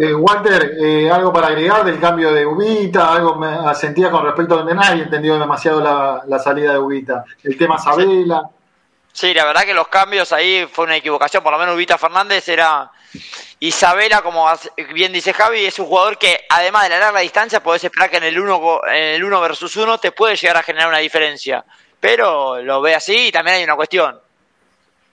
[0.00, 4.54] Eh, Walter, eh, algo para agregar del cambio de Ubita, algo me sentía con respecto
[4.54, 8.48] a donde nadie entendió demasiado la, la salida de Ubita, el tema Sabela.
[9.12, 12.48] Sí, la verdad que los cambios ahí fue una equivocación, por lo menos Ubita Fernández
[12.48, 12.90] era
[13.60, 14.48] Isabela, como
[14.94, 18.16] bien dice Javi, es un jugador que además de la larga distancia, podés esperar que
[18.16, 21.64] en el 1 en el uno versus 1 te puede llegar a generar una diferencia.
[22.00, 24.18] Pero lo ve así y también hay una cuestión.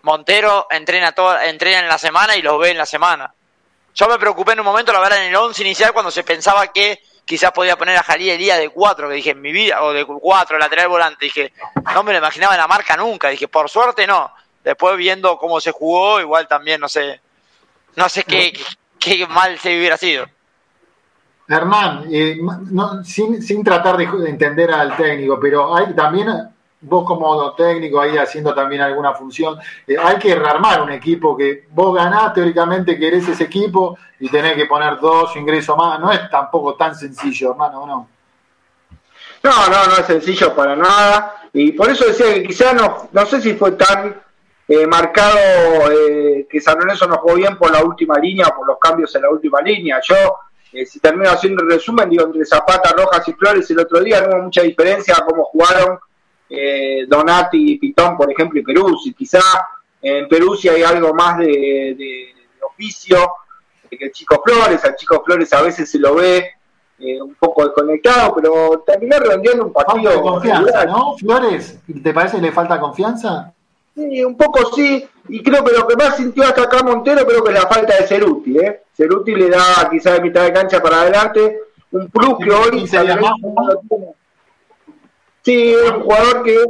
[0.01, 3.31] Montero entrena, toda, entrena en la semana y lo ve en la semana.
[3.93, 6.67] Yo me preocupé en un momento, la verdad, en el 11 inicial cuando se pensaba
[6.67, 9.93] que quizás podía poner a Jalí Elías de 4, que dije en mi vida, o
[9.93, 11.25] de 4, lateral volante.
[11.25, 11.53] Dije,
[11.93, 13.29] no me lo imaginaba en la marca nunca.
[13.29, 14.31] Dije, por suerte no.
[14.63, 17.21] Después viendo cómo se jugó, igual también, no sé,
[17.95, 18.53] no sé qué,
[18.99, 20.25] qué mal se hubiera sido.
[21.47, 22.37] Hernán, eh,
[23.03, 26.27] sin, sin, tratar de entender al técnico, pero hay también,
[26.81, 31.67] vos como técnico ahí haciendo también alguna función, eh, hay que rearmar un equipo que
[31.71, 35.99] vos ganás, teóricamente querés ese equipo y tenés que poner dos ingresos más.
[35.99, 38.07] No es tampoco tan sencillo, hermano, ¿no?
[39.41, 41.35] No, no, no es sencillo para nada.
[41.53, 44.21] Y por eso decía que quizá no, no sé si fue tan
[44.67, 48.77] eh, marcado eh, que San Lorenzo no jugó bien por la última línea, por los
[48.77, 49.99] cambios en la última línea.
[50.07, 50.15] Yo,
[50.73, 54.21] eh, si termino haciendo el resumen, digo, entre Zapata, Rojas y Flores el otro día
[54.21, 55.99] no hubo mucha diferencia cómo jugaron
[57.07, 59.13] Donati y Pitón, por ejemplo, y Peruzzi.
[59.13, 59.41] Quizá
[60.01, 63.31] en Peruzzi hay algo más de, oficio
[63.89, 64.83] que el Chico Flores.
[64.83, 66.51] Al Chico Flores a veces se lo ve
[67.21, 70.11] un poco desconectado, pero terminó redondeando un partido.
[70.11, 71.15] de confianza, ¿no?
[71.17, 73.53] Flores, ¿te parece que le falta confianza?
[73.95, 77.43] Sí, un poco sí, y creo que lo que más sintió hasta acá Montero creo
[77.43, 78.81] que es la falta de Ceruti, ¿eh?
[78.95, 81.59] Ceruti le da quizás de mitad de cancha para adelante
[81.91, 82.87] un plus que hoy
[85.43, 86.65] Sí, es un jugador que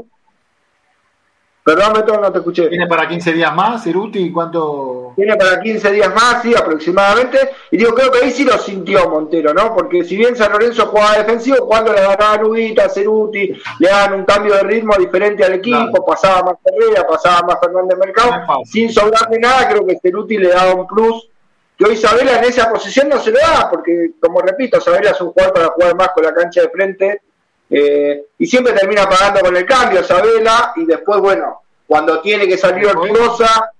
[1.69, 2.67] Perdón, Beto, no te escuché.
[2.67, 4.31] ¿Tiene para 15 días más, Ceruti?
[4.31, 5.13] ¿Cuánto?
[5.15, 7.37] Tiene para 15 días más, sí, aproximadamente.
[7.69, 9.75] Y digo, creo que ahí sí lo sintió Montero, ¿no?
[9.75, 14.25] Porque si bien San Lorenzo jugaba defensivo, cuando le ganaba Nubita, Ceruti, le daban un
[14.25, 19.37] cambio de ritmo diferente al equipo, pasaba más Herrera, pasaba más Fernández Mercado, sin sobrarle
[19.37, 21.29] nada, creo que Ceruti le daba un plus
[21.77, 25.21] que hoy Sabela en esa posición no se lo da, porque, como repito, Sabela es
[25.21, 27.21] un jugador para jugar más con la cancha de frente
[27.69, 32.57] eh, y siempre termina pagando con el cambio Sabela y después, bueno, cuando tiene que
[32.57, 33.71] salir Ortigosa,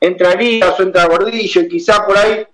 [0.00, 2.46] entra Elías o entra Gordillo y quizá por ahí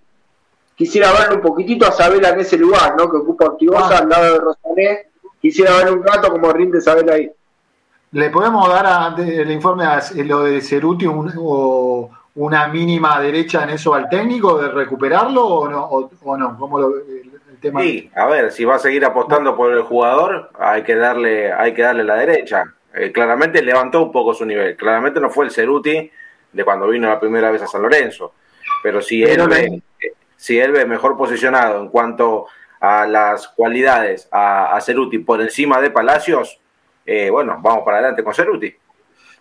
[0.75, 3.11] quisiera verle un poquitito a Sabela en ese lugar, ¿no?
[3.11, 5.07] Que ocupa Ortigosa al lado de Rosané,
[5.41, 7.31] quisiera verle un rato como rinde Sabela ahí.
[8.13, 13.95] ¿Le podemos dar el informe a lo de Ceruti o una mínima derecha en eso
[13.95, 15.85] al técnico de recuperarlo o no?
[15.85, 16.59] O, no?
[16.59, 16.93] ¿Cómo lo,
[17.63, 21.73] Sí, a ver, si va a seguir apostando por el jugador, hay que darle, hay
[21.75, 22.65] que darle la derecha.
[22.95, 24.77] Eh, claramente levantó un poco su nivel.
[24.77, 26.11] Claramente no fue el Ceruti
[26.53, 28.35] de cuando vino la primera vez a San Lorenzo.
[28.83, 29.83] Pero si él ve,
[30.37, 32.47] si él ve mejor posicionado en cuanto
[32.81, 36.59] a las cualidades a, a Ceruti por encima de Palacios,
[37.07, 38.75] eh, bueno, vamos para adelante con Ceruti.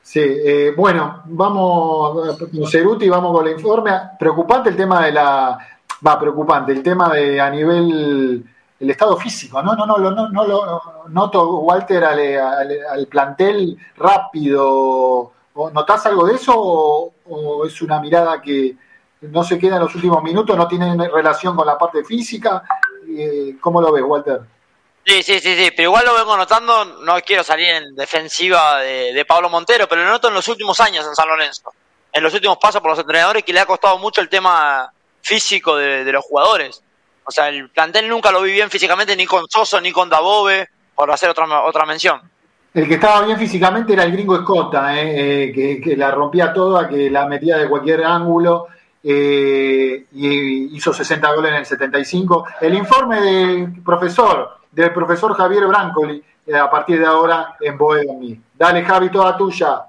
[0.04, 3.92] Sí, eh, bueno, vamos con Ceruti, vamos con el informe.
[4.18, 5.58] Preocupante el tema de la
[6.06, 6.72] va, preocupante.
[6.72, 8.44] El tema de a nivel
[8.82, 15.32] el estado físico, no, no, no, no, no, lo noto, Walter, al, plantel rápido.
[15.72, 18.76] ¿Notás algo de eso o, es una mirada que
[19.22, 22.64] no se queda en los últimos minutos, no tiene relación con la parte física?
[23.08, 24.42] Eh, ¿Cómo lo ves, Walter?
[25.06, 29.14] Sí, sí, sí, sí, pero igual lo vengo notando, no quiero salir en defensiva de,
[29.14, 31.72] de Pablo Montero, pero lo noto en los últimos años en San Lorenzo,
[32.12, 34.92] en los últimos pasos por los entrenadores que le ha costado mucho el tema
[35.22, 36.84] físico de, los jugadores.
[37.24, 40.68] O sea, el plantel nunca lo vi bien físicamente ni con Soso ni con Dabove,
[40.96, 42.22] por hacer otra, otra mención.
[42.74, 46.88] El que estaba bien físicamente era el gringo Escota, eh, eh, que, la rompía toda,
[46.88, 48.68] que la metía de cualquier ángulo
[49.04, 52.46] eh, y hizo 60 goles en el 75.
[52.62, 56.24] El informe del profesor, del profesor Javier Brancoli,
[56.54, 58.38] a partir de ahora en Bohemia.
[58.58, 59.82] Dale, Javi, toda tuya.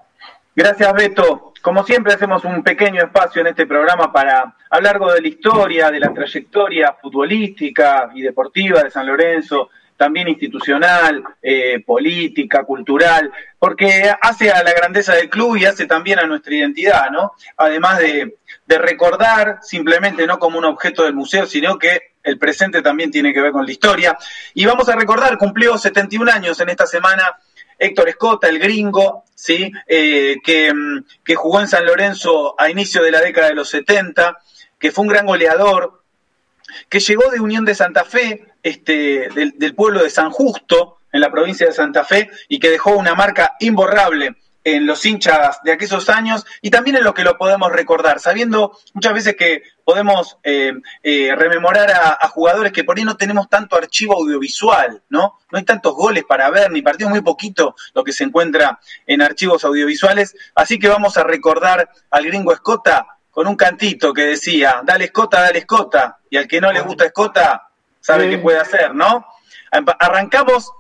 [0.55, 1.52] Gracias, Beto.
[1.63, 6.01] Como siempre hacemos un pequeño espacio en este programa para hablar de la historia, de
[6.01, 13.31] la trayectoria futbolística y deportiva de San Lorenzo, también institucional, eh, política, cultural,
[13.61, 17.35] porque hace a la grandeza del club y hace también a nuestra identidad, ¿no?
[17.57, 22.83] Además de, de recordar simplemente no como un objeto del museo, sino que el presente
[22.83, 24.19] también tiene que ver con la historia.
[24.55, 27.23] Y vamos a recordar, cumplió 71 años en esta semana
[27.83, 29.73] Héctor Escota, el gringo, ¿sí?
[29.87, 33.71] Eh, que, mm, que, jugó en San Lorenzo a inicio de la década de los
[33.71, 34.39] 70,
[34.79, 36.03] que fue un gran goleador,
[36.89, 41.21] que llegó de Unión de Santa Fe, este, del, del pueblo de San Justo, en
[41.21, 45.73] la provincia de Santa Fe, y que dejó una marca imborrable en los hinchas de
[45.73, 50.39] aquellos años y también en lo que lo podemos recordar, sabiendo muchas veces que podemos
[50.43, 50.73] eh,
[51.03, 55.39] eh, rememorar a, jugadores que por ahí no tenemos tanto archivo audiovisual, ¿no?
[55.51, 59.23] No hay tantos goles para ver, ni partidos muy poquito lo que se encuentra en
[59.23, 64.83] archivos audiovisuales, así que vamos a recordar al gringo Escota con un cantito que decía,
[64.85, 67.69] dale Escota, dale Escota, y al que no le gusta Escota,
[68.01, 69.27] sabe qué puede hacer, ¿no?
[69.71, 70.71] Arrancamos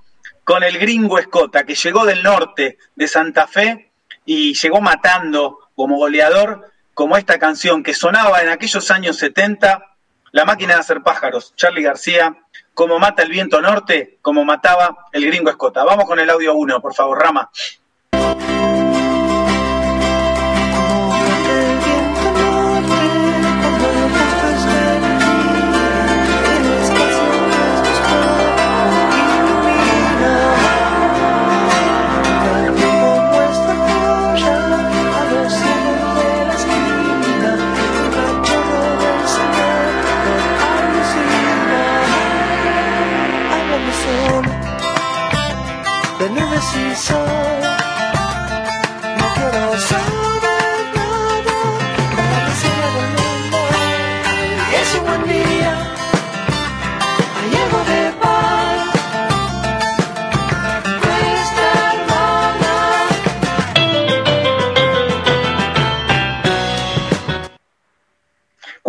[0.45, 3.93] con el gringo Escota, que llegó del norte de Santa Fe
[4.25, 9.89] y llegó matando como goleador, como esta canción que sonaba en aquellos años 70,
[10.33, 12.39] La máquina de hacer pájaros, Charlie García,
[12.75, 15.85] como mata el viento norte, como mataba el gringo Escota.
[15.85, 17.51] Vamos con el audio 1, por favor, Rama.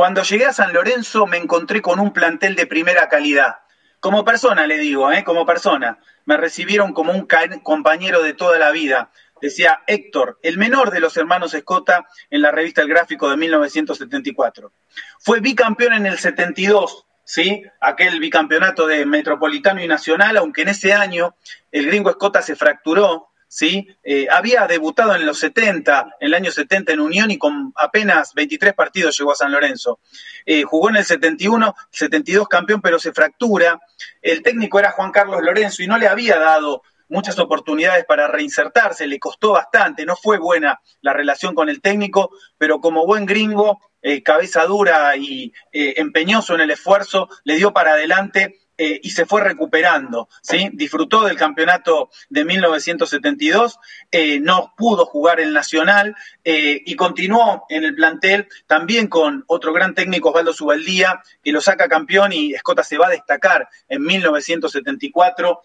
[0.03, 3.59] Cuando llegué a San Lorenzo me encontré con un plantel de primera calidad.
[4.01, 5.23] Como persona, le digo, ¿eh?
[5.23, 5.97] como persona.
[6.25, 7.25] Me recibieron como un
[7.63, 9.11] compañero de toda la vida.
[9.41, 14.73] Decía Héctor, el menor de los hermanos Escota en la revista El Gráfico de 1974.
[15.19, 17.63] Fue bicampeón en el 72 ¿sí?
[17.80, 21.38] Aquel bicampeonato de Metropolitano y Nacional, aunque en ese año
[21.71, 23.88] el gringo Escota se fracturó, ¿sí?
[24.03, 28.34] Eh, había debutado en los 70, en el año 70 en Unión y con apenas
[28.34, 29.99] 23 partidos llegó a San Lorenzo.
[30.43, 33.80] Eh, jugó en el 71, 72 campeón, pero se fractura.
[34.23, 39.05] El técnico era Juan Carlos Lorenzo y no le había dado muchas oportunidades para reinsertarse,
[39.05, 43.80] le costó bastante, no fue buena la relación con el técnico, pero como buen gringo,
[44.01, 49.27] eh, cabeza dura y empeñoso en el esfuerzo, le dio para adelante eh, y se
[49.27, 50.71] fue recuperando, ¿sí?
[50.73, 53.77] Disfrutó del campeonato de 1972,
[54.11, 59.73] eh, no pudo jugar el Nacional eh, y continuó en el plantel también con otro
[59.73, 64.01] gran técnico, Osvaldo Subaldía, que lo saca campeón y Escota se va a destacar en
[64.01, 65.61] 1974,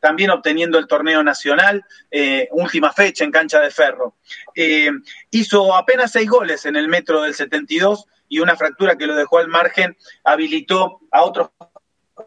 [0.00, 1.84] también obteniendo el torneo nacional,
[2.50, 4.16] última fecha en cancha de ferro.
[5.30, 9.38] hizo apenas seis goles en el metro del 72 y una fractura que lo dejó
[9.38, 11.50] al margen habilitó a otros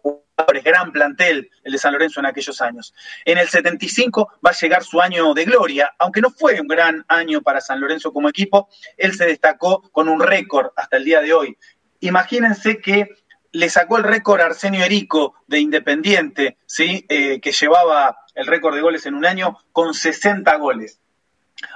[0.01, 2.93] jugadores, gran plantel el de San Lorenzo en aquellos años.
[3.25, 7.05] En el 75 va a llegar su año de gloria, aunque no fue un gran
[7.07, 11.21] año para San Lorenzo como equipo, él se destacó con un récord hasta el día
[11.21, 11.57] de hoy.
[11.99, 13.09] Imagínense que
[13.51, 17.05] le sacó el récord a Arsenio Erico de Independiente, ¿sí?
[17.07, 20.99] Eh, que llevaba el récord de goles en un año con 60 goles.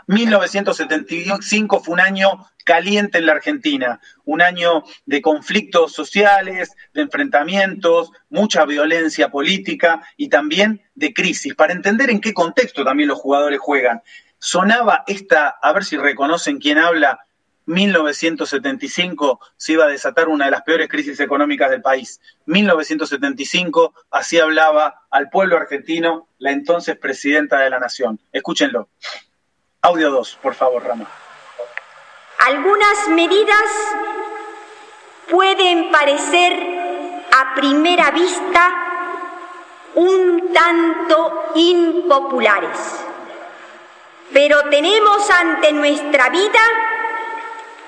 [0.07, 8.11] 1975 fue un año caliente en la Argentina, un año de conflictos sociales, de enfrentamientos,
[8.29, 13.59] mucha violencia política y también de crisis, para entender en qué contexto también los jugadores
[13.59, 14.01] juegan.
[14.37, 17.19] Sonaba esta, a ver si reconocen quién habla,
[17.69, 22.19] 1975 se iba a desatar una de las peores crisis económicas del país.
[22.45, 28.19] 1975, así hablaba al pueblo argentino la entonces presidenta de la Nación.
[28.31, 28.89] Escúchenlo.
[29.81, 31.07] Audio 2, por favor, Rama.
[32.45, 33.71] Algunas medidas
[35.29, 36.51] pueden parecer
[37.31, 38.73] a primera vista
[39.95, 43.05] un tanto impopulares,
[44.33, 46.59] pero tenemos ante nuestra vida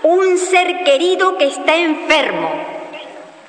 [0.03, 2.51] un ser querido que está enfermo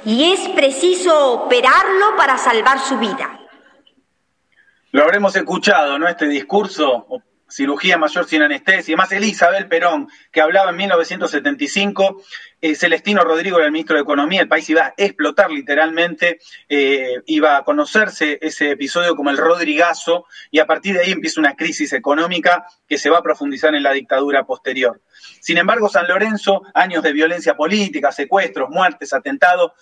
[0.05, 3.39] y es preciso operarlo para salvar su vida.
[4.91, 6.09] Lo habremos escuchado, ¿no?
[6.09, 7.07] Este discurso
[7.53, 12.23] cirugía mayor sin anestesia, más Elizabeth Perón, que hablaba en 1975,
[12.61, 16.39] eh, Celestino Rodrigo era el ministro de Economía, el país iba a explotar literalmente,
[16.69, 21.41] eh, iba a conocerse ese episodio como el Rodrigazo, y a partir de ahí empieza
[21.41, 25.03] una crisis económica que se va a profundizar en la dictadura posterior.
[25.41, 29.73] Sin embargo, San Lorenzo, años de violencia política, secuestros, muertes, atentados,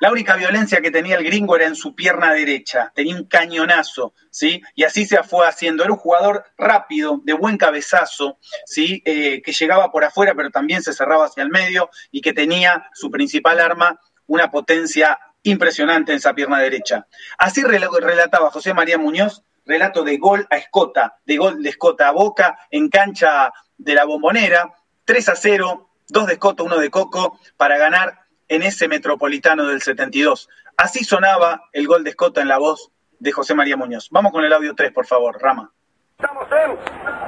[0.00, 4.14] la única violencia que tenía el gringo era en su pierna derecha, tenía un cañonazo,
[4.30, 4.62] ¿sí?
[4.74, 5.82] Y así se fue haciendo.
[5.82, 9.02] Era un jugador rápido, de buen cabezazo, ¿sí?
[9.04, 12.88] Eh, que llegaba por afuera, pero también se cerraba hacia el medio y que tenía
[12.92, 17.06] su principal arma, una potencia impresionante en esa pierna derecha.
[17.38, 22.12] Así relataba José María Muñoz, relato de gol a Escota, de gol de Escota a
[22.12, 24.74] Boca, en cancha de la Bombonera,
[25.04, 29.82] 3 a 0, 2 de Escota, 1 de Coco, para ganar en ese metropolitano del
[29.82, 30.48] 72.
[30.76, 34.08] Así sonaba el gol de Escota en la voz de José María Muñoz.
[34.10, 35.70] Vamos con el audio 3, por favor, Rama.
[36.18, 36.78] Estamos en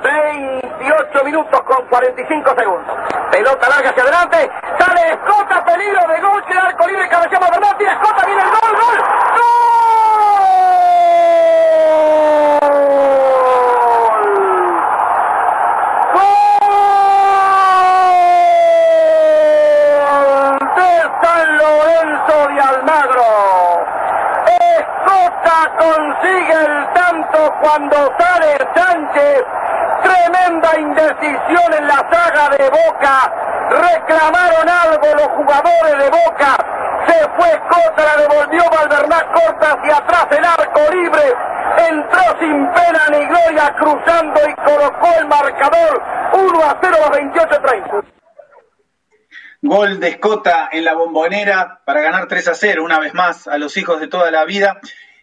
[0.03, 2.97] 28 minutos con 45 segundos.
[3.31, 4.51] Pelota larga hacia adelante.
[4.79, 6.45] Sale Escota, peligro de gol.
[6.47, 7.77] Queda arco libre, cabeceamos Bernal.
[7.77, 9.68] Tira Escota, viene el gol, gol.
[25.79, 29.45] Consigue el tanto cuando sale Sánchez.
[30.03, 33.33] Tremenda indecisión en la saga de Boca.
[33.71, 36.57] Reclamaron algo los jugadores de Boca.
[37.07, 41.35] Se fue Cota, la devolvió Valvernaz corta hacia atrás el arco libre.
[41.89, 46.03] Entró sin pena ni gloria cruzando y colocó el marcador
[46.33, 48.18] 1 a 0 a 28-30.
[49.61, 53.59] Gol de Escota en la bombonera para ganar 3 a 0 una vez más a
[53.59, 54.81] los hijos de toda la vida.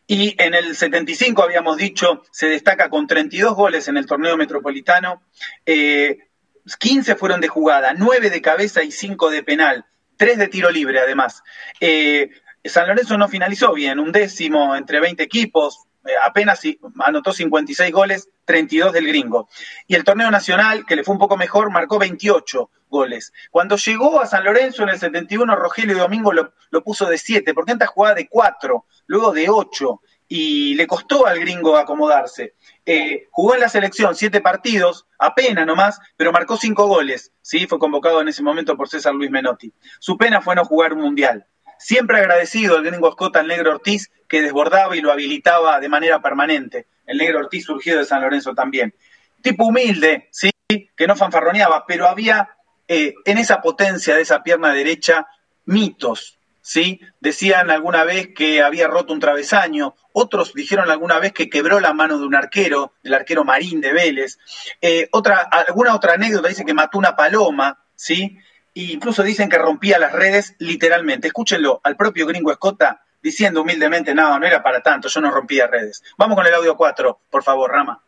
[0.08, 5.24] Y en el 75, habíamos dicho, se destaca con 32 goles en el torneo metropolitano.
[5.66, 9.86] 15 eh, fueron de jugada, 9 de cabeza y 5 de penal.
[10.18, 11.42] 3 de tiro libre, además.
[11.80, 12.30] Eh,
[12.64, 15.86] San Lorenzo no finalizó bien, un décimo entre 20 equipos,
[16.26, 16.62] apenas
[17.06, 19.50] anotó 56 goles, 32 del gringo.
[19.88, 23.34] Y el torneo nacional, que le fue un poco mejor, marcó 28 goles.
[23.52, 27.72] Cuando llegó a San Lorenzo en el 71, Rogelio Domingo lo, puso de 7, porque
[27.72, 32.56] antes jugaba de 4, luego de 8, y le costó al gringo acomodarse.
[32.86, 37.32] Eh, jugó en la selección 7 partidos, apenas nomás, pero marcó 5 goles.
[37.42, 37.68] ¿sí?
[37.68, 39.74] Fue convocado en ese momento por César Luis Menotti.
[40.00, 41.46] Su pena fue no jugar un mundial.
[41.78, 46.22] Siempre agradecido al gringo Escota, al negro Ortiz, que desbordaba y lo habilitaba de manera
[46.22, 46.88] permanente.
[47.06, 48.94] El negro Ortiz surgido de San Lorenzo también.
[49.42, 50.52] Tipo humilde, ¿sí?
[50.68, 52.50] que no fanfarroneaba, pero había
[52.88, 55.28] eh, en esa potencia de esa pierna derecha
[55.66, 57.00] mitos, ¿sí?
[57.20, 61.94] Decían alguna vez que había roto un travesaño, otros dijeron alguna vez que quebró la
[61.94, 64.40] mano de un arquero, el arquero Marín de Vélez.
[64.82, 68.38] Eh, otra, alguna otra anécdota dice que mató una paloma, ¿sí?
[68.76, 71.28] E incluso dicen que rompía las redes literalmente.
[71.28, 75.66] Escúchenlo, al propio gringo Escota diciendo humildemente, no, no era para tanto, yo no rompía
[75.66, 76.04] redes.
[76.16, 78.00] Vamos con el audio 4, por favor, Rama.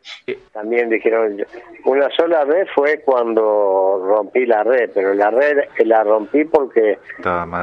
[0.52, 1.44] También dijeron,
[1.84, 7.00] una sola vez fue cuando rompí la red, pero la red la rompí porque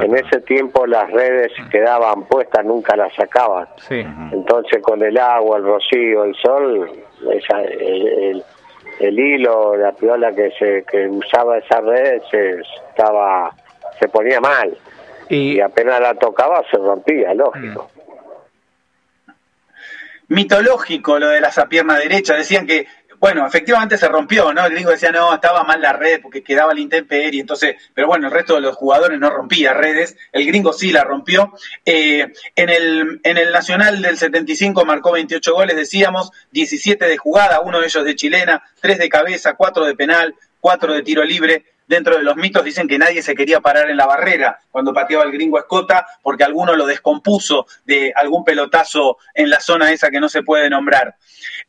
[0.01, 3.69] en ese tiempo las redes quedaban puestas, nunca las sacaban.
[3.89, 6.91] Entonces con el agua, el rocío, el sol,
[7.31, 8.43] esa, el, el,
[8.99, 13.53] hilo, la piola que se que usaba esa red se estaba
[13.99, 14.77] se ponía mal.
[15.29, 17.89] Y, apenas la tocaba se rompía, lógico.
[20.27, 22.87] Mitológico lo de la pierna derecha, decían que,
[23.19, 24.65] bueno, efectivamente se rompió, ¿no?
[24.65, 28.27] El gringo decía, no, estaba mal la red porque quedaba la intemperie, entonces, pero bueno,
[28.27, 31.53] el resto de los jugadores no rompía redes, el gringo sí la rompió.
[31.85, 37.61] Eh, en, el, en el Nacional del 75 marcó 28 goles, decíamos, 17 de jugada,
[37.61, 41.65] uno de ellos de chilena, 3 de cabeza, 4 de penal, 4 de tiro libre,
[41.87, 45.23] dentro de los mitos dicen que nadie se quería parar en la barrera cuando pateaba
[45.23, 50.19] el gringo Escota porque alguno lo descompuso de algún pelotazo en la zona esa que
[50.19, 51.15] no se puede nombrar.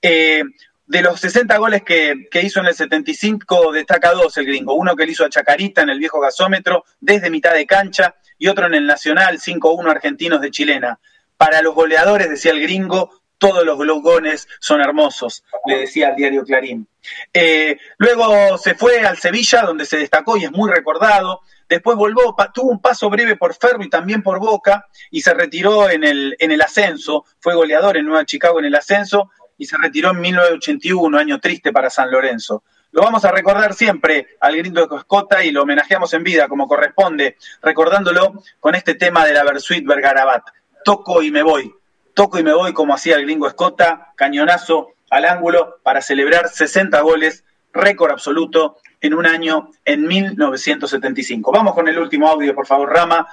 [0.00, 0.42] Eh,
[0.86, 4.74] de los 60 goles que, hizo en el 75, destaca dos el gringo.
[4.74, 8.48] Uno que le hizo a Chacarita en el viejo gasómetro, desde mitad de cancha, y
[8.48, 11.00] otro en el Nacional, 5-1 argentinos de chilena.
[11.36, 16.44] Para los goleadores, decía el gringo, todos los glogones son hermosos, le decía al diario
[16.44, 16.88] Clarín.
[17.32, 21.40] Eh, luego se fue al Sevilla, donde se destacó y es muy recordado.
[21.68, 25.90] Después volvió, tuvo un paso breve por Ferro y también por Boca y se retiró
[25.90, 27.24] en el, en el ascenso.
[27.40, 31.72] Fue goleador en Nueva Chicago en el ascenso y se retiró en 1981, año triste
[31.72, 32.62] para San Lorenzo.
[32.92, 37.36] Lo vamos a recordar siempre al gringo de y lo homenajeamos en vida como corresponde,
[37.62, 40.44] recordándolo con este tema de la Versuit Bergarabat.
[40.84, 41.72] Toco y me voy
[42.16, 46.98] toco y me voy como hacía el gringo Escota, cañonazo al ángulo para celebrar 60
[47.02, 51.52] goles, récord absoluto en un año en 1975.
[51.52, 53.28] Vamos con el último audio, por favor, Rama.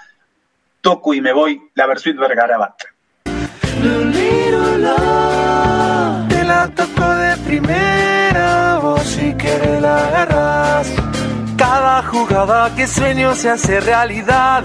[0.82, 2.74] Toco y me voy, la Versuit Vergarabat.
[6.46, 10.88] La toco de primera, vos si quieres la agarras.
[11.58, 14.64] Cada jugada que sueño se hace realidad,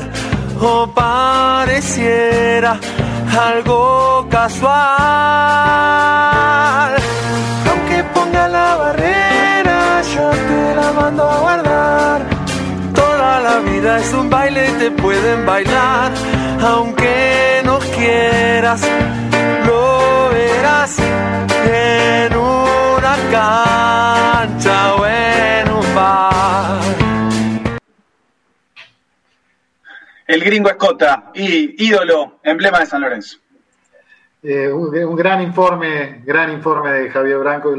[0.61, 2.81] o pareciera
[3.51, 4.79] algo casual.
[7.71, 12.23] Aunque ponga la barrera, yo te la mando a guardar.
[12.93, 16.11] Toda la vida es un baile, te pueden bailar.
[16.61, 18.81] Aunque no quieras,
[23.31, 26.99] cancha o en un bar.
[30.29, 33.39] el gringo Escota, y ídolo, emblema de San Lorenzo.
[34.43, 37.75] Eh, un, gran informe, gran informe de Javier Branco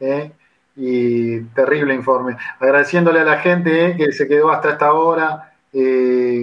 [0.00, 0.32] eh,
[0.76, 2.36] y terrible informe.
[2.58, 5.46] Agradeciéndole a la gente eh, que se quedó hasta esta hora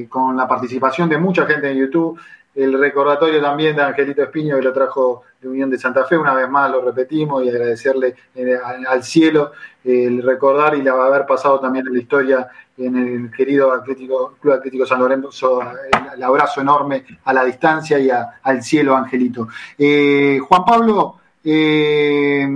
[0.07, 2.17] con la participación de mucha gente en YouTube.
[2.55, 6.33] El recordatorio también de Angelito Espiño que lo trajo de Unión de Santa Fe, una
[6.33, 8.15] vez más lo repetimos y agradecerle
[8.87, 9.51] al cielo
[9.83, 12.47] el recordar y la haber pasado también en la historia
[12.77, 15.61] en el querido Atlético, Club Atlético San Lorenzo,
[16.15, 19.47] el, abrazo enorme a la distancia y al cielo, Angelito.
[19.77, 22.47] Eh, Juan Pablo, eh,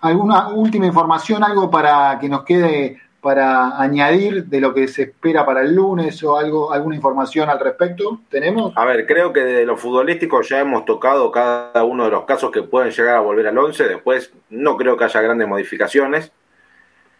[0.00, 5.44] ¿alguna última información, algo para que nos quede para añadir de lo que se espera
[5.44, 8.20] para el lunes o algo, alguna información al respecto?
[8.30, 8.72] ¿Tenemos?
[8.76, 12.52] A ver, creo que de lo futbolístico ya hemos tocado cada uno de los casos
[12.52, 13.88] que pueden llegar a volver al 11.
[13.88, 16.30] Después no creo que haya grandes modificaciones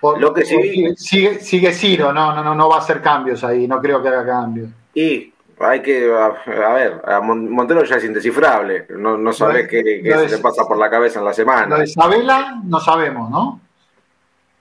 [0.01, 3.67] lo que sí, sigue, sigue Ciro, no, no, no, no va a hacer cambios ahí,
[3.67, 4.71] no creo que haga cambios.
[4.95, 10.37] Y hay que, a, ver, a Montero ya es indescifrable, no, no sabes qué, se
[10.37, 11.67] le pasa por la cabeza en la semana.
[11.67, 13.61] Lo de Sabela no sabemos, ¿no?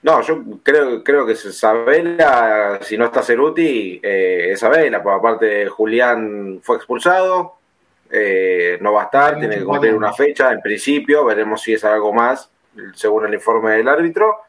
[0.06, 5.66] No, yo creo, creo que Sabela, si no está Ceruti, eh, es Sabela, por aparte
[5.66, 7.54] Julián fue expulsado,
[8.08, 11.84] eh, no va a estar, tiene que cumplir una fecha en principio, veremos si es
[11.84, 12.48] algo más,
[12.94, 14.42] según el informe del árbitro.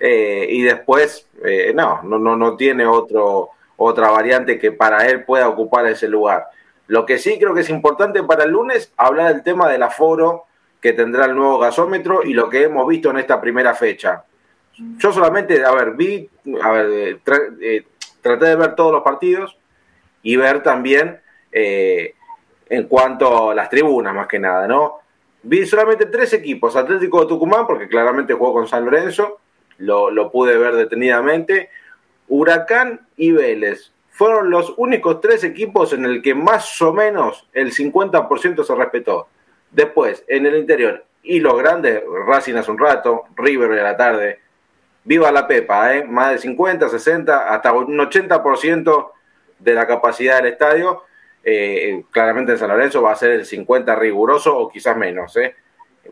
[0.00, 5.24] Eh, y después eh, no, no, no, no tiene otro, otra variante que para él
[5.24, 6.46] pueda ocupar ese lugar.
[6.86, 10.44] Lo que sí creo que es importante para el lunes, hablar del tema del aforo
[10.80, 14.24] que tendrá el nuevo gasómetro y lo que hemos visto en esta primera fecha.
[14.78, 16.28] Yo solamente, a ver, vi,
[16.62, 17.20] a ver,
[17.60, 17.86] eh,
[18.20, 19.56] traté de ver todos los partidos
[20.22, 21.20] y ver también
[21.50, 22.14] eh,
[22.68, 25.00] en cuanto a las tribunas, más que nada, ¿no?
[25.42, 29.38] Vi solamente tres equipos, Atlético de Tucumán, porque claramente jugó con San Lorenzo,
[29.78, 31.70] lo, lo pude ver detenidamente,
[32.28, 33.92] Huracán y Vélez.
[34.10, 39.28] Fueron los únicos tres equipos en el que más o menos el 50% se respetó.
[39.70, 44.40] Después, en el interior, y los grandes, Racing hace un rato, River de la tarde,
[45.06, 46.04] viva la Pepa, ¿eh?
[46.04, 49.10] más de 50, 60, hasta un 80%
[49.60, 51.04] de la capacidad del estadio.
[51.44, 55.54] Eh, claramente en San Lorenzo va a ser el 50 riguroso o quizás menos, ¿eh?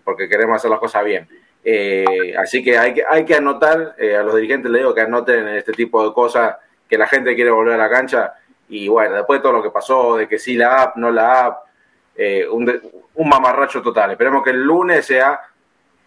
[0.05, 1.29] porque queremos hacer las cosas bien.
[1.65, 5.49] Eh, así que hay, que hay que anotar, a los dirigentes les digo que anoten
[5.49, 6.57] este tipo de cosas,
[6.89, 8.35] que la gente quiere volver a la cancha.
[8.69, 11.47] Y bueno, después de todo lo que pasó, de que sí la app, no la
[11.47, 11.65] app,
[12.47, 14.13] un mamarracho total.
[14.13, 15.41] Esperemos que el lunes sea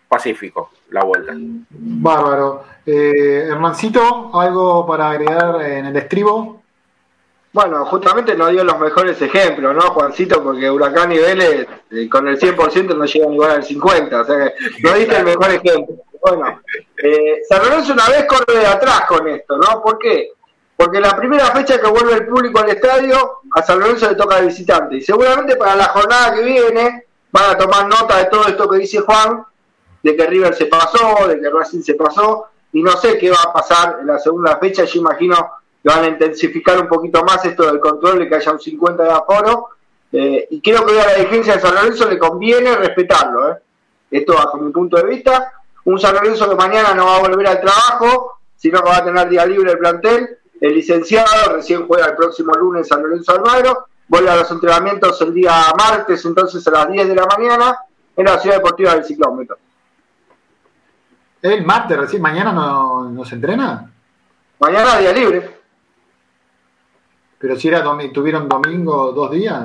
[0.08, 1.34] pacífico la vuelta.
[1.70, 2.64] Bárbaro.
[2.86, 6.62] Eh, Hermancito, ¿algo para agregar en el estribo?
[7.52, 10.44] Bueno, justamente nos dio los mejores ejemplos, ¿no, Juancito?
[10.44, 14.38] Porque Huracán y Vélez eh, con el 100% no llegan igual al 50%, o sea
[14.38, 15.96] que no diste el mejor ejemplo.
[16.22, 16.62] Bueno,
[17.04, 19.82] eh, San Lorenzo una vez corre de atrás con esto, ¿no?
[19.82, 20.34] ¿Por qué?
[20.76, 24.40] Porque la primera fecha que vuelve el público al estadio, a San Lorenzo le toca
[24.40, 24.98] de visitante.
[24.98, 28.78] Y seguramente para la jornada que viene van a tomar nota de todo esto que
[28.78, 29.44] dice Juan,
[30.04, 33.38] de que River se pasó, de que Racing se pasó, y no sé qué va
[33.46, 34.84] a pasar en la segunda fecha.
[34.86, 35.36] Yo imagino
[35.82, 39.04] que van a intensificar un poquito más esto del control, de que haya un 50
[39.04, 39.70] de aforo.
[40.12, 43.52] Eh, y creo que a la dirigencia de San Lorenzo le conviene respetarlo.
[43.52, 43.58] ¿eh?
[44.12, 45.54] Esto bajo mi punto de vista.
[45.86, 49.06] Un San Lorenzo que mañana no va a volver al trabajo, sino que va a
[49.06, 53.88] tener día libre el plantel el licenciado recién juega el próximo lunes San Lorenzo Almagro,
[54.08, 57.80] vuelve a los entrenamientos el día martes, entonces a las 10 de la mañana,
[58.16, 59.58] en la Ciudad Deportiva del Ciclómetro.
[61.42, 62.22] ¿El martes recién?
[62.22, 63.92] ¿Mañana no, se entrena?
[64.60, 65.58] Mañana día libre.
[67.40, 67.84] Pero si era
[68.14, 69.64] tuvieron domingo dos días,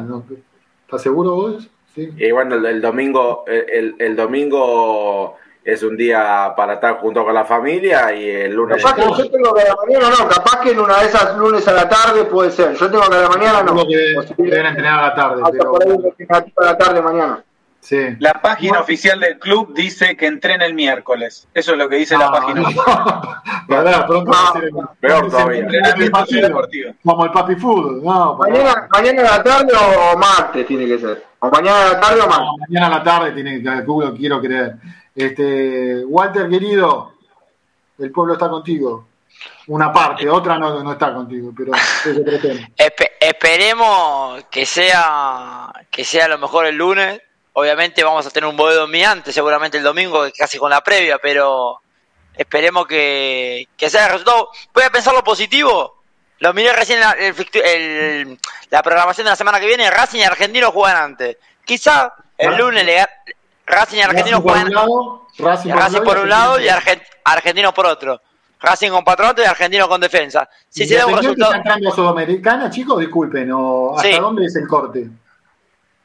[0.84, 1.68] ¿estás seguro vos?
[1.94, 2.10] Sí.
[2.16, 8.12] Y bueno, el, domingo, el domingo es un día para estar junto con la familia
[8.14, 8.82] y el lunes.
[8.82, 11.36] Capaz que yo tengo que a la mañana no, capaz que en una de esas
[11.36, 12.74] lunes a la tarde puede ser.
[12.74, 13.86] Yo tengo que a la mañana no.
[13.86, 15.42] Que deben entrenar a la tarde.
[15.44, 17.44] Hasta por ahí a la tarde mañana.
[17.82, 17.98] Sí.
[18.20, 21.48] La página oficial del club dice que entrena el miércoles.
[21.52, 22.60] Eso es lo que dice la página.
[22.60, 22.70] No.
[24.06, 25.66] pronto Peor todavía.
[27.04, 28.00] Como el papi food.
[28.04, 31.24] No, mañana, mañana a la tarde o martes tiene que ser.
[31.40, 32.68] O mañana a la tarde o martes.
[32.68, 34.76] mañana a la tarde tiene que, quiero creer.
[35.16, 37.14] Este, Walter, querido,
[37.98, 39.08] el pueblo está contigo.
[39.66, 42.68] Una parte, otra no, no está contigo, pero es otro tema.
[43.18, 47.20] esperemos que sea, que sea lo mejor el lunes.
[47.54, 51.80] Obviamente vamos a tener un boleto antes, seguramente el domingo, casi con la previa, pero
[52.34, 54.48] esperemos que, que sea el resultado.
[54.72, 56.02] Voy a pensar lo positivo.
[56.38, 57.00] Lo miré recién
[57.64, 58.38] el,
[58.70, 59.90] la programación de la semana que viene.
[59.90, 61.36] Racing y Argentino juegan antes.
[61.64, 63.06] Quizá el lunes le,
[63.66, 64.72] Racing y Argentino juegan.
[65.38, 68.20] Racing, por un lado, y Argentino por otro.
[68.60, 70.48] Racing con patronato y Argentino con defensa.
[70.68, 71.52] Si se da un resultado.
[71.52, 72.98] ¿Está entrando a Sudamericana, chicos?
[73.00, 73.50] Disculpen,
[73.96, 75.08] ¿hasta dónde es el corte?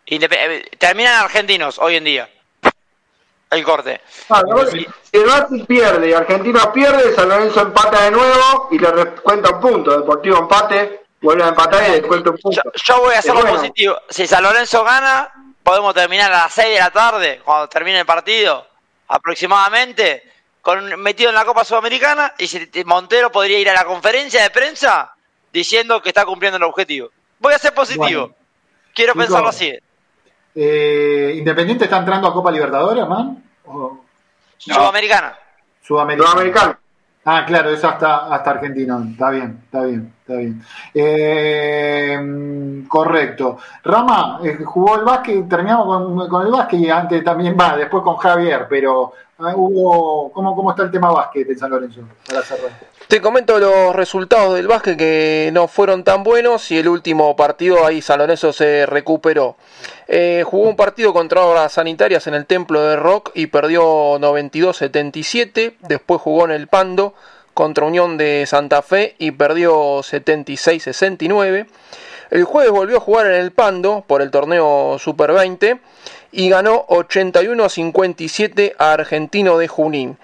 [0.09, 2.29] Eh, terminan argentinos hoy en día.
[3.49, 4.01] El corte.
[4.29, 4.85] Ah, si,
[5.19, 9.97] Racing pierde y Argentino pierde, San Lorenzo empata de nuevo y le cuenta un punto.
[9.97, 12.61] Deportivo empate, vuelve a empatar y le cuenta un punto.
[12.85, 13.97] Yo, voy a hacer lo positivo.
[14.09, 15.31] Si San Lorenzo gana,
[15.63, 18.67] podemos terminar a las 6 de la tarde, cuando termine el partido,
[19.07, 20.29] aproximadamente,
[20.61, 25.13] con, metido en la Copa Sudamericana, y Montero podría ir a la conferencia de prensa
[25.53, 27.11] diciendo que está cumpliendo el objetivo.
[27.39, 28.35] Voy a ser positivo.
[28.93, 29.73] Quiero pensarlo así.
[30.59, 33.43] Eh, ¿Independiente está entrando a Copa Libertadores, man?
[34.57, 35.37] Sudamericana.
[35.83, 36.79] Sudamericana.
[37.25, 38.97] Ah, claro, es hasta, hasta Argentina.
[39.11, 40.63] Está bien, está bien, está bien.
[40.95, 42.17] Eh,
[42.87, 43.59] correcto.
[43.83, 48.17] Rama, eh, jugó el básquet, terminamos con, el básquet y antes también va, después con
[48.17, 52.01] Javier, pero ah, hubo, ¿cómo, ¿cómo está el tema básquet en San Lorenzo?
[52.27, 52.71] Para cerrar.
[53.07, 57.85] Te comento los resultados del básquet que no fueron tan buenos y el último partido
[57.85, 59.55] ahí San Lorenzo se recuperó.
[60.09, 65.75] Eh, jugó un partido contra obras sanitarias en el Templo de Rock y perdió 92-77.
[65.87, 67.13] Después jugó en el Pando
[67.53, 71.65] contra Unión de Santa Fe y perdió 76-69.
[72.29, 75.79] El jueves volvió a jugar en el Pando por el torneo Super 20
[76.33, 80.17] y ganó 81-57 a Argentino de Junín.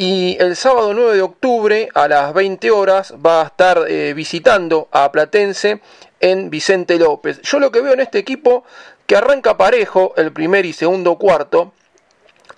[0.00, 4.86] Y el sábado 9 de octubre a las 20 horas va a estar eh, visitando
[4.92, 5.80] a Platense
[6.20, 7.42] en Vicente López.
[7.42, 8.62] Yo lo que veo en este equipo
[9.08, 11.72] que arranca parejo el primer y segundo cuarto.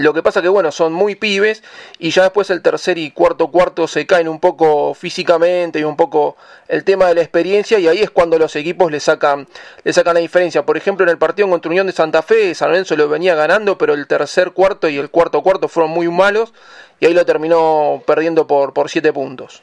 [0.01, 1.63] Lo que pasa que bueno, son muy pibes
[1.99, 5.95] y ya después el tercer y cuarto cuarto se caen un poco físicamente y un
[5.95, 9.47] poco el tema de la experiencia y ahí es cuando los equipos le sacan,
[9.85, 10.65] le sacan la diferencia.
[10.65, 13.77] Por ejemplo, en el partido contra Unión de Santa Fe, San Lorenzo lo venía ganando,
[13.77, 16.55] pero el tercer cuarto y el cuarto cuarto fueron muy malos
[16.99, 19.63] y ahí lo terminó perdiendo por, por siete puntos.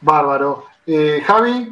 [0.00, 0.66] Bárbaro.
[0.84, 1.68] Eh, Javi.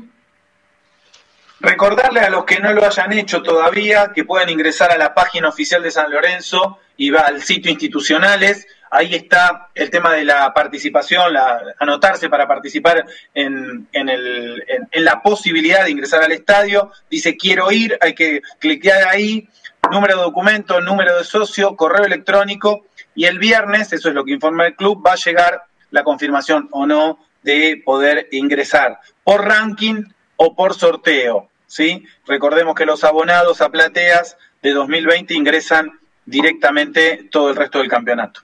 [1.58, 5.48] Recordarle a los que no lo hayan hecho todavía que pueden ingresar a la página
[5.48, 8.68] oficial de San Lorenzo y va al sitio institucionales.
[8.90, 15.04] Ahí está el tema de la participación, la, anotarse para participar en, en, el, en,
[15.06, 16.92] la posibilidad de ingresar al estadio.
[17.08, 19.48] Dice quiero ir, hay que cliquear ahí,
[19.90, 24.32] número de documento, número de socio, correo electrónico y el viernes, eso es lo que
[24.32, 30.04] informa el club, va a llegar la confirmación o no de poder ingresar por ranking
[30.36, 31.48] o por sorteo.
[31.66, 32.04] ¿sí?
[32.26, 35.99] Recordemos que los abonados a plateas de 2020 ingresan
[36.30, 38.40] directamente todo el resto del campeonato.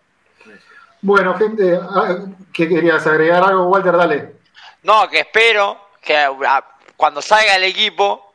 [1.00, 2.16] Bueno, gente, ah,
[2.52, 3.96] ¿qué querías agregar algo, Walter?
[3.96, 4.36] Dale.
[4.82, 6.64] No, que espero que ah,
[6.96, 8.34] cuando salga el equipo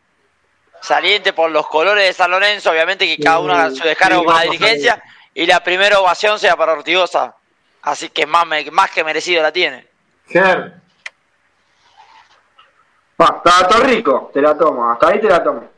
[0.82, 4.36] saliente por los colores de San Lorenzo, obviamente que cada uno haga su descargo con
[4.36, 5.04] la dirigencia
[5.34, 7.36] y la primera ovación sea para Ortigosa.
[7.84, 9.88] Así que más, más que merecido la tiene.
[10.28, 10.82] Ger.
[13.18, 15.70] Todo rico, te la tomo, hasta ahí te la tomo.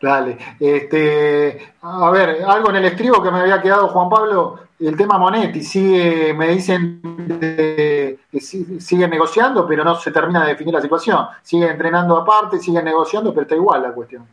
[0.00, 4.96] Dale, este, a ver, algo en el estribo que me había quedado Juan Pablo, el
[4.96, 7.02] tema Monetti, sigue, me dicen
[7.38, 12.82] que sigue negociando, pero no se termina de definir la situación, sigue entrenando aparte, sigue
[12.82, 14.26] negociando, pero está igual la cuestión.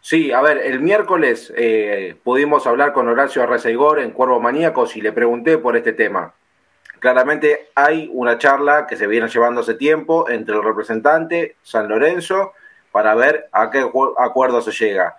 [0.00, 5.02] Sí, a ver, el miércoles eh, pudimos hablar con Horacio Arrezaigor en Cuervo Maníacos y
[5.02, 6.32] le pregunté por este tema.
[6.98, 12.52] Claramente hay una charla que se viene llevando hace tiempo entre el representante San Lorenzo
[12.94, 13.84] para ver a qué
[14.18, 15.16] acuerdo se llega.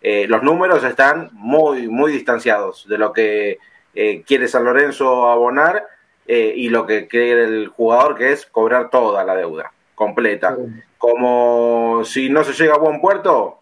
[0.00, 3.58] Eh, los números están muy, muy distanciados de lo que
[3.94, 5.86] eh, quiere San Lorenzo abonar
[6.26, 10.56] eh, y lo que quiere el jugador, que es cobrar toda la deuda completa.
[10.96, 13.60] Como si no se llega a buen puerto,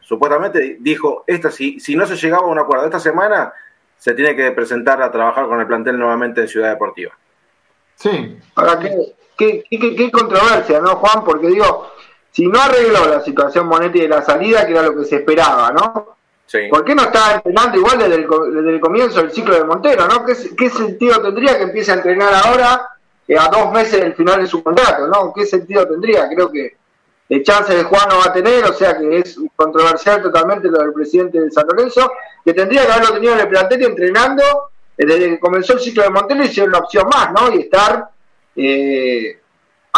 [0.00, 3.52] supuestamente dijo, esta, si, si no se llegaba a un acuerdo esta semana,
[3.98, 7.16] se tiene que presentar a trabajar con el plantel nuevamente en Ciudad Deportiva.
[7.94, 8.36] Sí.
[8.56, 9.14] Ahora, qué,
[9.70, 11.24] qué, controversia, ¿no, Juan?
[11.24, 11.92] Porque digo,
[12.36, 15.72] si no arregló la situación Monetti de la salida, que era lo que se esperaba,
[15.72, 16.16] ¿no?
[16.44, 16.58] Sí.
[16.68, 20.22] ¿Por qué no está entrenando igual desde el, comienzo del ciclo de Montero, ¿no?
[20.22, 22.90] ¿Qué, sentido tendría que empiece a entrenar ahora
[23.26, 25.32] eh, a dos meses del final de su contrato, ¿no?
[25.34, 26.28] ¿Qué sentido tendría?
[26.28, 26.76] Creo que
[27.26, 30.80] de chance de Juan no va a tener, o sea que es controversial totalmente lo
[30.80, 32.12] del presidente de San Lorenzo,
[32.44, 34.42] que tendría que haberlo tenido en el plantel entrenando
[34.94, 37.50] desde que comenzó el ciclo de Montero y ser una opción más, ¿no?
[37.54, 38.10] Y estar
[38.54, 39.38] eh,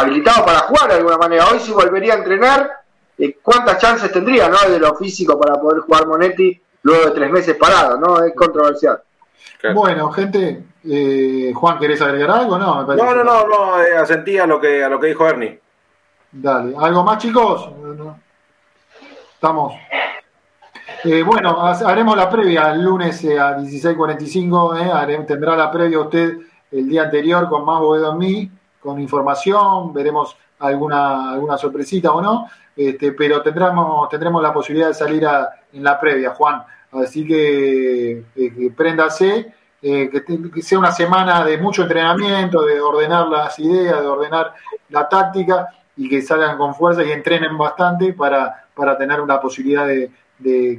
[0.01, 1.47] habilitado para jugar de alguna manera.
[1.51, 2.71] Hoy si volvería a entrenar,
[3.19, 4.59] eh, ¿cuántas chances tendría, ¿no?
[4.69, 8.23] De lo físico para poder jugar Monetti luego de tres meses parado, ¿no?
[8.25, 9.03] Es controversial.
[9.75, 12.59] Bueno, gente, eh, Juan, ¿querés agregar algo?
[12.59, 15.61] No, no, no, no, no, asentía a lo que, a lo que dijo Ernie.
[16.31, 17.71] Dale, ¿algo más chicos?
[19.35, 19.75] Estamos.
[21.05, 25.11] Eh, bueno, haremos la previa el lunes eh, a 16.45.
[25.11, 26.39] Eh, tendrá la previa usted
[26.73, 28.51] el día anterior con más Boedo en mí,
[28.81, 29.93] con información.
[29.93, 32.47] Veremos alguna, alguna sorpresita o no.
[32.77, 35.27] Este, pero tendremos, tendremos la posibilidad de salir
[35.73, 36.63] en la previa, Juan.
[36.93, 39.55] Así que, que préndase.
[39.81, 44.55] que, sea una semana de mucho entrenamiento, de ordenar las ideas, de ordenar
[44.89, 45.69] la táctica
[45.99, 50.11] y que salgan con fuerza y entrenen bastante para, para tener una posibilidad de,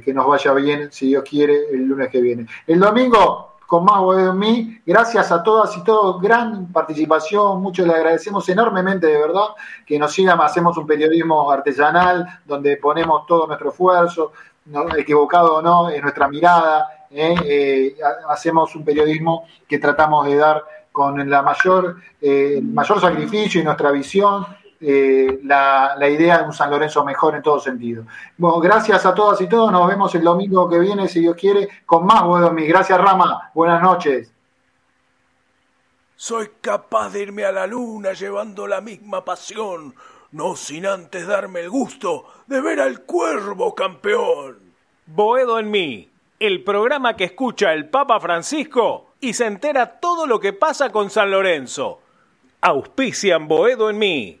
[0.02, 2.46] que nos vaya bien, si Dios quiere, el lunes que viene.
[2.66, 7.94] El domingo, con más de mí, gracias a todas y todos, gran participación, mucho le
[7.94, 9.50] agradecemos enormemente, de verdad,
[9.86, 14.32] que nos sigan, hacemos un periodismo artesanal, donde ponemos todo nuestro esfuerzo,
[14.98, 17.36] equivocado o no, en nuestra mirada, ¿eh?
[17.44, 17.96] Eh,
[18.28, 23.92] hacemos un periodismo que tratamos de dar con la mayor, eh, mayor sacrificio y nuestra
[23.92, 24.46] visión
[24.80, 28.04] eh, la, idea de un San Lorenzo mejor en todo sentido.
[28.38, 29.70] Bueno, gracias a todas y todos.
[29.70, 32.66] Nos vemos el domingo que viene, si Dios quiere, con más Boedomí.
[32.66, 33.50] Gracias, Rama.
[33.54, 34.32] Buenas noches.
[36.16, 39.94] Soy capaz de irme a la luna llevando la misma pasión,
[40.32, 44.58] no sin antes darme el gusto de ver al cuervo campeón.
[45.06, 50.40] Boedo en mí, el programa que escucha el Papa Francisco y se entera todo lo
[50.40, 52.00] que pasa con San Lorenzo.
[52.60, 54.40] Auspician Boedo en mí.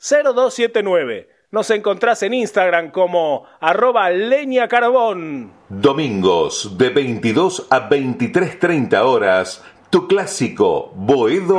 [0.00, 1.26] 115-332-0279.
[1.52, 5.52] Nos encontrás en Instagram como arroba leña carbón.
[5.68, 11.58] Domingos de 22 a 23.30 horas tu clásico Boedo